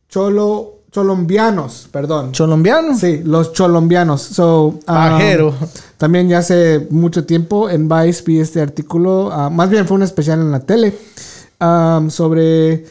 Cholo. 0.09 0.75
Cholombianos, 0.91 1.87
perdón. 1.93 2.33
Cholombiano. 2.33 2.97
Sí, 2.97 3.21
los 3.23 3.53
cholombianos. 3.53 4.23
So, 4.23 4.79
um. 4.89 5.53
También 5.99 6.29
ya 6.31 6.39
hace 6.39 6.87
mucho 6.91 7.27
tiempo 7.27 7.69
en 7.69 7.89
Vice 7.91 8.23
vi 8.25 8.41
este 8.41 8.63
artículo, 8.63 9.31
ah, 9.31 9.51
más 9.51 9.69
bien 9.69 9.87
fue 9.87 9.97
un 9.99 10.03
especial 10.03 10.41
en 10.41 10.51
la 10.51 10.61
tele, 10.61 10.95
sobre 12.09 12.87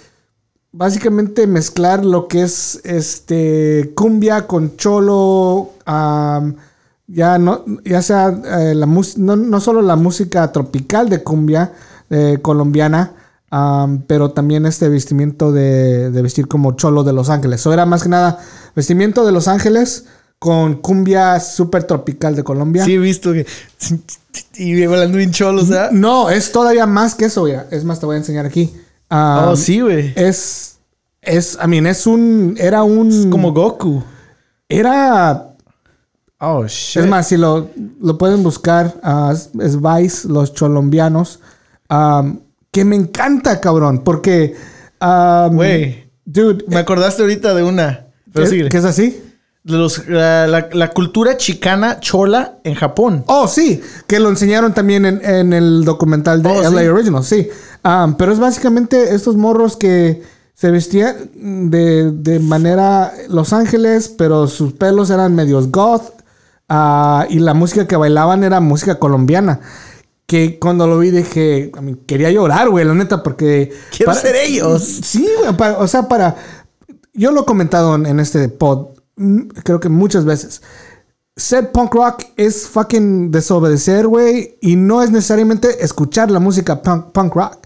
básicamente 0.71 1.47
mezclar 1.47 2.05
lo 2.05 2.27
que 2.27 2.43
es 2.43 2.79
este 2.83 3.93
cumbia 3.95 4.45
con 4.45 4.77
cholo, 4.77 5.71
ya 7.07 7.37
no, 7.39 7.65
ya 7.83 8.01
sea 8.01 8.27
eh, 8.29 8.75
la 8.75 8.85
no, 8.85 9.35
no 9.35 9.59
solo 9.59 9.81
la 9.81 9.95
música 9.95 10.51
tropical 10.51 11.09
de 11.09 11.23
cumbia 11.23 11.73
eh, 12.09 12.39
colombiana, 12.41 13.13
pero 14.07 14.31
también 14.31 14.65
este 14.65 14.89
vestimiento 14.89 15.53
de, 15.53 16.11
de 16.11 16.21
vestir 16.21 16.47
como 16.47 16.73
cholo 16.73 17.03
de 17.03 17.13
Los 17.13 17.29
Ángeles. 17.29 17.61
Eso 17.61 17.71
era 17.71 17.85
más 17.85 18.03
que 18.03 18.09
nada 18.09 18.39
vestimiento 18.75 19.25
de 19.25 19.31
Los 19.31 19.47
Ángeles 19.47 20.05
con 20.39 20.75
cumbia 20.75 21.39
súper 21.39 21.83
tropical 21.83 22.35
de 22.35 22.43
Colombia. 22.43 22.85
Sí, 22.85 22.93
he 22.93 22.99
visto 22.99 23.33
que. 23.33 23.45
Y 24.55 24.83
hablando 24.83 25.17
bien 25.17 25.31
cholo, 25.31 25.63
o 25.63 25.65
sea. 25.65 25.89
No, 25.91 26.29
es 26.29 26.51
todavía 26.51 26.85
más 26.85 27.15
que 27.15 27.25
eso, 27.25 27.47
ya. 27.47 27.65
Es 27.71 27.83
más, 27.83 27.99
te 27.99 28.05
voy 28.05 28.15
a 28.15 28.19
enseñar 28.19 28.45
aquí. 28.45 28.71
Um, 29.09 29.49
oh, 29.49 29.55
sí, 29.55 29.81
güey. 29.81 30.13
Es. 30.15 30.77
Es. 31.21 31.57
I 31.63 31.67
mean, 31.67 31.87
es 31.87 32.05
un. 32.05 32.55
Era 32.59 32.83
un. 32.83 33.31
Como 33.31 33.51
Goku. 33.51 34.03
Era. 34.69 35.46
Oh, 36.39 36.65
shit. 36.67 37.03
Es 37.03 37.09
más, 37.09 37.27
si 37.27 37.37
lo, 37.37 37.69
lo 38.01 38.17
pueden 38.17 38.43
buscar, 38.43 38.95
ah, 39.03 39.33
es, 39.33 39.49
Vice, 39.81 40.27
los 40.27 40.53
cholombianos. 40.53 41.39
um, 41.89 42.39
que 42.71 42.85
me 42.85 42.95
encanta, 42.95 43.59
cabrón. 43.59 44.03
Porque. 44.03 44.55
um, 45.01 45.55
Güey. 45.55 46.07
Dude. 46.25 46.65
Me 46.67 46.77
acordaste 46.77 47.21
ahorita 47.23 47.53
de 47.55 47.63
una. 47.63 48.05
Pero 48.33 48.49
¿qué-. 48.49 48.69
¿Qué 48.69 48.77
es 48.77 48.85
así? 48.85 49.23
Los, 49.63 50.07
la, 50.07 50.47
la- 50.47 50.69
la 50.71 50.89
cultura 50.91 51.35
chicana 51.37 51.99
chola 51.99 52.59
en 52.63 52.75
Japón. 52.75 53.23
Oh, 53.27 53.47
sí, 53.47 53.81
que 54.07 54.19
lo 54.19 54.29
enseñaron 54.29 54.73
también 54.73 55.05
en, 55.05 55.25
en 55.25 55.51
el 55.53 55.83
documental 55.83 56.41
de 56.43 56.49
Oh, 56.49 56.61
LA 56.69 56.81
sí. 56.81 56.87
Original, 56.87 57.23
sí. 57.23 57.49
Um, 57.83 58.15
pero 58.15 58.31
es 58.31 58.39
básicamente 58.39 59.13
estos 59.13 59.35
morros 59.35 59.75
que 59.75 60.21
se 60.53 60.71
vestían 60.71 61.69
de, 61.69 62.11
de 62.11 62.39
manera 62.39 63.11
Los 63.29 63.51
Ángeles, 63.53 64.07
pero 64.07 64.47
sus 64.47 64.71
pelos 64.73 65.09
eran 65.09 65.35
medios 65.35 65.69
goth. 65.71 66.13
Ah, 66.69 67.25
y 67.29 67.39
la 67.39 67.53
música 67.53 67.87
que 67.87 67.95
bailaban 67.95 68.43
era 68.43 68.59
música 68.59 68.99
colombiana. 68.99 69.59
Que 70.25 70.59
cuando 70.59 70.87
lo 70.87 70.99
vi 70.99 71.09
dije, 71.11 71.71
quería 72.05 72.29
llorar, 72.31 72.69
güey, 72.69 72.83
la 72.83 72.93
neta, 72.93 73.23
porque... 73.23 73.71
Quiero 73.95 74.13
ser 74.13 74.35
ellos. 74.35 74.83
Sí, 74.83 75.25
güey, 75.39 75.55
para- 75.55 75.77
o 75.77 75.87
sea, 75.87 76.07
para... 76.09 76.35
Yo 77.13 77.31
lo 77.31 77.41
he 77.41 77.45
comentado 77.45 77.95
en, 77.95 78.05
en 78.05 78.19
este 78.19 78.49
pod, 78.49 78.89
mm, 79.15 79.47
creo 79.63 79.79
que 79.79 79.87
muchas 79.89 80.25
veces. 80.25 80.61
Ser 81.37 81.71
punk 81.71 81.93
rock 81.95 82.23
es 82.35 82.67
fucking 82.67 83.31
desobedecer, 83.31 84.05
güey, 84.07 84.57
y 84.61 84.75
no 84.75 85.01
es 85.01 85.11
necesariamente 85.11 85.83
escuchar 85.83 86.29
la 86.29 86.39
música 86.39 86.81
punk, 86.81 87.11
punk 87.13 87.33
rock. 87.35 87.57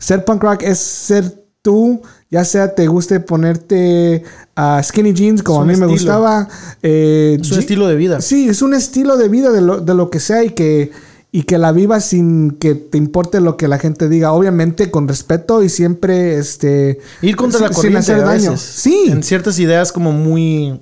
Ser 0.00 0.24
punk 0.24 0.42
rock 0.42 0.62
es 0.62 0.78
ser 0.78 1.44
tú, 1.62 2.02
ya 2.30 2.44
sea 2.44 2.74
te 2.74 2.86
guste 2.86 3.20
ponerte 3.20 4.22
ah, 4.54 4.80
skinny 4.82 5.12
jeans 5.14 5.42
como 5.42 5.62
a 5.62 5.64
mí 5.64 5.76
me 5.76 5.86
gustaba. 5.86 6.48
eh, 6.82 7.38
Es 7.40 7.50
un 7.52 7.58
estilo 7.58 7.86
de 7.88 7.96
vida. 7.96 8.20
Sí, 8.20 8.48
es 8.48 8.60
un 8.62 8.74
estilo 8.74 9.16
de 9.16 9.28
vida 9.28 9.50
de 9.50 9.60
lo, 9.62 9.80
de 9.80 9.94
lo 9.94 10.10
que 10.10 10.20
sea 10.20 10.44
y 10.44 10.50
que, 10.50 10.90
y 11.32 11.44
que 11.44 11.56
la 11.58 11.72
vivas 11.72 12.04
sin 12.04 12.50
que 12.52 12.74
te 12.74 12.98
importe 12.98 13.40
lo 13.40 13.56
que 13.56 13.68
la 13.68 13.78
gente 13.78 14.08
diga. 14.08 14.32
Obviamente 14.32 14.90
con 14.90 15.08
respeto 15.08 15.62
y 15.62 15.68
siempre 15.70 16.36
este, 16.36 16.98
Ir 17.22 17.36
contra 17.36 17.60
la 17.60 17.70
corriente 17.70 18.02
sin 18.02 18.14
hacer 18.16 18.26
daño. 18.26 18.50
veces. 18.52 18.60
Sí, 18.66 19.06
En 19.10 19.22
ciertas 19.22 19.58
ideas 19.58 19.90
como 19.92 20.12
muy... 20.12 20.80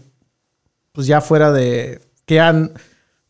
Pues 0.92 1.06
ya 1.06 1.20
fuera 1.20 1.52
de... 1.52 2.00
Que 2.24 2.36
ya, 2.36 2.70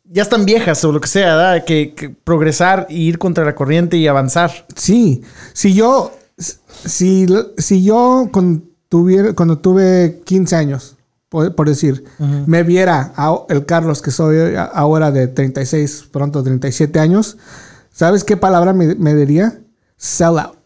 ya 0.04 0.22
están 0.22 0.44
viejas 0.46 0.82
o 0.84 0.92
lo 0.92 1.00
que 1.00 1.08
sea, 1.08 1.36
¿verdad? 1.36 1.64
Que, 1.64 1.92
que 1.94 2.08
progresar 2.10 2.86
y 2.88 3.08
ir 3.08 3.18
contra 3.18 3.44
la 3.44 3.54
corriente 3.54 3.96
y 3.98 4.06
avanzar. 4.06 4.66
sí. 4.74 5.22
Si 5.52 5.74
yo, 5.74 6.12
si, 6.38 7.26
si 7.58 7.82
yo 7.82 8.28
cuando, 8.32 8.62
tuviera, 8.88 9.32
cuando 9.34 9.58
tuve 9.58 10.22
15 10.24 10.56
años, 10.56 10.96
por, 11.28 11.54
por 11.54 11.68
decir, 11.68 12.04
me 12.46 12.62
viera 12.62 13.12
a- 13.16 13.40
el 13.48 13.66
Carlos 13.66 14.02
que 14.02 14.10
soy 14.10 14.54
ahora 14.72 15.10
de 15.10 15.28
36, 15.28 16.08
pronto 16.12 16.42
37 16.42 16.98
años, 17.00 17.36
¿sabes 17.92 18.24
qué 18.24 18.36
palabra 18.36 18.72
me, 18.72 18.94
me 18.94 19.14
diría? 19.14 19.60
Sell 19.96 20.38
out. 20.38 20.56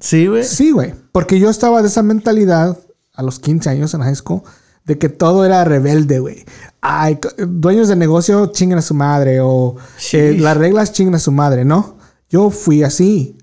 Sí, 0.00 0.26
güey. 0.26 0.44
Sí, 0.44 0.72
güey. 0.72 0.94
Porque 1.12 1.38
yo 1.38 1.48
estaba 1.48 1.80
de 1.82 1.88
esa 1.88 2.02
mentalidad 2.02 2.76
a 3.14 3.22
los 3.22 3.38
15 3.38 3.70
años 3.70 3.94
en 3.94 4.02
high 4.02 4.16
school 4.16 4.42
de 4.84 4.98
que 4.98 5.08
todo 5.08 5.44
era 5.44 5.64
rebelde, 5.64 6.18
güey. 6.18 6.44
Ay, 6.80 7.18
dueños 7.38 7.86
de 7.86 7.94
negocio 7.94 8.46
chinguen 8.46 8.78
a 8.78 8.82
su 8.82 8.94
madre 8.94 9.38
o 9.40 9.76
eh, 10.18 10.36
las 10.40 10.56
reglas 10.56 10.92
chinguen 10.92 11.14
a 11.14 11.20
su 11.20 11.30
madre, 11.30 11.64
¿no? 11.64 11.96
Yo 12.32 12.48
fui 12.48 12.82
así. 12.82 13.36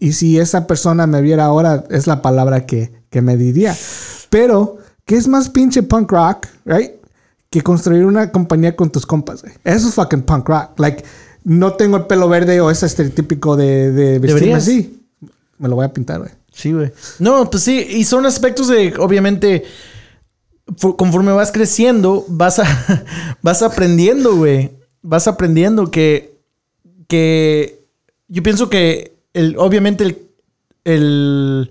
Y 0.00 0.12
si 0.12 0.36
esa 0.36 0.66
persona 0.66 1.06
me 1.06 1.22
viera 1.22 1.44
ahora, 1.44 1.84
es 1.90 2.08
la 2.08 2.22
palabra 2.22 2.66
que, 2.66 2.90
que 3.08 3.22
me 3.22 3.36
diría. 3.36 3.76
Pero, 4.30 4.78
¿qué 5.04 5.14
es 5.16 5.28
más 5.28 5.48
pinche 5.48 5.84
punk 5.84 6.10
rock, 6.10 6.48
right? 6.64 6.90
Que 7.48 7.62
construir 7.62 8.04
una 8.04 8.32
compañía 8.32 8.74
con 8.74 8.90
tus 8.90 9.06
compas, 9.06 9.42
güey. 9.42 9.54
Eso 9.62 9.88
es 9.88 9.94
fucking 9.94 10.22
punk 10.22 10.48
rock. 10.48 10.76
Like, 10.80 11.04
no 11.44 11.74
tengo 11.74 11.98
el 11.98 12.06
pelo 12.06 12.28
verde 12.28 12.60
o 12.60 12.68
ese 12.68 12.86
estereotípico 12.86 13.54
de, 13.54 13.92
de 13.92 14.18
vestirme 14.18 14.40
Deberías. 14.40 14.62
así. 14.64 15.06
Me 15.58 15.68
lo 15.68 15.76
voy 15.76 15.84
a 15.84 15.92
pintar, 15.92 16.18
güey. 16.18 16.32
Sí, 16.52 16.72
güey. 16.72 16.90
No, 17.20 17.48
pues 17.48 17.62
sí, 17.62 17.78
y 17.78 18.02
son 18.02 18.26
aspectos 18.26 18.66
de, 18.66 18.92
obviamente, 18.98 19.62
conforme 20.96 21.30
vas 21.30 21.52
creciendo, 21.52 22.24
vas, 22.26 22.58
a, 22.58 22.64
vas 23.42 23.62
aprendiendo, 23.62 24.34
güey. 24.34 24.72
Vas 25.02 25.28
aprendiendo 25.28 25.92
que, 25.92 26.40
que 27.06 27.75
yo 28.28 28.42
pienso 28.42 28.68
que, 28.68 29.18
el, 29.32 29.56
obviamente, 29.58 30.04
el, 30.04 30.28
el, 30.84 31.70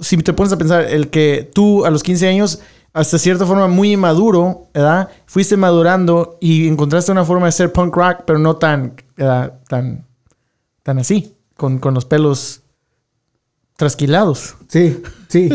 si 0.00 0.16
te 0.18 0.32
pones 0.32 0.52
a 0.52 0.58
pensar, 0.58 0.84
el 0.84 1.10
que 1.10 1.50
tú 1.52 1.84
a 1.84 1.90
los 1.90 2.02
15 2.02 2.28
años, 2.28 2.60
hasta 2.92 3.18
cierta 3.18 3.44
forma 3.44 3.66
muy 3.66 3.92
inmaduro, 3.92 4.68
¿verdad? 4.72 5.08
Fuiste 5.26 5.56
madurando 5.56 6.38
y 6.40 6.68
encontraste 6.68 7.12
una 7.12 7.24
forma 7.24 7.46
de 7.46 7.52
ser 7.52 7.72
punk 7.72 7.94
rock, 7.96 8.20
pero 8.26 8.38
no 8.38 8.56
tan, 8.56 8.94
¿verdad? 9.16 9.60
tan, 9.68 10.06
tan 10.82 10.98
así, 10.98 11.34
con, 11.56 11.78
con 11.78 11.94
los 11.94 12.04
pelos 12.04 12.62
trasquilados. 13.76 14.54
Sí, 14.68 15.02
sí. 15.28 15.50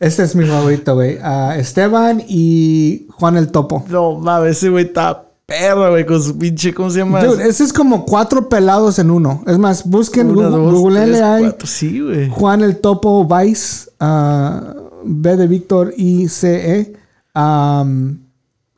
Este 0.00 0.24
es 0.24 0.34
mi 0.34 0.44
favorito, 0.44 0.94
güey. 0.94 1.18
Esteban 1.56 2.22
y 2.26 3.06
Juan 3.10 3.36
el 3.36 3.50
Topo. 3.50 3.84
No 3.88 4.16
mames, 4.16 4.58
ese 4.58 4.68
güey 4.68 4.86
está 4.86 5.23
perro, 5.46 5.90
güey, 5.90 6.06
con 6.06 6.22
su 6.22 6.36
pinche, 6.38 6.72
¿cómo 6.72 6.90
se 6.90 6.98
llama? 6.98 7.22
Dude, 7.22 7.46
ese 7.48 7.64
es 7.64 7.72
como 7.72 8.04
cuatro 8.04 8.48
pelados 8.48 8.98
en 8.98 9.10
uno. 9.10 9.42
Es 9.46 9.58
más, 9.58 9.88
busquen, 9.88 10.30
Una, 10.30 10.48
Google, 10.48 11.00
dos, 11.00 11.10
tres, 11.10 11.40
cuatro. 11.40 11.66
Sí, 11.68 12.00
güey. 12.00 12.28
Juan 12.30 12.62
el 12.62 12.78
Topo 12.78 13.26
Vice, 13.26 13.90
ah, 14.00 14.74
B 15.04 15.36
de 15.36 15.46
Víctor 15.46 15.92
I 15.96 16.28
C 16.28 16.78
E. 16.80 16.92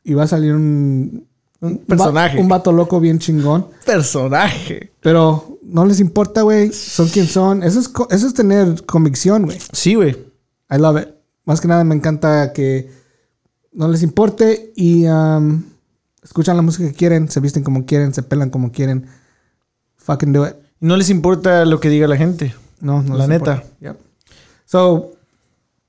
y 0.03 0.13
va 0.13 0.23
a 0.23 0.27
salir 0.27 0.53
un, 0.53 1.25
Un 1.61 1.77
personaje. 1.79 2.35
va- 2.37 2.41
un 2.43 2.49
vato 2.49 2.71
loco 2.71 2.99
bien 2.99 3.19
chingón. 3.19 3.67
Personaje. 3.85 4.91
Pero 5.01 5.59
no 5.63 5.85
les 5.85 5.99
importa, 5.99 6.41
güey. 6.41 6.71
Son 6.73 7.07
quien 7.09 7.27
son. 7.27 7.63
Eso 7.63 7.79
es, 7.79 7.91
eso 8.09 8.27
es 8.27 8.33
tener 8.33 8.85
convicción, 8.85 9.45
güey. 9.45 9.57
Sí, 9.71 9.95
güey. 9.95 10.11
I 10.69 10.77
love 10.77 11.01
it. 11.01 11.07
Más 11.45 11.61
que 11.61 11.67
nada 11.69 11.83
me 11.85 11.95
encanta 11.95 12.51
que 12.51 12.89
no 13.71 13.87
les 13.87 14.03
importe 14.03 14.73
y 14.75 15.05
um, 15.07 15.63
escuchan 16.23 16.55
la 16.55 16.61
música 16.61 16.87
que 16.87 16.93
quieren, 16.93 17.29
se 17.29 17.39
visten 17.39 17.63
como 17.63 17.85
quieren, 17.85 18.13
se 18.13 18.23
pelan 18.23 18.49
como 18.49 18.71
quieren. 18.71 19.07
Fucking 19.97 20.33
do 20.33 20.47
it. 20.47 20.55
No 20.79 20.95
les 20.97 21.09
importa 21.09 21.65
lo 21.65 21.79
que 21.79 21.89
diga 21.89 22.07
la 22.07 22.17
gente. 22.17 22.53
No, 22.79 23.01
no 23.01 23.15
La 23.15 23.27
les 23.27 23.39
neta. 23.39 23.63
Yep. 23.79 23.97
So, 24.65 25.13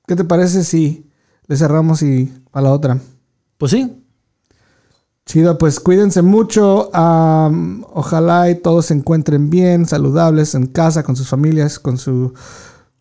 ¿qué 0.06 0.16
te 0.16 0.24
parece 0.24 0.64
si 0.64 1.10
le 1.46 1.56
cerramos 1.56 2.02
y 2.02 2.32
a 2.52 2.60
la 2.60 2.72
otra? 2.72 2.98
Pues 3.58 3.72
sí. 3.72 4.04
Chido, 5.26 5.58
pues 5.58 5.78
cuídense 5.78 6.22
mucho. 6.22 6.90
um, 6.90 7.84
ojalá 7.92 8.48
y 8.50 8.54
todos 8.54 8.86
se 8.86 8.94
encuentren 8.94 9.50
bien, 9.50 9.84
saludables 9.86 10.54
en 10.54 10.66
casa, 10.68 11.02
con 11.02 11.16
sus 11.16 11.28
familias, 11.28 11.78
con 11.78 11.98
su 11.98 12.32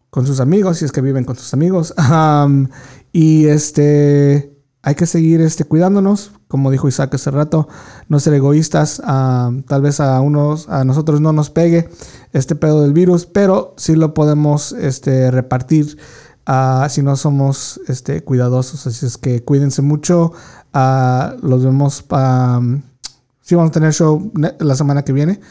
con 0.09 0.25
sus 0.25 0.39
amigos, 0.39 0.77
si 0.77 0.85
es 0.85 0.91
que 0.91 1.01
viven 1.01 1.23
con 1.25 1.35
sus 1.35 1.53
amigos. 1.53 1.93
Um, 2.11 2.67
y 3.11 3.45
este 3.47 4.53
hay 4.81 4.95
que 4.95 5.05
seguir 5.05 5.41
este, 5.41 5.63
cuidándonos, 5.63 6.31
como 6.47 6.71
dijo 6.71 6.87
Isaac 6.87 7.13
hace 7.13 7.31
rato, 7.31 7.67
no 8.07 8.19
ser 8.19 8.33
egoístas. 8.33 9.01
Ah, 9.03 9.51
tal 9.67 9.81
vez 9.81 9.99
a 9.99 10.19
unos, 10.21 10.69
a 10.69 10.85
nosotros 10.85 11.21
no 11.21 11.33
nos 11.33 11.49
pegue 11.49 11.89
este 12.33 12.55
pedo 12.55 12.81
del 12.81 12.93
virus, 12.93 13.25
pero 13.25 13.73
sí 13.77 13.95
lo 13.95 14.13
podemos 14.13 14.71
este, 14.71 15.29
repartir 15.31 15.97
ah, 16.45 16.87
si 16.89 17.03
no 17.03 17.15
somos 17.15 17.81
este, 17.87 18.23
cuidadosos. 18.23 18.87
Así 18.87 19.05
es 19.05 19.17
que 19.17 19.43
cuídense 19.43 19.81
mucho. 19.81 20.31
Ah, 20.73 21.35
los 21.41 21.63
vemos. 21.63 22.05
sí, 23.41 23.55
vamos 23.55 23.69
a 23.69 23.73
tener 23.73 23.93
show 23.93 24.31
la 24.59 24.75
semana 24.75 25.03
que 25.03 25.13
viene. 25.13 25.41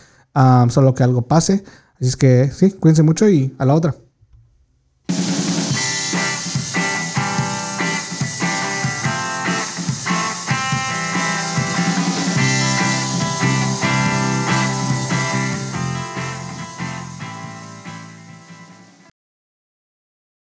solo 0.68 0.94
que 0.94 1.02
algo 1.02 1.22
pase. 1.22 1.64
Así 1.96 2.08
es 2.08 2.16
que 2.16 2.50
sí, 2.50 2.72
cuídense 2.72 3.02
mucho 3.02 3.28
y 3.28 3.54
a 3.58 3.66
la 3.66 3.74
otra. 3.74 3.94